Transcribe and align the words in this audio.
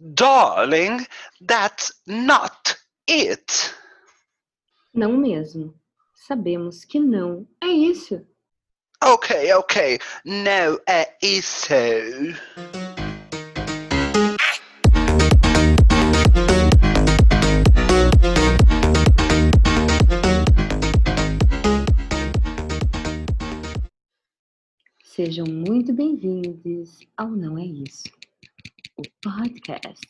Darling, 0.00 1.06
that's 1.46 1.92
not 2.06 2.76
it. 3.08 3.74
Não 4.92 5.16
mesmo. 5.16 5.74
Sabemos 6.14 6.84
que 6.84 6.98
não 6.98 7.46
é 7.62 7.68
isso. 7.68 8.26
Ok, 9.02 9.52
ok. 9.54 9.98
Não 10.24 10.78
é 10.88 11.16
isso. 11.22 11.74
Sejam 25.14 25.44
muito 25.46 25.92
bem-vindos 25.92 27.00
ao 27.18 27.28
Não 27.28 27.58
É 27.58 27.66
Isso, 27.66 28.08
o 28.96 29.02
podcast 29.22 30.06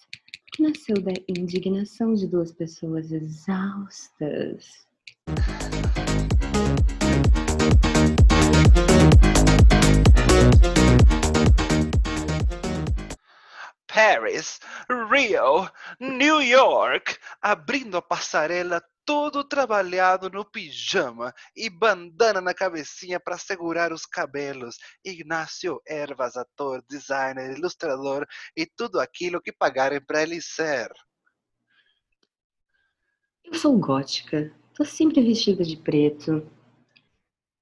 que 0.55 0.62
nasceu 0.62 0.95
da 1.02 1.11
indignação 1.28 2.15
de 2.15 2.25
duas 2.28 2.52
pessoas 2.52 3.11
exaustas. 3.11 4.87
Paris, 13.92 14.59
Rio, 15.10 15.70
New 16.00 16.41
York, 16.41 17.16
abrindo 17.42 17.96
a 17.98 18.02
passarela 18.02 18.83
todo 19.05 19.44
trabalhado 19.44 20.30
no 20.30 20.44
pijama 20.44 21.34
e 21.56 21.69
bandana 21.69 22.41
na 22.41 22.55
cabecinha 22.55 23.20
para 23.20 23.36
segurar 23.36 23.92
os 23.92 24.06
cabelos. 24.06 24.77
Ignacio 25.05 25.80
Ervas, 25.86 26.36
ator, 26.36 26.83
designer, 26.89 27.56
ilustrador 27.56 28.27
e 28.56 28.64
tudo 28.64 28.98
aquilo 28.98 29.42
que 29.42 29.52
pagarem 29.52 30.00
para 30.00 30.22
ele 30.22 30.41
ser. 30.41 30.91
Eu 33.45 33.55
sou 33.55 33.78
gótica, 33.78 34.55
tô 34.74 34.84
sempre 34.84 35.20
vestida 35.20 35.64
de 35.64 35.77
preto. 35.77 36.48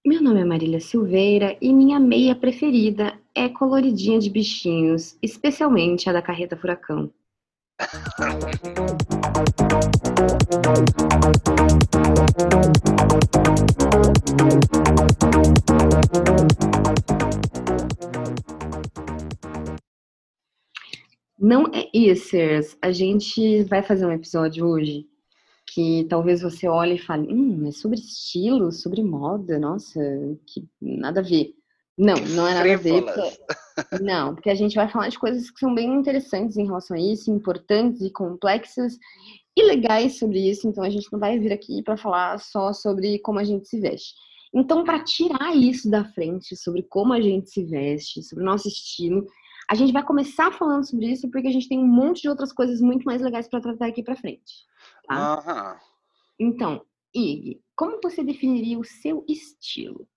Meu 0.03 0.23
nome 0.23 0.41
é 0.41 0.45
Marília 0.47 0.81
Silveira 0.81 1.59
e 1.61 1.75
minha 1.75 2.01
meia 2.01 2.35
preferida 2.35 3.21
é 3.35 3.51
coloridinha 3.51 4.19
de 4.19 4.31
bichinhos, 4.31 5.19
especialmente 5.23 6.09
a 6.09 6.13
da 6.15 6.23
carreta 6.23 6.57
furacão. 6.57 7.13
Não 21.39 21.67
é 21.75 21.91
isso, 21.93 22.37
a 22.81 22.91
gente 22.91 23.65
vai 23.65 23.83
fazer 23.83 24.07
um 24.07 24.13
episódio 24.13 24.67
hoje 24.67 25.11
que 25.73 26.07
talvez 26.09 26.43
você 26.43 26.69
olhe 26.69 26.95
e 26.95 26.99
fale, 26.99 27.33
hum, 27.33 27.67
é 27.67 27.71
sobre 27.71 27.99
estilo, 27.99 28.73
sobre 28.73 29.03
moda, 29.03 29.59
nossa, 29.59 30.01
que 30.47 30.69
nada 30.81 31.21
a 31.21 31.23
ver. 31.23 31.55
Não, 31.97 32.15
não 32.15 32.49
é 32.49 32.55
nada 32.55 32.73
a 32.73 32.77
ver. 32.77 33.03
Porque, 33.03 34.03
não, 34.03 34.35
porque 34.35 34.51
a 34.51 34.55
gente 34.55 34.75
vai 34.75 34.89
falar 34.89 35.09
de 35.09 35.19
coisas 35.19 35.51
que 35.51 35.61
são 35.61 35.75
bem 35.75 35.93
interessantes 35.95 36.57
em 36.57 36.67
relação 36.67 36.97
a 36.97 37.01
isso, 37.01 37.31
importantes 37.31 38.01
e 38.01 38.11
complexas 38.11 38.99
e 39.57 39.63
legais 39.63 40.19
sobre 40.19 40.51
isso. 40.51 40.67
Então 40.67 40.83
a 40.83 40.91
gente 40.91 41.09
não 41.13 41.21
vai 41.21 41.39
vir 41.39 41.53
aqui 41.53 41.83
para 41.83 41.97
falar 41.97 42.39
só 42.39 42.73
sobre 42.73 43.19
como 43.21 43.39
a 43.39 43.45
gente 43.45 43.69
se 43.69 43.79
veste. 43.79 44.15
Então, 44.53 44.83
para 44.83 45.05
tirar 45.05 45.55
isso 45.55 45.89
da 45.89 46.05
frente 46.05 46.57
sobre 46.57 46.83
como 46.83 47.13
a 47.13 47.21
gente 47.21 47.51
se 47.51 47.63
veste, 47.65 48.23
sobre 48.23 48.43
o 48.43 48.47
nosso 48.47 48.67
estilo, 48.67 49.25
a 49.71 49.77
gente 49.77 49.93
vai 49.93 50.03
começar 50.03 50.51
falando 50.51 50.85
sobre 50.85 51.07
isso 51.07 51.31
porque 51.31 51.47
a 51.47 51.53
gente 51.53 51.69
tem 51.69 51.79
um 51.79 51.87
monte 51.87 52.23
de 52.23 52.29
outras 52.29 52.53
coisas 52.53 52.81
muito 52.81 53.05
mais 53.05 53.23
legais 53.23 53.47
para 53.47 53.61
tratar 53.61 53.87
aqui 53.87 54.03
para 54.03 54.17
frente. 54.17 54.67
Tá? 55.11 55.17
Aham. 55.17 55.81
Então, 56.39 56.87
Ig, 57.13 57.61
como 57.75 57.99
você 58.01 58.23
definiria 58.23 58.79
o 58.79 58.85
seu 58.85 59.25
estilo? 59.29 60.09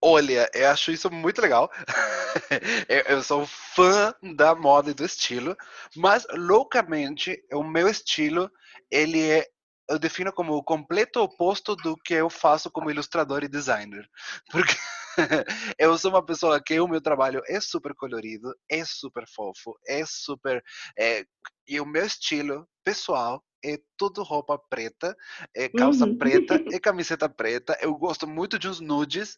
Olha, 0.00 0.48
eu 0.54 0.70
acho 0.70 0.90
isso 0.90 1.10
muito 1.10 1.42
legal. 1.42 1.70
eu, 2.88 3.16
eu 3.16 3.22
sou 3.22 3.44
fã 3.46 4.14
da 4.34 4.54
moda 4.54 4.90
e 4.90 4.94
do 4.94 5.04
estilo, 5.04 5.54
mas 5.94 6.26
loucamente 6.32 7.38
o 7.52 7.62
meu 7.62 7.86
estilo 7.86 8.50
ele 8.90 9.20
é 9.20 9.46
eu 9.90 9.98
defino 9.98 10.32
como 10.32 10.54
o 10.54 10.62
completo 10.62 11.20
oposto 11.20 11.74
do 11.76 11.96
que 11.96 12.14
eu 12.14 12.28
faço 12.30 12.70
como 12.70 12.90
ilustrador 12.90 13.42
e 13.44 13.48
designer. 13.48 14.08
Porque 14.50 14.74
eu 15.78 15.96
sou 15.98 16.10
uma 16.10 16.24
pessoa 16.24 16.60
que 16.62 16.78
o 16.80 16.88
meu 16.88 17.00
trabalho 17.00 17.42
é 17.48 17.60
super 17.60 17.94
colorido, 17.94 18.54
é 18.70 18.84
super 18.84 19.24
fofo, 19.28 19.76
é 19.86 20.04
super. 20.06 20.62
É, 20.98 21.24
e 21.66 21.80
o 21.80 21.86
meu 21.86 22.04
estilo 22.06 22.66
pessoal 22.84 23.42
é 23.64 23.78
tudo 23.96 24.22
roupa 24.22 24.58
preta, 24.70 25.16
é 25.54 25.68
calça 25.68 26.06
Uhum. 26.06 26.16
preta 26.16 26.62
e 26.70 26.78
camiseta 26.80 27.28
preta. 27.28 27.76
Eu 27.82 27.94
gosto 27.96 28.26
muito 28.26 28.58
de 28.58 28.68
uns 28.68 28.80
nudes. 28.80 29.36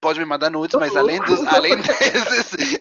Pode 0.00 0.20
me 0.20 0.24
mandar 0.24 0.48
nudes, 0.48 0.78
mas 0.78 0.94
além 0.94 1.20
dos, 1.22 1.44
além 1.48 1.74
desses, 1.82 2.78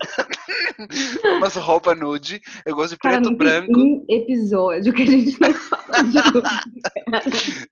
umas 1.37 1.55
roupa 1.55 1.95
nude. 1.95 2.39
Eu 2.63 2.75
gosto 2.75 2.91
de 2.91 2.99
Cara, 2.99 3.15
preto, 3.19 3.29
tem 3.29 3.37
branco. 3.37 3.79
um 3.79 4.05
episódio 4.07 4.93
que 4.93 5.01
a 5.01 5.05
gente 5.07 5.41
não 5.41 5.51
fala 5.55 6.03
de 6.03 6.31
tudo. 6.31 7.67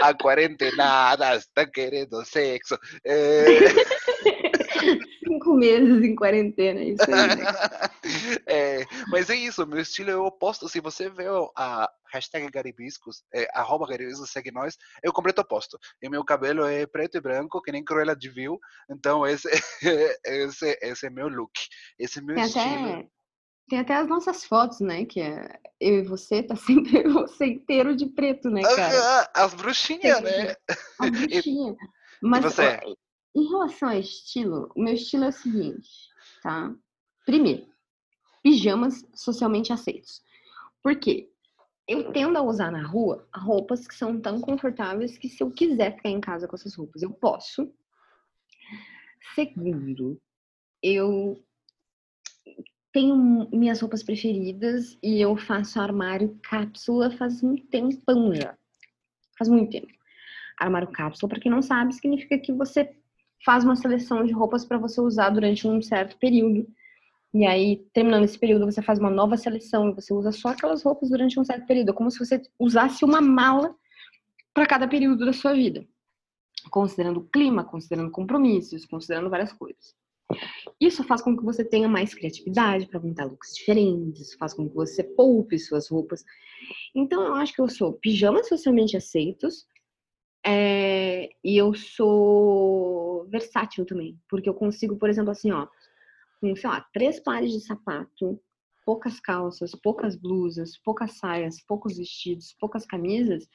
A 0.00 0.14
quarentenada 0.14 1.36
está 1.36 1.66
querendo 1.66 2.24
sexo. 2.24 2.78
É... 3.04 3.44
Cinco 5.26 5.54
meses 5.54 6.02
em 6.02 6.14
quarentena, 6.14 6.82
isso 6.82 7.02
aí. 7.04 7.36
né? 7.36 7.44
É, 8.46 8.84
mas 9.08 9.30
é 9.30 9.36
isso, 9.36 9.66
meu 9.66 9.80
estilo 9.80 10.10
é 10.10 10.16
o 10.16 10.24
oposto. 10.24 10.68
Se 10.68 10.80
você 10.80 11.08
vê 11.08 11.26
a 11.56 11.88
hashtag 12.12 12.50
Garibiscos, 12.50 13.22
é, 13.32 13.48
arroba 13.54 13.86
Garibiscos, 13.86 14.30
segue 14.30 14.50
nós, 14.50 14.76
é 15.02 15.08
o 15.08 15.12
completo 15.12 15.40
oposto. 15.40 15.78
E 16.02 16.08
meu 16.08 16.24
cabelo 16.24 16.64
é 16.66 16.86
preto 16.86 17.16
e 17.16 17.20
branco, 17.20 17.62
que 17.62 17.72
nem 17.72 17.84
Cruella 17.84 18.16
de 18.16 18.28
Vil. 18.28 18.58
Então 18.90 19.26
esse, 19.26 19.48
esse, 20.26 20.78
esse 20.82 21.06
é 21.06 21.10
meu 21.10 21.28
look. 21.28 21.52
Esse 21.98 22.18
é 22.18 22.22
meu 22.22 22.34
Tem 22.34 22.44
estilo. 22.44 22.64
até, 22.64 23.08
tem 23.70 23.78
até 23.78 23.94
as 23.94 24.08
nossas 24.08 24.44
fotos, 24.44 24.80
né? 24.80 25.06
Que 25.06 25.20
é 25.20 25.60
eu 25.80 26.00
e 26.00 26.02
você, 26.02 26.42
tá 26.42 26.56
sempre 26.56 27.08
você 27.08 27.46
inteiro 27.46 27.96
de 27.96 28.06
preto, 28.06 28.50
né, 28.50 28.62
cara? 28.62 29.30
As 29.32 29.54
bruxinhas, 29.54 30.20
né? 30.20 30.56
A 30.98 31.08
bruxinha. 31.08 31.76
Mas 32.20 32.44
você? 32.44 32.78
em 33.34 33.48
relação 33.48 33.88
ao 33.88 33.98
estilo, 33.98 34.70
o 34.74 34.82
meu 34.82 34.94
estilo 34.94 35.24
é 35.24 35.28
o 35.28 35.32
seguinte, 35.32 35.88
tá? 36.42 36.74
Primeiro, 37.24 37.66
pijamas 38.42 39.06
socialmente 39.14 39.72
aceitos. 39.72 40.20
Por 40.82 40.96
quê? 40.96 41.30
Eu 41.86 42.12
tendo 42.12 42.36
a 42.36 42.42
usar 42.42 42.70
na 42.72 42.86
rua 42.86 43.26
roupas 43.32 43.86
que 43.86 43.94
são 43.94 44.20
tão 44.20 44.40
confortáveis 44.40 45.16
que 45.16 45.28
se 45.28 45.42
eu 45.42 45.50
quiser 45.50 45.96
ficar 45.96 46.08
em 46.08 46.20
casa 46.20 46.46
com 46.46 46.56
essas 46.56 46.74
roupas, 46.74 47.02
eu 47.02 47.10
posso. 47.10 47.72
Segundo, 49.34 50.20
eu 50.82 51.40
tenho 52.92 53.48
minhas 53.52 53.80
roupas 53.80 54.02
preferidas 54.02 54.98
e 55.02 55.20
eu 55.20 55.36
faço 55.36 55.80
armário 55.80 56.38
cápsula 56.42 57.10
faz 57.10 57.42
um 57.42 57.56
tempão 57.56 58.34
já. 58.34 58.56
Faz 59.38 59.48
muito 59.48 59.70
tempo. 59.70 59.92
Armário 60.58 60.88
cápsula, 60.88 61.30
para 61.30 61.40
quem 61.40 61.50
não 61.50 61.62
sabe, 61.62 61.94
significa 61.94 62.38
que 62.38 62.52
você 62.52 62.94
faz 63.44 63.64
uma 63.64 63.76
seleção 63.76 64.24
de 64.24 64.32
roupas 64.32 64.64
para 64.64 64.76
você 64.76 65.00
usar 65.00 65.30
durante 65.30 65.66
um 65.66 65.80
certo 65.80 66.18
período. 66.18 66.66
E 67.32 67.46
aí, 67.46 67.86
terminando 67.92 68.24
esse 68.24 68.38
período, 68.38 68.66
você 68.66 68.82
faz 68.82 68.98
uma 68.98 69.08
nova 69.08 69.36
seleção 69.36 69.88
e 69.88 69.94
você 69.94 70.12
usa 70.12 70.32
só 70.32 70.48
aquelas 70.48 70.82
roupas 70.82 71.08
durante 71.10 71.38
um 71.38 71.44
certo 71.44 71.66
período. 71.66 71.90
É 71.90 71.94
como 71.94 72.10
se 72.10 72.18
você 72.18 72.42
usasse 72.58 73.04
uma 73.04 73.20
mala 73.20 73.74
para 74.52 74.66
cada 74.66 74.88
período 74.88 75.24
da 75.24 75.32
sua 75.32 75.54
vida. 75.54 75.86
Considerando 76.70 77.20
o 77.20 77.24
clima, 77.24 77.64
considerando 77.64 78.10
compromissos, 78.10 78.84
considerando 78.84 79.30
várias 79.30 79.52
coisas. 79.52 79.94
Isso 80.80 81.04
faz 81.04 81.22
com 81.22 81.36
que 81.36 81.44
você 81.44 81.64
tenha 81.64 81.88
mais 81.88 82.14
criatividade 82.14 82.86
para 82.86 83.00
montar 83.00 83.24
looks 83.24 83.54
diferentes, 83.54 84.28
isso 84.28 84.38
faz 84.38 84.54
com 84.54 84.68
que 84.68 84.74
você 84.74 85.04
poupe 85.04 85.58
suas 85.58 85.88
roupas. 85.88 86.24
Então, 86.94 87.22
eu 87.22 87.34
acho 87.34 87.54
que 87.54 87.60
eu 87.60 87.68
sou 87.68 87.92
pijamas 87.92 88.48
socialmente 88.48 88.96
aceitos, 88.96 89.66
é, 90.44 91.30
e 91.44 91.56
eu 91.56 91.74
sou 91.74 93.26
versátil 93.28 93.84
também, 93.84 94.18
porque 94.28 94.48
eu 94.48 94.54
consigo, 94.54 94.96
por 94.96 95.10
exemplo, 95.10 95.30
assim, 95.30 95.50
ó, 95.50 95.66
com, 96.40 96.56
sei 96.56 96.70
lá, 96.70 96.80
três 96.92 97.20
pares 97.20 97.52
de 97.52 97.60
sapato, 97.60 98.40
poucas 98.84 99.20
calças, 99.20 99.72
poucas 99.74 100.16
blusas, 100.16 100.78
poucas 100.78 101.18
saias, 101.18 101.62
poucos 101.62 101.98
vestidos, 101.98 102.56
poucas 102.58 102.86
camisas, 102.86 103.46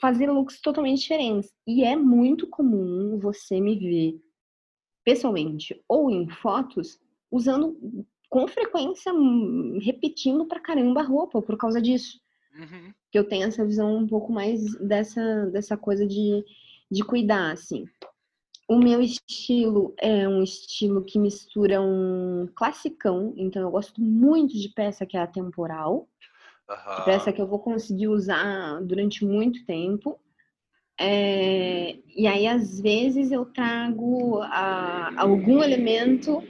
fazer 0.00 0.30
looks 0.30 0.60
totalmente 0.60 1.00
diferentes. 1.00 1.52
E 1.66 1.82
é 1.82 1.96
muito 1.96 2.46
comum 2.46 3.18
você 3.18 3.60
me 3.60 3.78
ver 3.78 4.20
pessoalmente 5.06 5.80
ou 5.88 6.10
em 6.10 6.28
fotos 6.28 6.98
usando 7.30 7.78
com 8.28 8.48
frequência 8.48 9.14
hum, 9.14 9.78
repetindo 9.80 10.44
pra 10.46 10.58
caramba 10.58 11.00
a 11.00 11.04
roupa 11.04 11.40
por 11.40 11.56
causa 11.56 11.80
disso. 11.80 12.20
Uhum. 12.58 12.92
Que 13.12 13.18
eu 13.18 13.24
tenho 13.24 13.46
essa 13.46 13.64
visão 13.64 13.98
um 13.98 14.06
pouco 14.06 14.32
mais 14.32 14.74
dessa, 14.80 15.46
dessa 15.46 15.76
coisa 15.76 16.04
de, 16.04 16.44
de 16.90 17.04
cuidar, 17.04 17.52
assim. 17.52 17.84
O 18.68 18.78
meu 18.78 19.00
estilo 19.00 19.94
é 19.96 20.28
um 20.28 20.42
estilo 20.42 21.04
que 21.04 21.20
mistura 21.20 21.80
um 21.80 22.48
classicão, 22.56 23.32
então 23.36 23.62
eu 23.62 23.70
gosto 23.70 24.00
muito 24.00 24.58
de 24.58 24.68
peça 24.70 25.06
que 25.06 25.16
é 25.16 25.20
atemporal, 25.20 26.08
de 26.68 27.04
peça 27.04 27.32
que 27.32 27.40
eu 27.40 27.46
vou 27.46 27.60
conseguir 27.60 28.08
usar 28.08 28.80
durante 28.82 29.24
muito 29.24 29.64
tempo. 29.64 30.18
É, 30.98 31.98
e 32.16 32.26
aí, 32.26 32.46
às 32.46 32.80
vezes, 32.80 33.30
eu 33.30 33.44
trago 33.46 34.40
a, 34.42 35.12
algum 35.20 35.62
elemento 35.62 36.42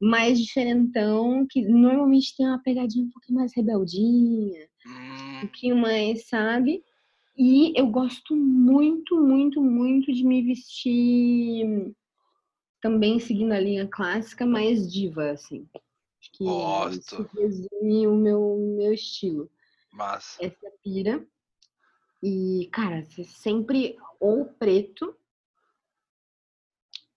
mais 0.00 0.38
diferentão, 0.40 1.46
que 1.50 1.62
normalmente 1.62 2.36
tem 2.36 2.46
uma 2.46 2.62
pegadinha 2.62 3.06
um 3.06 3.10
pouquinho 3.10 3.38
mais 3.38 3.54
rebeldinha, 3.54 4.64
um 4.64 4.68
Hum, 4.84 5.40
pouquinho 5.40 5.76
mais, 5.76 6.28
sabe? 6.28 6.84
E 7.36 7.72
eu 7.78 7.86
gosto 7.88 8.36
muito, 8.36 9.16
muito, 9.20 9.62
muito 9.62 10.12
de 10.12 10.24
me 10.24 10.42
vestir 10.42 11.94
também 12.80 13.18
seguindo 13.18 13.52
a 13.52 13.60
linha 13.60 13.86
clássica, 13.88 14.46
mais 14.46 14.90
diva, 14.92 15.30
assim. 15.32 15.68
Acho 16.20 16.32
que 16.32 16.44
Gosto. 16.44 16.98
isso 16.98 17.28
resume 17.34 18.06
o 18.06 18.16
meu, 18.16 18.56
meu 18.78 18.92
estilo. 18.92 19.50
mas. 19.92 20.38
Essa 20.38 20.66
é 20.68 20.70
pira. 20.82 21.26
E, 22.22 22.68
cara, 22.72 23.04
você 23.04 23.24
sempre 23.24 23.96
ou 24.18 24.46
preto, 24.46 25.14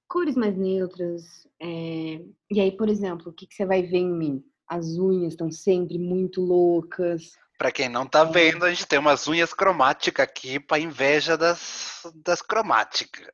cores 0.07 0.36
mais 0.36 0.57
neutras. 0.57 1.48
é, 1.60 2.22
E 2.51 2.60
aí, 2.60 2.72
por 2.72 2.90
exemplo, 2.90 3.30
o 3.30 3.34
que, 3.34 3.48
que 3.48 3.56
você 3.56 3.66
vai 3.66 3.84
ver 3.84 4.00
em 4.00 4.12
mim? 4.12 4.44
As 4.68 4.98
unhas 4.98 5.34
estão 5.34 5.51
sempre 5.51 5.98
muito 5.98 6.42
loucas. 6.42 7.31
Pra 7.57 7.72
quem 7.72 7.90
não 7.90 8.06
tá 8.06 8.24
vendo, 8.24 8.63
a 8.63 8.69
gente 8.69 8.88
tem 8.88 9.00
umas 9.00 9.28
unhas 9.28 9.54
cromáticas 9.54 10.24
aqui 10.24 10.60
pra 10.60 10.80
inveja 10.80 11.38
das, 11.38 12.01
das 12.16 12.42
cromáticas. 12.42 13.28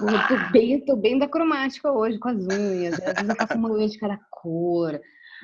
Eu 0.00 0.28
tô 0.28 0.52
bem, 0.52 0.72
eu 0.74 0.84
tô 0.84 0.96
bem 0.96 1.18
da 1.18 1.26
cromática 1.26 1.90
hoje 1.90 2.18
com 2.18 2.28
as 2.28 2.46
unhas. 2.46 2.94
Às 3.00 3.14
vezes 3.14 3.28
eu 3.28 3.36
faço 3.36 3.58
uma 3.58 3.70
unha 3.70 3.88
de 3.88 3.98
cada 3.98 4.18
cor. 4.30 5.00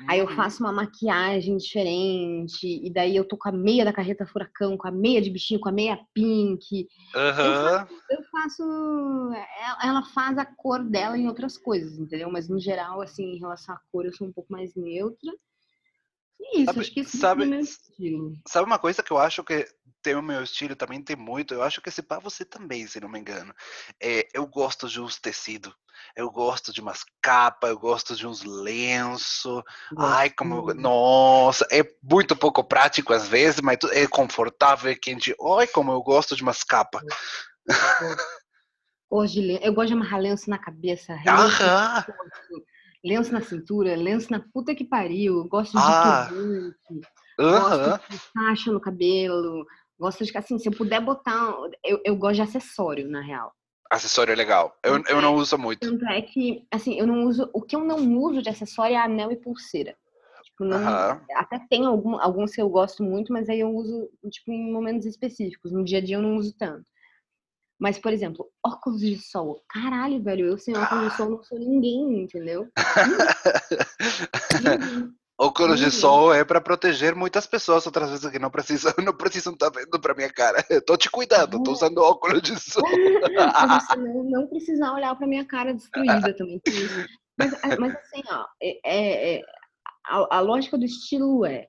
Aí 0.07 0.19
eu 0.19 0.25
Uhum. 0.27 0.35
faço 0.35 0.63
uma 0.63 0.71
maquiagem 0.73 1.55
diferente. 1.57 2.67
E 2.85 2.89
daí 2.91 3.15
eu 3.15 3.23
tô 3.25 3.37
com 3.37 3.49
a 3.49 3.51
meia 3.51 3.85
da 3.85 3.93
carreta 3.93 4.25
furacão, 4.25 4.77
com 4.77 4.87
a 4.87 4.91
meia 4.91 5.21
de 5.21 5.29
bichinho, 5.29 5.59
com 5.59 5.69
a 5.69 5.71
meia 5.71 5.99
pink. 6.13 6.87
Aham. 7.15 7.87
Eu 8.09 8.23
faço. 8.31 8.63
ela- 8.63 9.77
Ela 9.83 10.05
faz 10.05 10.37
a 10.37 10.45
cor 10.45 10.83
dela 10.83 11.17
em 11.17 11.27
outras 11.27 11.57
coisas, 11.57 11.97
entendeu? 11.97 12.31
Mas 12.31 12.49
no 12.49 12.59
geral, 12.59 13.01
assim, 13.01 13.23
em 13.35 13.39
relação 13.39 13.75
à 13.75 13.79
cor, 13.91 14.05
eu 14.05 14.13
sou 14.13 14.27
um 14.27 14.31
pouco 14.33 14.51
mais 14.51 14.73
neutra. 14.75 15.31
E 16.39 16.57
isso, 16.57 16.65
Sabe- 16.65 16.79
acho 16.79 16.91
que 16.93 16.99
esse 17.01 17.17
sabe- 17.17 17.43
é 17.43 17.45
o 17.45 17.49
meu 17.49 17.59
estilo. 17.59 18.33
Sabe 18.47 18.65
uma 18.65 18.79
coisa 18.79 19.03
que 19.03 19.11
eu 19.11 19.17
acho 19.17 19.43
que 19.43 19.65
tem 20.01 20.15
o 20.15 20.21
meu 20.21 20.43
estilo 20.43 20.75
também 20.75 21.01
tem 21.01 21.15
muito? 21.15 21.53
Eu 21.53 21.63
acho 21.63 21.81
que 21.81 21.89
esse 21.89 22.01
pá 22.01 22.19
você 22.19 22.43
também, 22.45 22.87
se 22.87 22.99
não 22.99 23.09
me 23.09 23.19
engano. 23.19 23.53
É, 24.01 24.27
eu 24.33 24.45
gosto 24.47 24.87
de 24.87 24.99
uns 25.01 25.19
tecidos. 25.19 25.73
Eu 26.15 26.31
gosto 26.31 26.73
de 26.73 26.81
umas 26.81 27.03
capas, 27.21 27.69
eu 27.69 27.77
gosto 27.77 28.15
de 28.15 28.25
uns 28.25 28.43
lenços. 28.43 29.61
Ai, 29.97 30.29
como. 30.29 30.73
Nossa, 30.73 31.67
é 31.71 31.83
muito 32.01 32.35
pouco 32.35 32.63
prático 32.63 33.13
às 33.13 33.27
vezes, 33.27 33.61
mas 33.61 33.77
é 33.91 34.07
confortável, 34.07 34.91
é 34.91 34.95
quente. 34.95 35.35
Ai, 35.57 35.67
como 35.67 35.91
eu 35.91 36.01
gosto 36.01 36.35
de 36.35 36.41
umas 36.43 36.63
capas. 36.63 37.03
Len- 39.11 39.59
Eu 39.61 39.73
gosto 39.73 39.89
de 39.89 39.93
amarrar 39.93 40.21
lenço 40.21 40.49
na 40.49 40.57
cabeça, 40.57 41.13
lenço, 41.13 41.27
Aham! 41.29 42.05
lenço 43.03 43.33
na 43.33 43.41
cintura, 43.41 43.95
lenço 43.95 44.31
na 44.31 44.39
puta 44.39 44.73
que 44.73 44.85
pariu. 44.85 45.43
Gosto 45.49 45.73
de 45.73 45.83
Ah. 45.83 46.27
turbante, 46.29 47.07
Aham! 47.39 47.97
gosto 47.99 48.11
de 48.11 48.19
faixa 48.33 48.71
no 48.71 48.79
cabelo. 48.79 49.65
Gosto 50.01 50.25
de, 50.25 50.35
assim, 50.35 50.57
se 50.57 50.67
eu 50.67 50.71
puder 50.71 50.99
botar. 50.99 51.53
Eu, 51.85 52.01
eu 52.03 52.15
gosto 52.15 52.37
de 52.37 52.41
acessório, 52.41 53.07
na 53.07 53.21
real. 53.21 53.53
Acessório 53.87 54.31
é 54.31 54.35
legal. 54.35 54.75
Eu, 54.83 54.99
eu 55.07 55.21
não 55.21 55.35
uso 55.35 55.59
muito. 55.59 55.87
Tanto 55.87 56.03
é 56.07 56.23
que, 56.23 56.65
assim, 56.71 56.97
eu 56.97 57.05
não 57.05 57.25
uso. 57.25 57.47
O 57.53 57.61
que 57.61 57.75
eu 57.75 57.83
não 57.83 58.17
uso 58.17 58.41
de 58.41 58.49
acessório 58.49 58.95
é 58.95 58.97
anel 58.97 59.31
e 59.31 59.35
pulseira. 59.35 59.95
Tipo, 60.43 60.65
não, 60.65 61.21
até 61.35 61.59
tem 61.69 61.85
algum, 61.85 62.19
alguns 62.19 62.51
que 62.51 62.59
eu 62.59 62.67
gosto 62.67 63.03
muito, 63.03 63.31
mas 63.31 63.47
aí 63.47 63.59
eu 63.59 63.69
uso, 63.69 64.09
tipo, 64.31 64.51
em 64.51 64.73
momentos 64.73 65.05
específicos. 65.05 65.71
No 65.71 65.83
dia 65.83 65.99
a 65.99 66.01
dia 66.01 66.15
eu 66.15 66.21
não 66.21 66.35
uso 66.35 66.55
tanto. 66.57 66.89
Mas, 67.79 67.99
por 67.99 68.11
exemplo, 68.11 68.49
óculos 68.65 69.01
de 69.01 69.19
sol. 69.19 69.63
Caralho, 69.69 70.19
velho, 70.23 70.47
eu 70.47 70.57
sem 70.57 70.75
óculos 70.75 71.11
de 71.11 71.17
sol 71.17 71.29
não 71.29 71.43
sou 71.43 71.59
ninguém, 71.59 72.23
entendeu? 72.23 72.67
Ninguém. 74.63 75.20
Óculos 75.41 75.79
de 75.79 75.85
Uhum. 75.85 75.91
sol 75.91 76.33
é 76.33 76.45
para 76.45 76.61
proteger 76.61 77.15
muitas 77.15 77.47
pessoas, 77.47 77.87
outras 77.87 78.11
vezes 78.11 78.29
que 78.29 78.37
não 78.37 78.51
precisam, 78.51 78.93
não 79.11 79.17
precisam 79.17 79.53
estar 79.53 79.71
vendo 79.71 79.99
para 79.99 80.13
minha 80.13 80.31
cara. 80.31 80.63
Eu 80.69 80.79
tô 80.85 80.95
te 80.95 81.09
cuidando, 81.09 81.61
tô 81.63 81.71
É. 81.71 81.73
usando 81.73 81.97
óculos 81.97 82.43
de 82.43 82.59
sol. 82.59 82.83
você 83.81 83.95
não, 83.97 84.23
não 84.23 84.47
precisar 84.47 84.93
olhar 84.93 85.15
pra 85.15 85.25
minha 85.25 85.43
cara 85.43 85.73
destruída 85.73 86.31
também. 86.35 86.61
Mas, 87.37 87.53
a- 87.55 87.75
mas 87.79 87.95
assim, 87.95 88.21
ó, 88.29 88.45
é, 88.61 88.79
é- 88.85 89.35
é- 89.39 89.41
a, 90.05 90.37
a 90.37 90.39
lógica 90.41 90.77
do 90.77 90.85
estilo 90.85 91.43
é 91.43 91.67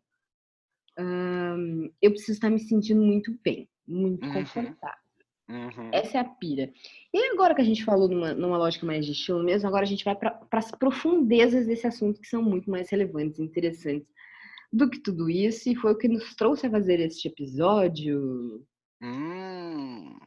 hum, 0.99 1.91
eu 2.03 2.11
preciso 2.11 2.33
estar 2.33 2.51
me 2.51 2.59
sentindo 2.61 3.01
muito 3.01 3.35
bem, 3.43 3.67
muito 3.89 4.27
Uhum. 4.27 4.33
confortável. 4.35 5.02
Uhum. 5.49 5.91
Essa 5.93 6.19
é 6.19 6.21
a 6.21 6.25
pira. 6.25 6.73
E 7.13 7.33
agora 7.33 7.55
que 7.55 7.61
a 7.61 7.65
gente 7.65 7.85
falou 7.85 8.09
numa, 8.09 8.33
numa 8.33 8.57
lógica 8.57 8.87
mais 8.87 9.05
de 9.05 9.13
estilo 9.13 9.43
mesmo, 9.43 9.69
agora 9.69 9.85
a 9.85 9.89
gente 9.89 10.05
vai 10.05 10.15
para 10.15 10.41
as 10.53 10.71
profundezas 10.71 11.67
desse 11.67 11.87
assunto 11.87 12.21
que 12.21 12.29
são 12.29 12.43
muito 12.43 12.71
mais 12.71 12.89
relevantes 12.91 13.39
e 13.39 13.43
interessantes 13.43 14.09
do 14.73 14.89
que 14.89 14.99
tudo 14.99 15.29
isso, 15.29 15.69
e 15.69 15.77
foi 15.77 15.93
o 15.93 15.99
que 15.99 16.09
nos 16.09 16.35
trouxe 16.35 16.67
a 16.67 16.71
fazer 16.71 16.99
este 17.01 17.29
episódio. 17.29 18.65
Hum. 19.03 20.19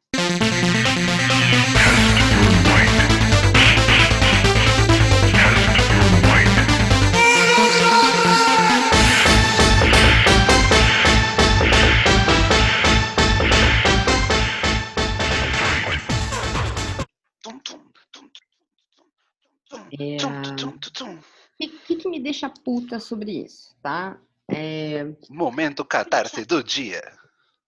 É. 19.72 20.18
O 20.26 21.58
que, 21.58 21.96
que, 21.96 22.10
me 22.10 22.20
deixa 22.20 22.50
puta 22.50 23.00
sobre 23.00 23.44
isso, 23.46 23.76
tá? 23.82 24.20
É, 24.50 25.06
Momento 25.30 25.84
catarse 25.84 26.46
do 26.46 26.64
dia. 26.64 27.02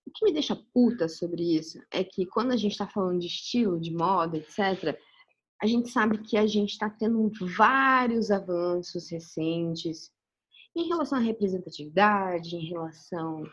o 0.06 0.12
que 0.12 0.26
me 0.26 0.32
deixa 0.32 0.56
puta 0.74 1.08
sobre 1.10 1.58
isso 1.58 1.82
é 1.90 2.04
que 2.04 2.26
quando 2.26 2.52
a 2.52 2.58
gente 2.58 2.78
tá 2.78 2.88
falando 2.88 3.20
de 3.20 3.28
estilo, 3.28 3.80
de 3.80 3.92
moda, 3.92 4.38
etc., 4.38 4.98
a 5.60 5.66
gente 5.66 5.90
sabe 5.90 6.20
que 6.20 6.38
a 6.38 6.46
gente 6.46 6.78
tá 6.78 6.90
tendo 6.90 7.32
vários 7.58 8.30
avanços 8.30 9.10
recentes 9.10 10.12
em 10.76 10.88
relação 10.88 11.18
à 11.18 11.22
representatividade, 11.22 12.56
em 12.56 12.70
relação 12.70 13.44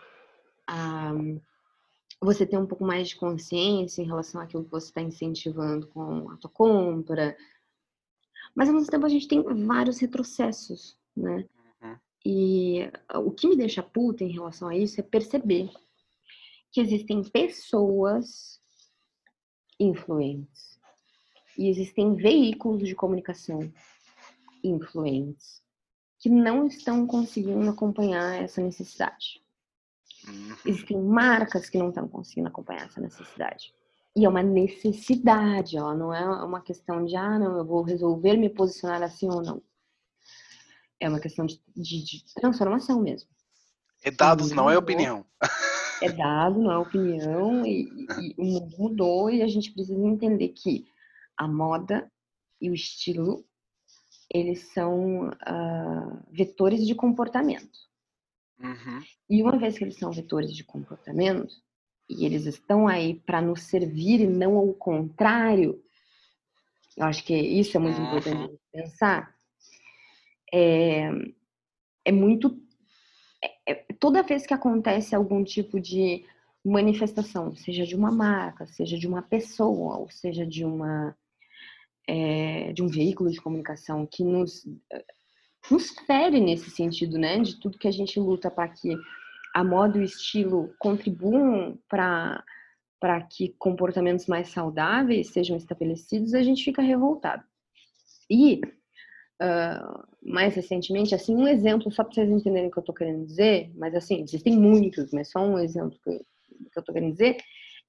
a 0.67 1.13
você 2.21 2.47
ter 2.47 2.59
um 2.59 2.67
pouco 2.67 2.85
mais 2.85 3.09
de 3.09 3.17
consciência 3.17 4.03
em 4.03 4.07
relação 4.07 4.41
àquilo 4.41 4.65
que 4.65 4.71
você 4.71 4.89
está 4.89 5.01
incentivando 5.01 5.87
com 5.89 6.31
a 6.31 6.37
tua 6.37 6.51
compra. 6.51 7.37
Mas 8.55 8.69
ao 8.69 8.75
mesmo 8.75 8.91
tempo 8.91 9.05
a 9.05 9.09
gente 9.09 9.29
tem 9.29 9.43
vários 9.67 9.99
retrocessos, 9.99 10.97
né? 11.17 11.47
Uhum. 11.83 11.97
E 12.25 12.91
o 13.15 13.31
que 13.31 13.49
me 13.49 13.57
deixa 13.57 13.83
puta 13.83 14.25
em 14.25 14.33
relação 14.33 14.69
a 14.69 14.77
isso 14.77 15.01
é 15.01 15.03
perceber 15.03 15.71
que 16.71 16.81
existem 16.81 17.23
pessoas 17.23 18.61
influentes 19.79 20.79
e 21.59 21.69
existem 21.69 22.15
veículos 22.15 22.87
de 22.87 22.95
comunicação 22.95 23.73
influentes 24.63 25.63
que 26.19 26.29
não 26.29 26.67
estão 26.67 27.07
conseguindo 27.07 27.69
acompanhar 27.69 28.43
essa 28.43 28.63
necessidade. 28.63 29.43
Uhum. 30.27 30.57
Existem 30.65 31.01
marcas 31.01 31.69
que 31.69 31.77
não 31.77 31.91
estão 31.91 32.09
conseguindo 32.09 32.49
acompanhar 32.49 32.87
essa 32.87 33.01
necessidade. 33.01 33.75
E 34.17 34.25
é 34.25 34.29
uma 34.29 34.43
necessidade, 34.43 35.77
ó, 35.79 35.93
não 35.93 36.15
é 36.15 36.25
uma 36.45 36.61
questão 36.61 37.05
de, 37.05 37.17
ah, 37.17 37.39
não, 37.39 37.59
eu 37.59 37.65
vou 37.65 37.83
resolver 37.83 38.37
me 38.37 38.49
posicionar 38.49 39.03
assim 39.03 39.29
ou 39.29 39.43
não. 39.43 39.63
É 41.01 41.09
uma 41.09 41.19
questão 41.19 41.45
de, 41.45 41.61
de, 41.77 42.05
de 42.05 42.35
transformação 42.35 43.01
mesmo. 43.01 43.29
E 44.05 44.11
dados 44.11 44.53
não 44.53 44.71
é 44.71 44.79
opinião. 44.79 45.25
É 46.01 46.13
dado, 46.13 46.61
não 46.61 46.71
é 46.71 46.79
opinião, 46.79 47.65
e, 47.67 47.89
e- 48.21 48.35
o 48.37 48.45
mundo 48.45 48.77
mudou 48.79 49.31
e 49.31 49.43
a 49.43 49.47
gente 49.47 49.73
precisa 49.73 50.07
entender 50.07 50.51
que 50.51 50.87
a 51.37 51.49
moda 51.49 52.11
e 52.61 52.71
o 52.71 52.75
estilo, 52.75 53.45
eles 54.33 54.73
são 54.73 55.31
ah, 55.41 56.23
vetores 56.31 56.87
de 56.87 56.95
comportamento. 56.95 57.79
Uhum. 58.61 59.03
E 59.29 59.43
uma 59.43 59.59
vez 59.59 59.77
que 59.77 59.85
eles 59.85 59.99
são 59.99 60.13
vetores 60.13 60.55
de 60.55 60.63
comportamento, 60.65 61.55
e 62.09 62.25
eles 62.25 62.47
estão 62.47 62.87
aí 62.87 63.15
para 63.15 63.41
nos 63.41 63.63
servir 63.63 64.21
e 64.21 64.27
não 64.27 64.57
ao 64.57 64.73
contrário, 64.75 65.83
eu 66.97 67.05
acho 67.05 67.25
que 67.25 67.35
isso 67.35 67.77
é 67.77 67.81
muito 67.81 68.01
importante 68.01 68.55
pensar. 68.73 69.35
é, 70.53 71.11
é 72.05 72.13
muito. 72.13 72.61
É, 73.43 73.73
é, 73.73 73.75
toda 73.99 74.23
vez 74.23 74.47
que 74.47 74.55
acontece 74.55 75.15
algum 75.15 75.43
tipo 75.43 75.81
de 75.81 76.25
manifestação, 76.65 77.55
seja 77.57 77.85
de 77.85 77.97
uma 77.97 78.11
marca, 78.11 78.67
seja 78.67 78.97
de 78.97 79.07
uma 79.07 79.23
pessoa, 79.23 79.99
ou 79.99 80.09
seja 80.11 80.47
de 80.47 80.65
uma 80.65 81.17
é, 82.07 82.73
de 82.73 82.83
um 82.83 82.87
veículo 82.89 83.31
de 83.31 83.41
comunicação 83.41 84.07
que 84.07 84.23
nos 84.23 84.67
nos 85.71 85.91
fere 86.07 86.41
nesse 86.41 86.71
sentido, 86.71 87.19
né? 87.19 87.39
De 87.41 87.59
tudo 87.59 87.79
que 87.79 87.89
a 87.89 87.93
gente 87.93 88.21
luta 88.21 88.51
para 88.51 88.69
que 88.69 88.95
a 89.55 89.63
moda 89.63 89.97
e 89.97 90.01
o 90.01 90.05
estilo 90.05 90.75
contribuam 90.79 91.79
para 91.89 92.43
para 93.01 93.21
que 93.21 93.55
comportamentos 93.59 94.27
mais 94.27 94.49
saudáveis 94.49 95.29
sejam 95.29 95.59
estabelecidos, 95.59 96.33
a 96.33 96.43
gente 96.43 96.65
fica 96.65 96.81
revoltado. 96.81 97.45
E 98.31 98.63
uh, 99.43 100.07
mais 100.23 100.55
recentemente, 100.55 101.15
assim, 101.15 101.37
um 101.37 101.47
exemplo, 101.47 101.93
só 101.93 102.03
para 102.03 102.15
vocês 102.15 102.31
entenderem 102.31 102.69
o 102.69 102.71
que 102.71 102.79
eu 102.79 102.81
estou 102.81 102.95
querendo 102.95 103.27
dizer, 103.27 103.71
mas 103.75 103.95
assim, 103.95 104.23
existem 104.23 104.57
muitos, 104.57 105.13
mas 105.13 105.31
só 105.31 105.41
um 105.41 105.59
exemplo 105.59 105.99
que, 106.03 106.19
que 106.19 106.79
eu 106.79 106.81
estou 106.81 106.95
querendo 106.95 107.13
dizer, 107.13 107.37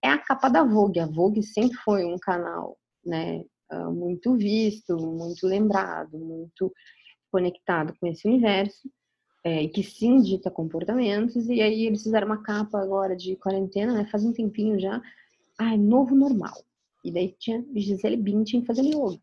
é 0.03 0.09
a 0.09 0.17
capa 0.17 0.49
da 0.49 0.65
Vogue. 0.65 0.99
A 0.99 1.05
Vogue 1.05 1.41
sempre 1.41 1.77
foi 1.77 2.03
um 2.03 2.17
canal, 2.17 2.77
né, 3.05 3.41
uh, 3.71 3.93
muito 3.93 4.35
visto, 4.35 4.97
muito 4.97 5.47
lembrado, 5.47 6.17
muito 6.17 6.73
conectado 7.31 7.95
com 8.01 8.07
esse 8.07 8.27
universo, 8.27 8.89
é, 9.45 9.67
que 9.67 9.81
sim 9.83 10.19
dita 10.21 10.51
comportamentos, 10.51 11.47
e 11.47 11.61
aí 11.61 11.85
eles 11.85 12.03
fizeram 12.03 12.27
uma 12.27 12.41
capa 12.41 12.81
agora 12.81 13.15
de 13.15 13.37
quarentena, 13.37 13.93
né, 13.93 14.05
faz 14.11 14.25
um 14.25 14.33
tempinho 14.33 14.77
já, 14.77 15.01
ai, 15.57 15.77
novo 15.77 16.13
normal. 16.13 16.61
E 17.03 17.11
daí 17.11 17.33
tinha 17.39 17.63
Gisele 17.73 18.17
Bündchen 18.17 18.65
fazendo 18.65 18.89
yoga 18.89 19.21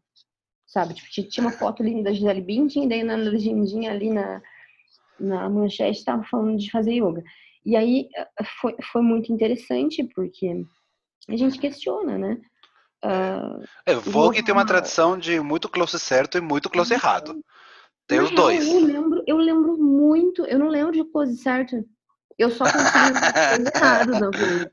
sabe? 0.72 0.94
Tipo, 0.94 1.28
tinha 1.28 1.46
uma 1.46 1.52
foto 1.52 1.82
ali 1.82 2.02
da 2.02 2.12
Gisele 2.12 2.40
Bündchen, 2.40 2.88
daí 2.88 3.04
na 3.04 3.14
legendinha 3.14 3.90
ali 3.90 4.10
na, 4.10 4.40
na 5.20 5.48
manchete 5.50 5.98
estava 5.98 6.24
falando 6.24 6.56
de 6.56 6.70
fazer 6.70 6.94
yoga. 6.94 7.22
E 7.64 7.76
aí 7.76 8.08
eh, 8.16 8.44
foi, 8.60 8.74
foi 8.90 9.02
muito 9.02 9.30
interessante, 9.30 10.02
porque 10.14 10.64
a 11.28 11.36
gente 11.36 11.58
questiona, 11.58 12.16
né? 12.16 12.38
Uh, 13.04 13.64
é, 13.84 13.94
Vogue 13.96 14.42
tem 14.42 14.54
uma 14.54 14.64
tradição 14.64 15.18
de 15.18 15.40
muito 15.40 15.68
close 15.68 15.98
certo 15.98 16.38
e 16.38 16.40
muito 16.40 16.70
close 16.70 16.94
errado. 16.94 17.44
Tem 18.12 18.21
os 18.21 18.31
dois. 18.31 18.66
Eu 18.66 18.81
lembro, 18.81 19.25
eu 19.26 19.37
lembro 19.37 19.78
muito, 19.78 20.45
eu 20.45 20.59
não 20.59 20.69
lembro 20.69 20.92
de 20.92 21.04
close 21.04 21.37
certo. 21.37 21.85
Eu 22.38 22.50
só 22.50 22.64
consigo 22.71 23.69
errado 23.75 24.12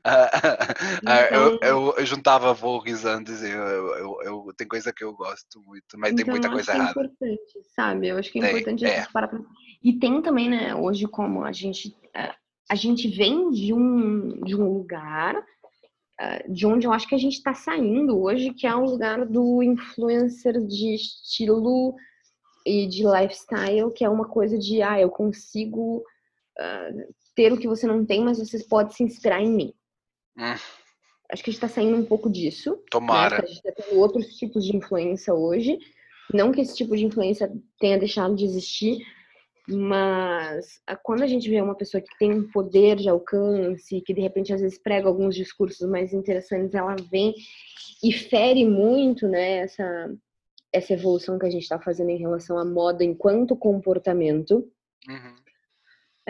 ah, 0.04 1.28
eu, 1.30 1.58
eu, 1.62 1.94
eu, 1.96 2.06
juntava 2.06 2.52
Vogues 2.52 3.04
antes, 3.04 3.42
eu, 3.42 3.48
eu, 3.48 4.22
eu, 4.22 4.54
tem 4.56 4.66
coisa 4.66 4.92
que 4.92 5.04
eu 5.04 5.12
gosto 5.12 5.60
muito, 5.64 5.98
mas 5.98 6.12
então, 6.12 6.24
tem 6.24 6.32
muita 6.32 6.50
coisa 6.50 6.72
errada. 6.72 6.88
É 6.88 6.90
importante, 6.90 7.62
sabe? 7.74 8.08
Eu 8.08 8.18
acho 8.18 8.32
que 8.32 8.38
é 8.38 8.42
tem, 8.42 8.50
importante 8.50 8.84
é. 8.84 9.06
parar 9.12 9.28
pra... 9.28 9.40
E 9.82 9.92
tem 9.98 10.20
também, 10.22 10.48
né, 10.48 10.74
hoje 10.74 11.06
como 11.06 11.44
a 11.44 11.52
gente 11.52 11.94
é, 12.14 12.34
a 12.68 12.74
gente 12.74 13.08
vem 13.08 13.50
de 13.50 13.72
um 13.72 14.42
de 14.42 14.54
um 14.54 14.72
lugar 14.72 15.42
é, 16.18 16.46
de 16.48 16.66
onde 16.66 16.86
eu 16.86 16.92
acho 16.92 17.08
que 17.08 17.14
a 17.14 17.18
gente 17.18 17.34
está 17.34 17.54
saindo 17.54 18.20
hoje, 18.20 18.52
que 18.52 18.66
é 18.66 18.74
o 18.74 18.84
lugar 18.84 19.24
do 19.24 19.62
influencer 19.62 20.60
de 20.66 20.94
estilo 20.94 21.94
e 22.66 22.86
de 22.86 23.04
lifestyle, 23.04 23.92
que 23.92 24.04
é 24.04 24.08
uma 24.08 24.26
coisa 24.26 24.58
de 24.58 24.82
ah, 24.82 25.00
eu 25.00 25.10
consigo 25.10 25.98
uh, 26.58 27.14
ter 27.34 27.52
o 27.52 27.58
que 27.58 27.68
você 27.68 27.86
não 27.86 28.04
tem, 28.04 28.22
mas 28.22 28.38
você 28.38 28.62
pode 28.64 28.94
se 28.94 29.02
inspirar 29.02 29.40
em 29.40 29.50
mim. 29.50 29.74
Hum. 30.38 30.54
Acho 31.32 31.44
que 31.44 31.50
a 31.50 31.52
gente 31.52 31.62
está 31.64 31.68
saindo 31.68 31.96
um 31.96 32.04
pouco 32.04 32.28
disso. 32.28 32.72
Né? 32.72 32.76
Tomara. 32.90 33.38
Né? 33.38 33.44
A 33.44 33.46
gente 33.46 33.62
tá 33.62 33.84
outros 33.92 34.26
tipos 34.36 34.64
de 34.64 34.76
influência 34.76 35.32
hoje. 35.32 35.78
Não 36.32 36.52
que 36.52 36.60
esse 36.60 36.76
tipo 36.76 36.96
de 36.96 37.04
influência 37.04 37.52
tenha 37.78 37.98
deixado 37.98 38.34
de 38.34 38.44
existir, 38.44 38.98
mas 39.68 40.80
quando 41.02 41.22
a 41.22 41.26
gente 41.26 41.48
vê 41.48 41.60
uma 41.60 41.74
pessoa 41.74 42.00
que 42.00 42.18
tem 42.18 42.32
um 42.32 42.50
poder 42.50 42.96
de 42.96 43.08
alcance, 43.08 44.00
que 44.00 44.14
de 44.14 44.20
repente 44.20 44.52
às 44.52 44.60
vezes 44.60 44.78
prega 44.78 45.08
alguns 45.08 45.34
discursos 45.34 45.88
mais 45.88 46.12
interessantes, 46.12 46.74
ela 46.74 46.96
vem 47.10 47.34
e 48.02 48.12
fere 48.12 48.64
muito 48.64 49.28
né, 49.28 49.58
essa, 49.58 50.14
essa 50.72 50.92
evolução 50.92 51.38
que 51.38 51.46
a 51.46 51.50
gente 51.50 51.62
está 51.62 51.78
fazendo 51.78 52.10
em 52.10 52.18
relação 52.18 52.58
à 52.58 52.64
moda 52.64 53.04
enquanto 53.04 53.56
comportamento. 53.56 54.70
Uhum 55.08 55.40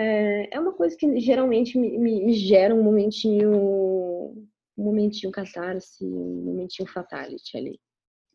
é, 0.00 0.56
é 0.56 0.60
uma 0.60 0.72
coisa 0.72 0.96
que 0.96 1.20
geralmente 1.20 1.76
me, 1.78 1.98
me, 1.98 2.24
me 2.24 2.32
gera 2.32 2.74
um 2.74 2.82
momentinho, 2.82 3.50
um 3.52 4.84
momentinho 4.84 5.30
catarse, 5.30 6.04
um 6.04 6.44
momentinho 6.44 6.88
fatality 6.88 7.56
ali. 7.56 7.80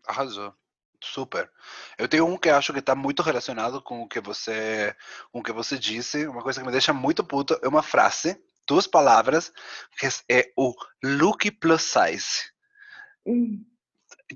Arrasou. 0.05 0.53
Super. 1.03 1.51
Eu 1.97 2.07
tenho 2.07 2.25
um 2.25 2.37
que 2.37 2.49
acho 2.49 2.71
que 2.73 2.79
está 2.79 2.95
muito 2.95 3.21
relacionado 3.21 3.81
com 3.81 4.01
o 4.01 4.07
que 4.07 4.19
você, 4.19 4.95
com 5.31 5.39
o 5.39 5.43
que 5.43 5.51
você 5.51 5.77
disse. 5.77 6.25
Uma 6.27 6.41
coisa 6.41 6.59
que 6.59 6.65
me 6.65 6.71
deixa 6.71 6.93
muito 6.93 7.23
puto 7.23 7.59
é 7.61 7.67
uma 7.67 7.83
frase, 7.83 8.41
duas 8.67 8.87
palavras, 8.87 9.51
que 9.99 10.07
é 10.31 10.51
o 10.57 10.73
look 11.03 11.51
plus 11.51 11.83
size. 11.83 12.51
Hum. 13.25 13.63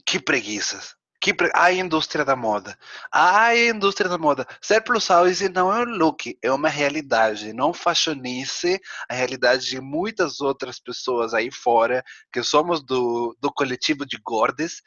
Que 0.05 0.19
preguiças. 0.19 0.95
Que 1.21 1.35
a 1.53 1.71
indústria 1.71 2.23
da 2.23 2.35
moda. 2.35 2.77
A 3.11 3.55
indústria 3.55 4.09
da 4.09 4.17
moda. 4.17 4.47
Ser 4.61 4.81
plus 4.81 5.05
size 5.05 5.49
não 5.49 5.73
é 5.73 5.79
um 5.81 5.97
look, 5.97 6.37
é 6.41 6.51
uma 6.51 6.69
realidade. 6.69 7.51
Não 7.51 7.73
fashionice 7.73 8.79
a 9.09 9.13
realidade 9.13 9.65
de 9.65 9.81
muitas 9.81 10.39
outras 10.39 10.79
pessoas 10.79 11.33
aí 11.33 11.51
fora, 11.51 12.03
que 12.31 12.41
somos 12.41 12.81
do, 12.83 13.35
do 13.39 13.51
coletivo 13.51 14.05
de 14.05 14.17
gordes. 14.23 14.81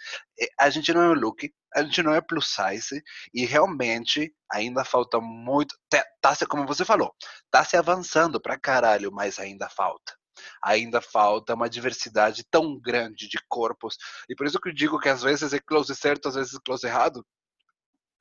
A 0.58 0.70
gente 0.70 0.92
não 0.92 1.02
é 1.02 1.08
um 1.08 1.14
look, 1.14 1.52
a 1.74 1.82
gente 1.82 2.02
não 2.02 2.14
é 2.14 2.20
plus 2.20 2.48
size 2.48 3.02
e 3.34 3.44
realmente 3.44 4.32
ainda 4.50 4.84
falta 4.84 5.20
muito. 5.20 5.76
Tá, 5.90 6.04
tá 6.20 6.46
como 6.46 6.66
você 6.66 6.84
falou, 6.84 7.14
tá 7.50 7.62
se 7.64 7.76
avançando 7.76 8.40
pra 8.40 8.58
caralho, 8.58 9.12
mas 9.12 9.38
ainda 9.38 9.68
falta 9.68 10.21
ainda 10.62 11.00
falta 11.00 11.54
uma 11.54 11.68
diversidade 11.68 12.44
tão 12.50 12.78
grande 12.78 13.28
de 13.28 13.38
corpos. 13.48 13.96
E 14.28 14.34
por 14.34 14.46
isso 14.46 14.60
que 14.60 14.68
eu 14.68 14.74
digo 14.74 14.98
que 14.98 15.08
às 15.08 15.22
vezes 15.22 15.52
é 15.52 15.58
close 15.58 15.94
certo, 15.94 16.28
às 16.28 16.34
vezes 16.34 16.54
é 16.54 16.58
close 16.64 16.86
errado. 16.86 17.24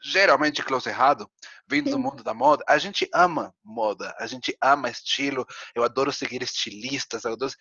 Geralmente 0.03 0.63
close 0.63 0.89
errado, 0.89 1.29
vindo 1.69 1.91
do 1.91 1.99
mundo 1.99 2.23
da 2.23 2.33
moda. 2.33 2.63
A 2.67 2.79
gente 2.79 3.07
ama 3.13 3.53
moda, 3.63 4.15
a 4.17 4.25
gente 4.25 4.57
ama 4.59 4.89
estilo. 4.89 5.45
Eu 5.75 5.83
adoro 5.83 6.11
seguir 6.11 6.41
estilistas, 6.41 7.23
eu 7.23 7.33
adoro 7.33 7.53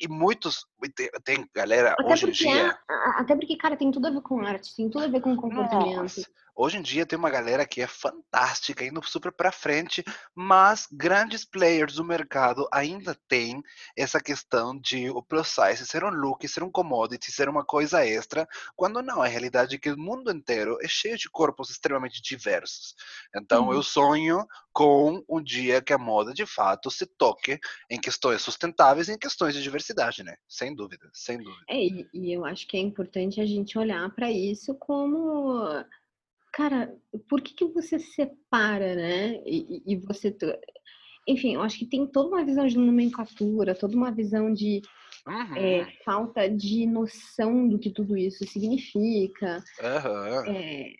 e 0.00 0.08
muitos 0.08 0.66
tem, 0.94 1.10
tem 1.24 1.50
galera 1.54 1.94
até 1.98 2.12
hoje 2.12 2.28
em 2.28 2.30
dia 2.30 2.68
é, 2.68 2.94
até 3.20 3.34
porque 3.34 3.56
cara 3.56 3.76
tem 3.76 3.90
tudo 3.90 4.06
a 4.06 4.10
ver 4.10 4.20
com 4.20 4.40
arte 4.40 4.74
tem 4.76 4.90
tudo 4.90 5.04
a 5.04 5.08
ver 5.08 5.20
com 5.20 5.36
comportamento 5.36 6.02
Nossa. 6.02 6.26
Hoje 6.58 6.78
em 6.78 6.82
dia 6.82 7.04
tem 7.04 7.18
uma 7.18 7.28
galera 7.28 7.66
que 7.66 7.82
é 7.82 7.86
fantástica, 7.86 8.82
indo 8.82 9.02
super 9.06 9.30
para 9.30 9.52
frente, 9.52 10.02
mas 10.34 10.88
grandes 10.90 11.44
players 11.44 11.96
do 11.96 12.04
mercado 12.04 12.66
ainda 12.72 13.14
têm 13.28 13.62
essa 13.94 14.18
questão 14.20 14.74
de 14.80 15.10
o 15.10 15.22
plus 15.22 15.48
size 15.48 15.86
ser 15.86 16.02
um 16.02 16.08
look, 16.08 16.48
ser 16.48 16.62
um 16.62 16.70
commodity, 16.70 17.30
ser 17.30 17.50
uma 17.50 17.62
coisa 17.62 18.06
extra, 18.06 18.48
quando 18.74 19.02
não, 19.02 19.20
a 19.20 19.26
realidade 19.26 19.76
é 19.76 19.78
que 19.78 19.90
o 19.90 19.98
mundo 19.98 20.32
inteiro 20.32 20.78
é 20.80 20.88
cheio 20.88 21.18
de 21.18 21.28
corpos 21.28 21.68
extremamente 21.68 22.22
diversos. 22.22 22.94
Então 23.36 23.66
uhum. 23.66 23.74
eu 23.74 23.82
sonho 23.82 24.46
com 24.72 25.22
um 25.28 25.42
dia 25.42 25.82
que 25.82 25.92
a 25.92 25.98
moda 25.98 26.32
de 26.32 26.46
fato 26.46 26.90
se 26.90 27.04
toque 27.04 27.58
em 27.90 28.00
questões 28.00 28.40
sustentáveis 28.40 29.08
e 29.08 29.12
em 29.12 29.18
questões 29.18 29.54
de 29.54 29.62
diversidade, 29.62 30.22
né? 30.22 30.36
Sem 30.48 30.74
dúvida, 30.74 31.10
sem 31.12 31.36
dúvida. 31.36 31.64
É, 31.68 31.80
e 32.14 32.32
eu 32.32 32.46
acho 32.46 32.66
que 32.66 32.78
é 32.78 32.80
importante 32.80 33.42
a 33.42 33.46
gente 33.46 33.78
olhar 33.78 34.08
para 34.14 34.30
isso 34.30 34.74
como 34.74 35.84
cara, 36.56 36.90
por 37.28 37.42
que, 37.42 37.52
que 37.52 37.66
você 37.66 37.98
separa, 37.98 38.94
né? 38.94 39.42
E, 39.44 39.82
e 39.84 39.96
você. 39.96 40.34
Enfim, 41.28 41.54
eu 41.54 41.60
acho 41.60 41.78
que 41.78 41.84
tem 41.84 42.06
toda 42.06 42.30
uma 42.30 42.44
visão 42.46 42.66
de 42.66 42.78
nomenclatura, 42.78 43.74
toda 43.74 43.94
uma 43.94 44.10
visão 44.10 44.50
de 44.54 44.80
uhum. 45.26 45.56
é, 45.56 45.92
falta 46.02 46.48
de 46.48 46.86
noção 46.86 47.68
do 47.68 47.78
que 47.78 47.90
tudo 47.90 48.16
isso 48.16 48.46
significa. 48.46 49.62
Uhum. 49.82 50.54
É, 50.54 50.92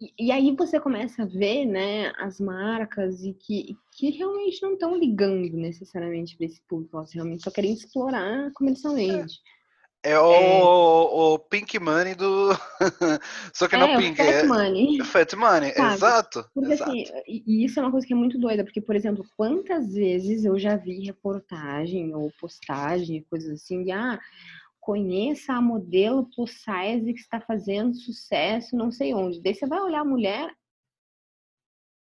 e, 0.00 0.26
e, 0.26 0.30
aí 0.30 0.54
você 0.54 0.78
começa 0.78 1.24
a 1.24 1.26
ver, 1.26 1.64
né, 1.64 2.12
as 2.16 2.38
marcas 2.38 3.24
e 3.24 3.32
que, 3.32 3.76
que 3.90 4.10
realmente 4.10 4.62
não 4.62 4.74
estão 4.74 4.96
ligando 4.96 5.56
necessariamente 5.56 6.36
para 6.36 6.46
esse 6.46 6.62
público, 6.68 6.98
elas 6.98 7.12
realmente 7.12 7.42
só 7.42 7.50
querem 7.50 7.72
explorar 7.72 8.52
comercialmente. 8.52 9.40
É. 9.54 9.57
É 10.02 10.18
o, 10.18 10.32
é. 10.32 10.62
o 10.62 11.38
Pink 11.38 11.78
Money 11.78 12.14
do. 12.14 12.50
Só 13.52 13.66
que 13.66 13.74
é, 13.74 13.78
não 13.78 13.96
Pink. 13.96 14.16
Fat 14.16 14.26
é 14.28 14.42
Money. 14.44 15.04
Fat 15.04 15.32
Money, 15.34 15.72
Sabe? 15.72 15.94
exato. 15.94 16.50
Porque 16.54 16.72
exato. 16.72 16.90
assim, 16.90 17.04
e 17.26 17.64
isso 17.64 17.80
é 17.80 17.82
uma 17.82 17.90
coisa 17.90 18.06
que 18.06 18.12
é 18.12 18.16
muito 18.16 18.38
doida, 18.38 18.62
porque, 18.64 18.80
por 18.80 18.94
exemplo, 18.94 19.24
quantas 19.36 19.92
vezes 19.92 20.44
eu 20.44 20.58
já 20.58 20.76
vi 20.76 21.04
reportagem 21.04 22.14
ou 22.14 22.32
postagem, 22.40 23.26
coisas 23.28 23.60
assim, 23.60 23.82
de 23.82 23.90
ah, 23.90 24.18
conheça 24.78 25.52
a 25.52 25.60
modelo 25.60 26.28
plus 26.34 26.52
size 26.52 27.12
que 27.12 27.20
está 27.20 27.40
fazendo 27.40 27.94
sucesso, 27.94 28.76
não 28.76 28.92
sei 28.92 29.12
onde. 29.12 29.42
Daí 29.42 29.54
você 29.54 29.66
vai 29.66 29.80
olhar 29.80 30.00
a 30.00 30.04
mulher, 30.04 30.50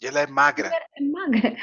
e 0.00 0.06
ela 0.06 0.20
é 0.20 0.26
magra. 0.26 0.70
É 0.96 1.02
magra. 1.02 1.56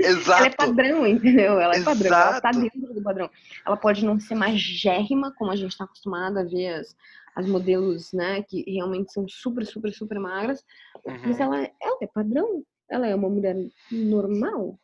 Exato. 0.00 0.30
Ela 0.38 0.46
é 0.46 0.50
padrão, 0.50 1.06
entendeu? 1.06 1.60
Ela 1.60 1.74
é 1.74 1.78
Exato. 1.78 1.98
padrão. 1.98 2.20
Ela 2.20 2.40
tá 2.40 2.50
dentro 2.52 2.94
do 2.94 3.02
padrão. 3.02 3.30
Ela 3.66 3.76
pode 3.76 4.04
não 4.04 4.20
ser 4.20 4.36
magérrima, 4.36 5.34
como 5.36 5.50
a 5.50 5.56
gente 5.56 5.72
está 5.72 5.84
acostumado 5.84 6.38
a 6.38 6.44
ver 6.44 6.74
as, 6.74 6.96
as 7.34 7.46
modelos, 7.46 8.12
né? 8.12 8.42
Que 8.44 8.62
realmente 8.70 9.12
são 9.12 9.26
super, 9.28 9.66
super, 9.66 9.92
super 9.92 10.20
magras. 10.20 10.64
Uhum. 11.04 11.20
Mas 11.24 11.40
ela, 11.40 11.56
ela 11.58 11.98
é 12.00 12.06
padrão. 12.06 12.62
ela 12.88 13.08
é 13.08 13.14
uma 13.14 13.28
mulher 13.28 13.56
normal, 13.90 14.78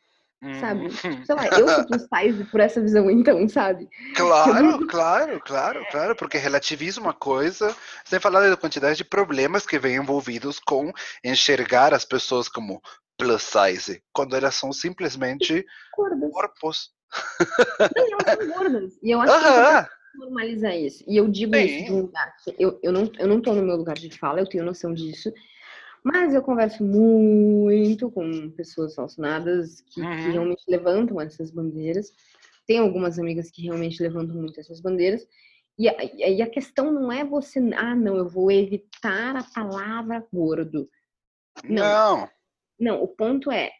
sabe? 0.51 0.87
Uhum. 1.03 1.23
Sei 1.23 1.35
lá, 1.35 1.49
eu 1.55 1.69
sou 1.69 1.83
plus 1.87 2.07
size 2.13 2.43
por 2.45 2.59
essa 2.59 2.81
visão, 2.81 3.09
então, 3.09 3.47
sabe? 3.49 3.89
Claro, 4.15 4.79
claro, 4.87 5.39
claro, 5.41 5.85
claro, 5.85 6.15
porque 6.15 6.37
relativiza 6.37 6.99
uma 6.99 7.13
coisa, 7.13 7.75
sem 8.05 8.19
falar 8.19 8.49
da 8.49 8.57
quantidade 8.57 8.97
de 8.97 9.05
problemas 9.05 9.65
que 9.65 9.77
vem 9.77 9.95
envolvidos 9.95 10.59
com 10.59 10.91
enxergar 11.23 11.93
as 11.93 12.03
pessoas 12.03 12.49
como 12.49 12.81
plus 13.17 13.43
size, 13.43 14.03
quando 14.13 14.35
elas 14.35 14.55
são 14.55 14.71
simplesmente 14.71 15.65
Gordas. 15.95 16.31
corpos. 16.31 16.91
Não, 17.95 18.07
elas 18.11 18.29
são 18.29 18.45
gordas. 18.47 18.99
E 19.01 19.11
eu 19.11 19.21
acho 19.21 19.37
que 19.39 19.45
é 19.45 19.47
Aham, 19.47 19.61
importante 19.61 19.91
normalizar 20.15 20.75
isso. 20.75 21.03
E 21.07 21.17
eu 21.17 21.27
digo 21.27 21.59
isso 21.59 21.83
de 21.83 21.91
um 21.91 22.01
lugar 22.01 22.35
que 22.43 22.55
eu, 22.57 22.79
eu, 22.83 22.91
não, 22.91 23.11
eu 23.19 23.27
não 23.27 23.41
tô 23.41 23.53
no 23.53 23.63
meu 23.63 23.75
lugar 23.75 23.95
de 23.95 24.09
fala, 24.17 24.39
eu 24.39 24.47
tenho 24.49 24.65
noção 24.65 24.93
disso. 24.93 25.31
Mas 26.03 26.33
eu 26.33 26.41
converso 26.41 26.83
muito 26.83 28.09
com 28.11 28.49
pessoas 28.51 28.95
relacionadas 28.95 29.81
que, 29.81 30.01
que 30.01 30.29
realmente 30.31 30.63
levantam 30.67 31.19
essas 31.19 31.51
bandeiras. 31.51 32.13
Tem 32.65 32.79
algumas 32.79 33.17
amigas 33.19 33.49
que 33.51 33.63
realmente 33.63 34.01
levantam 34.01 34.35
muito 34.35 34.59
essas 34.59 34.79
bandeiras. 34.79 35.27
E 35.77 35.87
a, 35.87 35.95
e 36.03 36.41
a 36.41 36.49
questão 36.49 36.91
não 36.91 37.11
é 37.11 37.23
você, 37.23 37.59
ah, 37.75 37.95
não, 37.95 38.17
eu 38.17 38.27
vou 38.27 38.51
evitar 38.51 39.35
a 39.35 39.43
palavra 39.43 40.25
gordo. 40.33 40.89
Não. 41.63 42.17
não, 42.19 42.29
Não, 42.79 43.03
o 43.03 43.07
ponto 43.07 43.51
é 43.51 43.71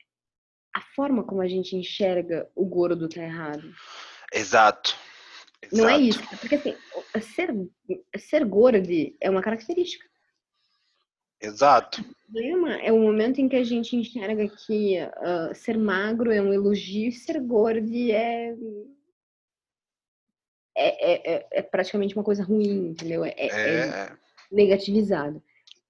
a 0.75 0.81
forma 0.95 1.23
como 1.23 1.41
a 1.41 1.47
gente 1.47 1.75
enxerga 1.75 2.47
o 2.55 2.65
gordo 2.65 3.09
tá 3.09 3.23
errado. 3.23 3.73
exato. 4.31 4.95
Não 5.73 5.89
é 5.89 5.99
exato. 5.99 6.23
isso. 6.23 6.39
Porque 6.39 6.55
assim, 6.55 6.75
ser, 7.19 7.49
ser 8.17 8.45
gordo 8.45 8.87
é 9.19 9.29
uma 9.29 9.41
característica. 9.41 10.05
Exato. 11.41 12.01
O 12.01 12.31
problema 12.33 12.75
é 12.77 12.91
o 12.91 12.99
momento 12.99 13.39
em 13.39 13.47
que 13.47 13.55
a 13.55 13.63
gente 13.63 13.95
enxerga 13.95 14.47
que 14.49 14.97
ah, 14.97 15.51
ser 15.53 15.77
magro 15.77 16.31
é 16.31 16.41
um 16.41 16.53
elogio 16.53 17.09
e 17.09 17.11
ser 17.11 17.39
gordo 17.41 17.87
é. 18.11 18.55
É, 20.75 21.11
é, 21.11 21.35
é- 21.37 21.47
é 21.51 21.61
praticamente 21.61 22.15
uma 22.15 22.23
coisa 22.23 22.43
ruim, 22.43 22.89
entendeu? 22.89 23.25
É, 23.25 23.29
é- 23.37 23.47
é 23.47 23.87
É, 23.87 24.17
negativizado. 24.51 25.41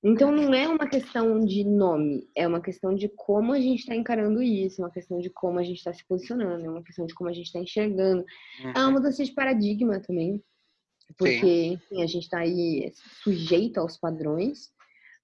Então 0.04 0.32
não 0.32 0.54
é 0.54 0.68
uma 0.68 0.88
questão 0.88 1.40
de 1.44 1.64
nome, 1.64 2.30
é 2.36 2.48
uma 2.48 2.62
questão 2.62 2.94
de 2.96 3.10
como 3.10 3.52
a 3.52 3.60
gente 3.60 3.80
está 3.80 3.96
encarando 3.96 4.42
isso, 4.42 4.82
é 4.82 4.86
uma 4.86 4.92
questão 4.92 5.20
de 5.20 5.30
como 5.30 5.60
a 5.60 5.64
gente 5.64 5.78
está 5.78 5.92
se 5.94 6.06
posicionando, 6.06 6.64
é 6.66 6.70
uma 6.70 6.84
questão 6.84 7.06
de 7.06 7.14
como 7.16 7.30
a 7.30 7.34
gente 7.34 7.48
está 7.48 7.60
enxergando. 7.60 8.24
É 8.74 8.80
uma 8.80 8.88
uhum, 8.88 8.94
mudança 8.94 9.24
de 9.26 9.34
paradigma 9.34 10.00
também, 10.00 10.42
porque 11.18 11.64
enfim, 11.74 12.04
a 12.04 12.08
gente 12.08 12.24
está 12.24 12.40
aí 12.40 12.94
sujeito 13.24 13.80
aos 13.80 13.98
padrões, 13.98 14.72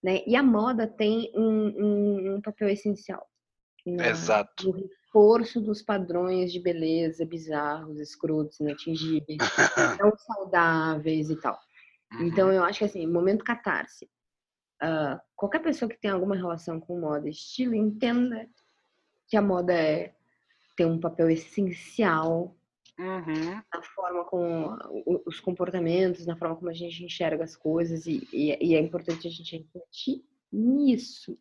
né? 0.03 0.21
E 0.27 0.35
a 0.35 0.43
moda 0.43 0.85
tem 0.87 1.31
um, 1.35 1.67
um- 1.67 2.35
um 2.35 2.41
papel 2.41 2.69
essencial 2.69 3.25
na- 3.85 4.07
exato. 4.09 4.65
no 4.65 4.71
reforço 4.71 5.61
dos 5.61 5.81
padrões 5.81 6.51
de 6.51 6.59
beleza 6.59 7.25
bizarros, 7.25 7.99
escrotos, 7.99 8.59
inatingíveis, 8.59 9.37
não 10.01 10.15
saudáveis 10.17 11.29
e 11.29 11.35
tal. 11.39 11.57
Então 12.21 12.47
Uhum, 12.49 12.53
eu 12.53 12.63
acho 12.63 12.79
que 12.79 12.85
assim, 12.85 13.07
momento 13.07 13.43
catarse. 13.43 14.09
ah, 14.81 15.21
qualquer 15.35 15.59
pessoa 15.61 15.89
que 15.89 15.97
tenha 15.99 16.13
alguma 16.13 16.35
relação 16.35 16.79
com 16.79 16.99
moda 16.99 17.27
e 17.27 17.31
estilo 17.31 17.73
entenda 17.73 18.47
que 19.27 19.37
a 19.37 19.41
moda 19.41 19.73
é, 19.73 20.13
tem 20.75 20.85
um 20.85 20.99
papel 20.99 21.29
essencial 21.29 22.55
uhum. 22.99 23.61
na 23.73 23.81
forma 23.95 24.23
como 24.25 24.75
o- 25.05 25.23
os 25.25 25.39
comportamentos, 25.39 26.25
na 26.25 26.35
forma 26.35 26.55
como 26.55 26.69
a 26.69 26.73
gente 26.73 27.03
enxerga 27.03 27.43
as 27.43 27.55
coisas 27.55 28.05
e, 28.05 28.27
e- 28.33 28.57
e 28.61 28.75
é 28.75 28.79
importante 28.79 29.27
a 29.27 29.31
gente 29.31 29.57
refletir 29.57 30.23
nisso. 30.51 31.37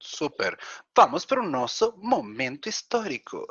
Super. 0.00 0.58
Vamos 0.94 1.24
para 1.24 1.42
o 1.42 1.48
nosso 1.48 1.94
momento 1.98 2.68
histórico. 2.68 3.46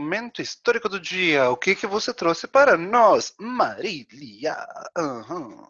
Momento 0.00 0.40
histórico 0.40 0.88
do 0.88 0.98
dia. 0.98 1.50
O 1.50 1.56
que 1.56 1.74
que 1.74 1.86
você 1.86 2.12
trouxe 2.12 2.48
para 2.48 2.76
nós, 2.76 3.34
Marília? 3.38 4.56
Aham. 4.96 5.68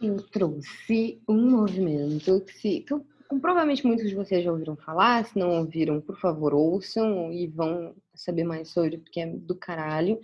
Eu 0.00 0.22
trouxe 0.28 1.20
um 1.28 1.50
movimento 1.50 2.40
que, 2.42 2.52
se, 2.52 2.80
que 2.80 2.92
eu- 2.92 3.04
provavelmente 3.40 3.86
muitos 3.86 4.08
de 4.08 4.14
vocês 4.14 4.44
já 4.44 4.50
ouviram 4.52 4.76
falar, 4.76 5.24
se 5.24 5.38
não 5.38 5.50
ouviram, 5.58 6.00
por 6.00 6.18
favor, 6.18 6.54
ouçam 6.54 7.32
e 7.32 7.46
vão 7.46 7.94
saber 8.14 8.44
mais 8.44 8.68
sobre, 8.68 8.98
porque 8.98 9.20
é 9.20 9.26
do 9.26 9.54
caralho, 9.54 10.20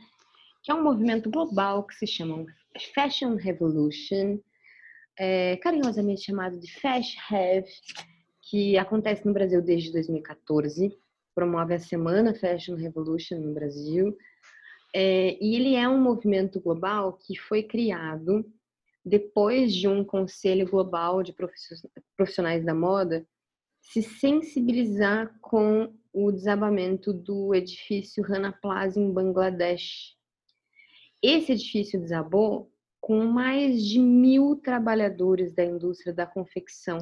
que 0.62 0.70
é 0.70 0.74
um 0.74 0.82
movimento 0.82 1.30
global 1.30 1.84
que 1.84 1.94
se 1.94 2.06
chama 2.06 2.44
Fashion 2.94 3.36
Revolution, 3.36 4.38
é, 5.18 5.56
carinhosamente 5.56 6.22
chamado 6.22 6.58
de 6.58 6.70
Fashion 6.80 7.20
Have, 7.30 7.68
que 8.42 8.78
acontece 8.78 9.26
no 9.26 9.32
Brasil 9.32 9.60
desde 9.62 9.92
2014, 9.92 10.96
promove 11.36 11.74
a 11.74 11.78
Semana 11.78 12.34
Fashion 12.34 12.76
Revolution 12.76 13.38
no 13.38 13.52
Brasil, 13.52 14.16
é, 14.94 15.36
e 15.38 15.54
ele 15.54 15.74
é 15.74 15.86
um 15.86 16.00
movimento 16.00 16.58
global 16.58 17.12
que 17.12 17.38
foi 17.38 17.62
criado 17.62 18.50
depois 19.04 19.74
de 19.74 19.86
um 19.86 20.02
conselho 20.02 20.66
global 20.66 21.22
de 21.22 21.34
profissio- 21.34 21.76
profissionais 22.16 22.64
da 22.64 22.74
moda 22.74 23.28
se 23.82 24.02
sensibilizar 24.02 25.38
com 25.40 25.94
o 26.12 26.32
desabamento 26.32 27.12
do 27.12 27.54
edifício 27.54 28.24
Rana 28.24 28.50
Plaza 28.50 28.98
em 28.98 29.12
Bangladesh. 29.12 30.16
Esse 31.22 31.52
edifício 31.52 32.00
desabou 32.00 32.72
com 32.98 33.26
mais 33.26 33.84
de 33.84 34.00
mil 34.00 34.56
trabalhadores 34.56 35.52
da 35.52 35.64
indústria 35.64 36.12
da 36.12 36.26
confecção 36.26 36.98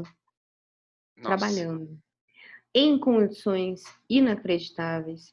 Nossa. 1.16 1.22
trabalhando 1.22 2.03
em 2.74 2.98
condições 2.98 3.84
inacreditáveis. 4.10 5.32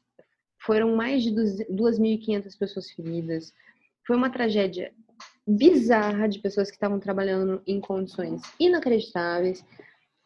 Foram 0.64 0.94
mais 0.94 1.22
de 1.22 1.30
2.500 1.32 2.56
pessoas 2.56 2.90
feridas. 2.92 3.52
Foi 4.06 4.16
uma 4.16 4.30
tragédia 4.30 4.92
bizarra 5.46 6.28
de 6.28 6.38
pessoas 6.38 6.70
que 6.70 6.76
estavam 6.76 7.00
trabalhando 7.00 7.60
em 7.66 7.80
condições 7.80 8.42
inacreditáveis. 8.60 9.64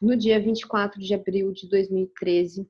No 0.00 0.14
dia 0.14 0.38
24 0.38 1.00
de 1.00 1.14
abril 1.14 1.52
de 1.52 1.68
2013, 1.68 2.68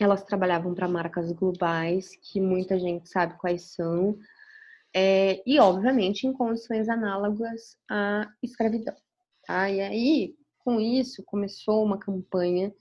elas 0.00 0.24
trabalhavam 0.24 0.74
para 0.74 0.88
marcas 0.88 1.30
globais, 1.32 2.16
que 2.22 2.40
muita 2.40 2.78
gente 2.78 3.08
sabe 3.08 3.38
quais 3.38 3.74
são, 3.74 4.18
é, 4.94 5.42
e 5.46 5.58
obviamente 5.60 6.26
em 6.26 6.32
condições 6.32 6.88
análogas 6.88 7.76
à 7.88 8.28
escravidão. 8.42 8.94
Tá? 9.46 9.70
E 9.70 9.80
aí, 9.80 10.34
com 10.58 10.80
isso, 10.80 11.22
começou 11.24 11.84
uma 11.84 11.98
campanha 11.98 12.72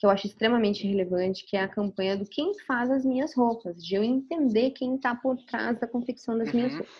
que 0.00 0.06
eu 0.06 0.10
acho 0.10 0.26
extremamente 0.26 0.86
relevante, 0.86 1.44
que 1.44 1.58
é 1.58 1.60
a 1.60 1.68
campanha 1.68 2.16
do 2.16 2.24
quem 2.24 2.58
faz 2.60 2.90
as 2.90 3.04
minhas 3.04 3.34
roupas, 3.34 3.84
de 3.84 3.94
eu 3.94 4.02
entender 4.02 4.70
quem 4.70 4.94
está 4.94 5.14
por 5.14 5.36
trás 5.44 5.78
da 5.78 5.86
confecção 5.86 6.38
das 6.38 6.50
minhas 6.54 6.72
Uhum. 6.72 6.78
roupas. 6.78 6.94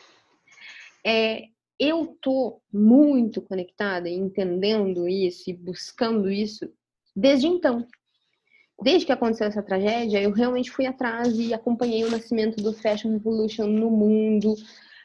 É, 1.07 1.45
eu 1.79 2.19
tô 2.21 2.61
muito 2.71 3.41
conectada 3.41 4.07
e 4.07 4.13
entendendo 4.13 5.09
isso 5.09 5.49
e 5.49 5.55
buscando 5.55 6.31
isso 6.31 6.71
desde 7.17 7.47
então. 7.47 7.87
Desde 8.83 9.07
que 9.07 9.13
aconteceu 9.13 9.47
essa 9.47 9.63
tragédia, 9.63 10.21
eu 10.21 10.31
realmente 10.31 10.71
fui 10.71 10.85
atrás 10.85 11.39
e 11.39 11.55
acompanhei 11.55 12.05
o 12.05 12.11
nascimento 12.11 12.63
do 12.63 12.75
Fashion 12.75 13.13
Revolution 13.13 13.67
no 13.67 13.91
mundo. 13.91 14.55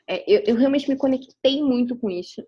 É, 0.06 0.22
eu, 0.30 0.42
eu 0.48 0.56
realmente 0.58 0.90
me 0.90 0.98
conectei 0.98 1.64
muito 1.64 1.96
com 1.98 2.10
isso. 2.10 2.46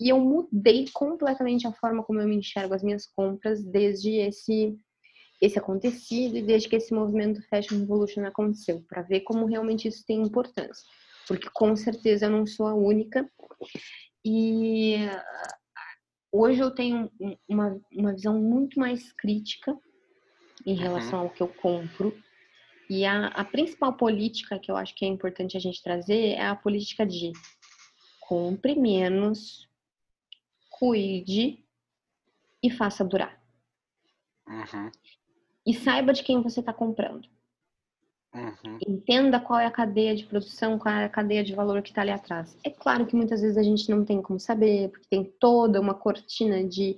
E 0.00 0.08
eu 0.08 0.18
mudei 0.18 0.86
completamente 0.92 1.68
a 1.68 1.72
forma 1.72 2.02
como 2.02 2.20
eu 2.20 2.26
me 2.26 2.36
enxergo 2.36 2.74
as 2.74 2.82
minhas 2.82 3.06
compras 3.06 3.62
desde 3.64 4.10
esse 4.16 4.76
esse 5.40 5.58
acontecido 5.58 6.36
e 6.36 6.42
desde 6.42 6.68
que 6.68 6.76
esse 6.76 6.92
movimento 6.92 7.42
Fashion 7.48 7.78
Revolution 7.78 8.24
aconteceu, 8.24 8.82
para 8.88 9.02
ver 9.02 9.20
como 9.20 9.46
realmente 9.46 9.86
isso 9.88 10.04
tem 10.06 10.20
importância. 10.22 10.84
Porque 11.26 11.48
com 11.52 11.76
certeza 11.76 12.26
eu 12.26 12.30
não 12.30 12.46
sou 12.46 12.66
a 12.66 12.74
única. 12.74 13.30
E 14.24 14.96
ah, 14.96 15.54
hoje 16.32 16.60
eu 16.60 16.70
tenho 16.70 17.10
um- 17.20 17.36
uma, 17.48 17.80
uma 17.92 18.12
visão 18.14 18.40
muito 18.40 18.78
mais 18.80 19.12
crítica 19.12 19.76
em 20.66 20.74
relação 20.74 21.20
ao 21.20 21.30
que 21.30 21.42
eu 21.42 21.48
compro. 21.48 22.18
E 22.90 23.04
a, 23.04 23.26
a 23.28 23.44
principal 23.44 23.96
política 23.96 24.58
que 24.58 24.70
eu 24.70 24.76
acho 24.76 24.94
que 24.94 25.04
é 25.04 25.08
importante 25.08 25.56
a 25.56 25.60
gente 25.60 25.82
trazer 25.82 26.30
é 26.30 26.46
a 26.46 26.56
política 26.56 27.06
de 27.06 27.32
compre 28.20 28.74
menos, 28.74 29.68
cuide 30.70 31.64
e 32.62 32.70
faça 32.70 33.04
durar. 33.04 33.38
Uhum, 34.46 34.90
E 35.68 35.74
saiba 35.74 36.14
de 36.14 36.22
quem 36.22 36.40
você 36.40 36.60
está 36.60 36.72
comprando. 36.72 37.28
uhum, 38.34 38.78
Entenda 38.88 39.38
qual 39.38 39.60
é 39.60 39.66
a 39.66 39.70
cadeia 39.70 40.16
de 40.16 40.24
produção, 40.24 40.78
qual 40.78 40.94
é 40.94 41.04
a 41.04 41.10
cadeia 41.10 41.44
de 41.44 41.54
valor 41.54 41.82
que 41.82 41.90
está 41.90 42.00
ali 42.00 42.10
atrás. 42.10 42.56
É 42.64 42.70
claro 42.70 43.04
que 43.04 43.14
muitas 43.14 43.42
vezes 43.42 43.58
a 43.58 43.62
gente 43.62 43.90
não 43.90 44.02
tem 44.02 44.22
como 44.22 44.40
saber, 44.40 44.88
porque 44.88 45.06
tem 45.10 45.24
toda 45.38 45.78
uma 45.78 45.92
cortina 45.92 46.64
de 46.64 46.96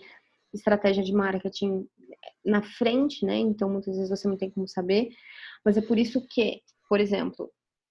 estratégia 0.54 1.02
de 1.02 1.12
marketing 1.12 1.84
na 2.44 2.62
frente, 2.62 3.26
né? 3.26 3.38
Então 3.38 3.68
muitas 3.68 3.96
vezes 3.96 4.08
você 4.08 4.28
não 4.28 4.36
tem 4.36 4.48
como 4.48 4.68
saber. 4.68 5.10
Mas 5.64 5.76
é 5.76 5.80
por 5.80 5.98
isso 5.98 6.24
que, 6.28 6.62
por 6.88 7.00
exemplo, 7.00 7.50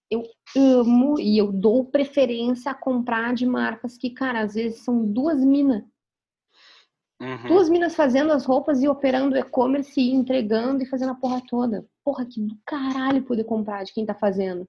eu 0.09 0.23
amo 0.55 1.19
e 1.19 1.37
eu 1.37 1.51
dou 1.51 1.83
preferência 1.91 2.71
a 2.71 2.75
comprar 2.75 3.33
de 3.33 3.45
marcas 3.45 3.97
que, 3.97 4.11
cara, 4.11 4.43
às 4.43 4.53
vezes 4.53 4.79
são 4.79 5.05
duas 5.05 5.43
minas. 5.43 5.83
Uhum. 7.21 7.47
Duas 7.47 7.69
minas 7.69 7.95
fazendo 7.95 8.31
as 8.31 8.45
roupas 8.45 8.81
e 8.81 8.87
operando 8.87 9.37
e-commerce 9.37 9.99
e 9.99 10.11
entregando 10.11 10.83
e 10.83 10.85
fazendo 10.87 11.11
a 11.11 11.15
porra 11.15 11.41
toda. 11.47 11.85
Porra, 12.03 12.25
que 12.25 12.41
do 12.41 12.57
caralho 12.65 13.23
poder 13.23 13.43
comprar 13.43 13.83
de 13.83 13.93
quem 13.93 14.05
tá 14.05 14.13
fazendo. 14.13 14.67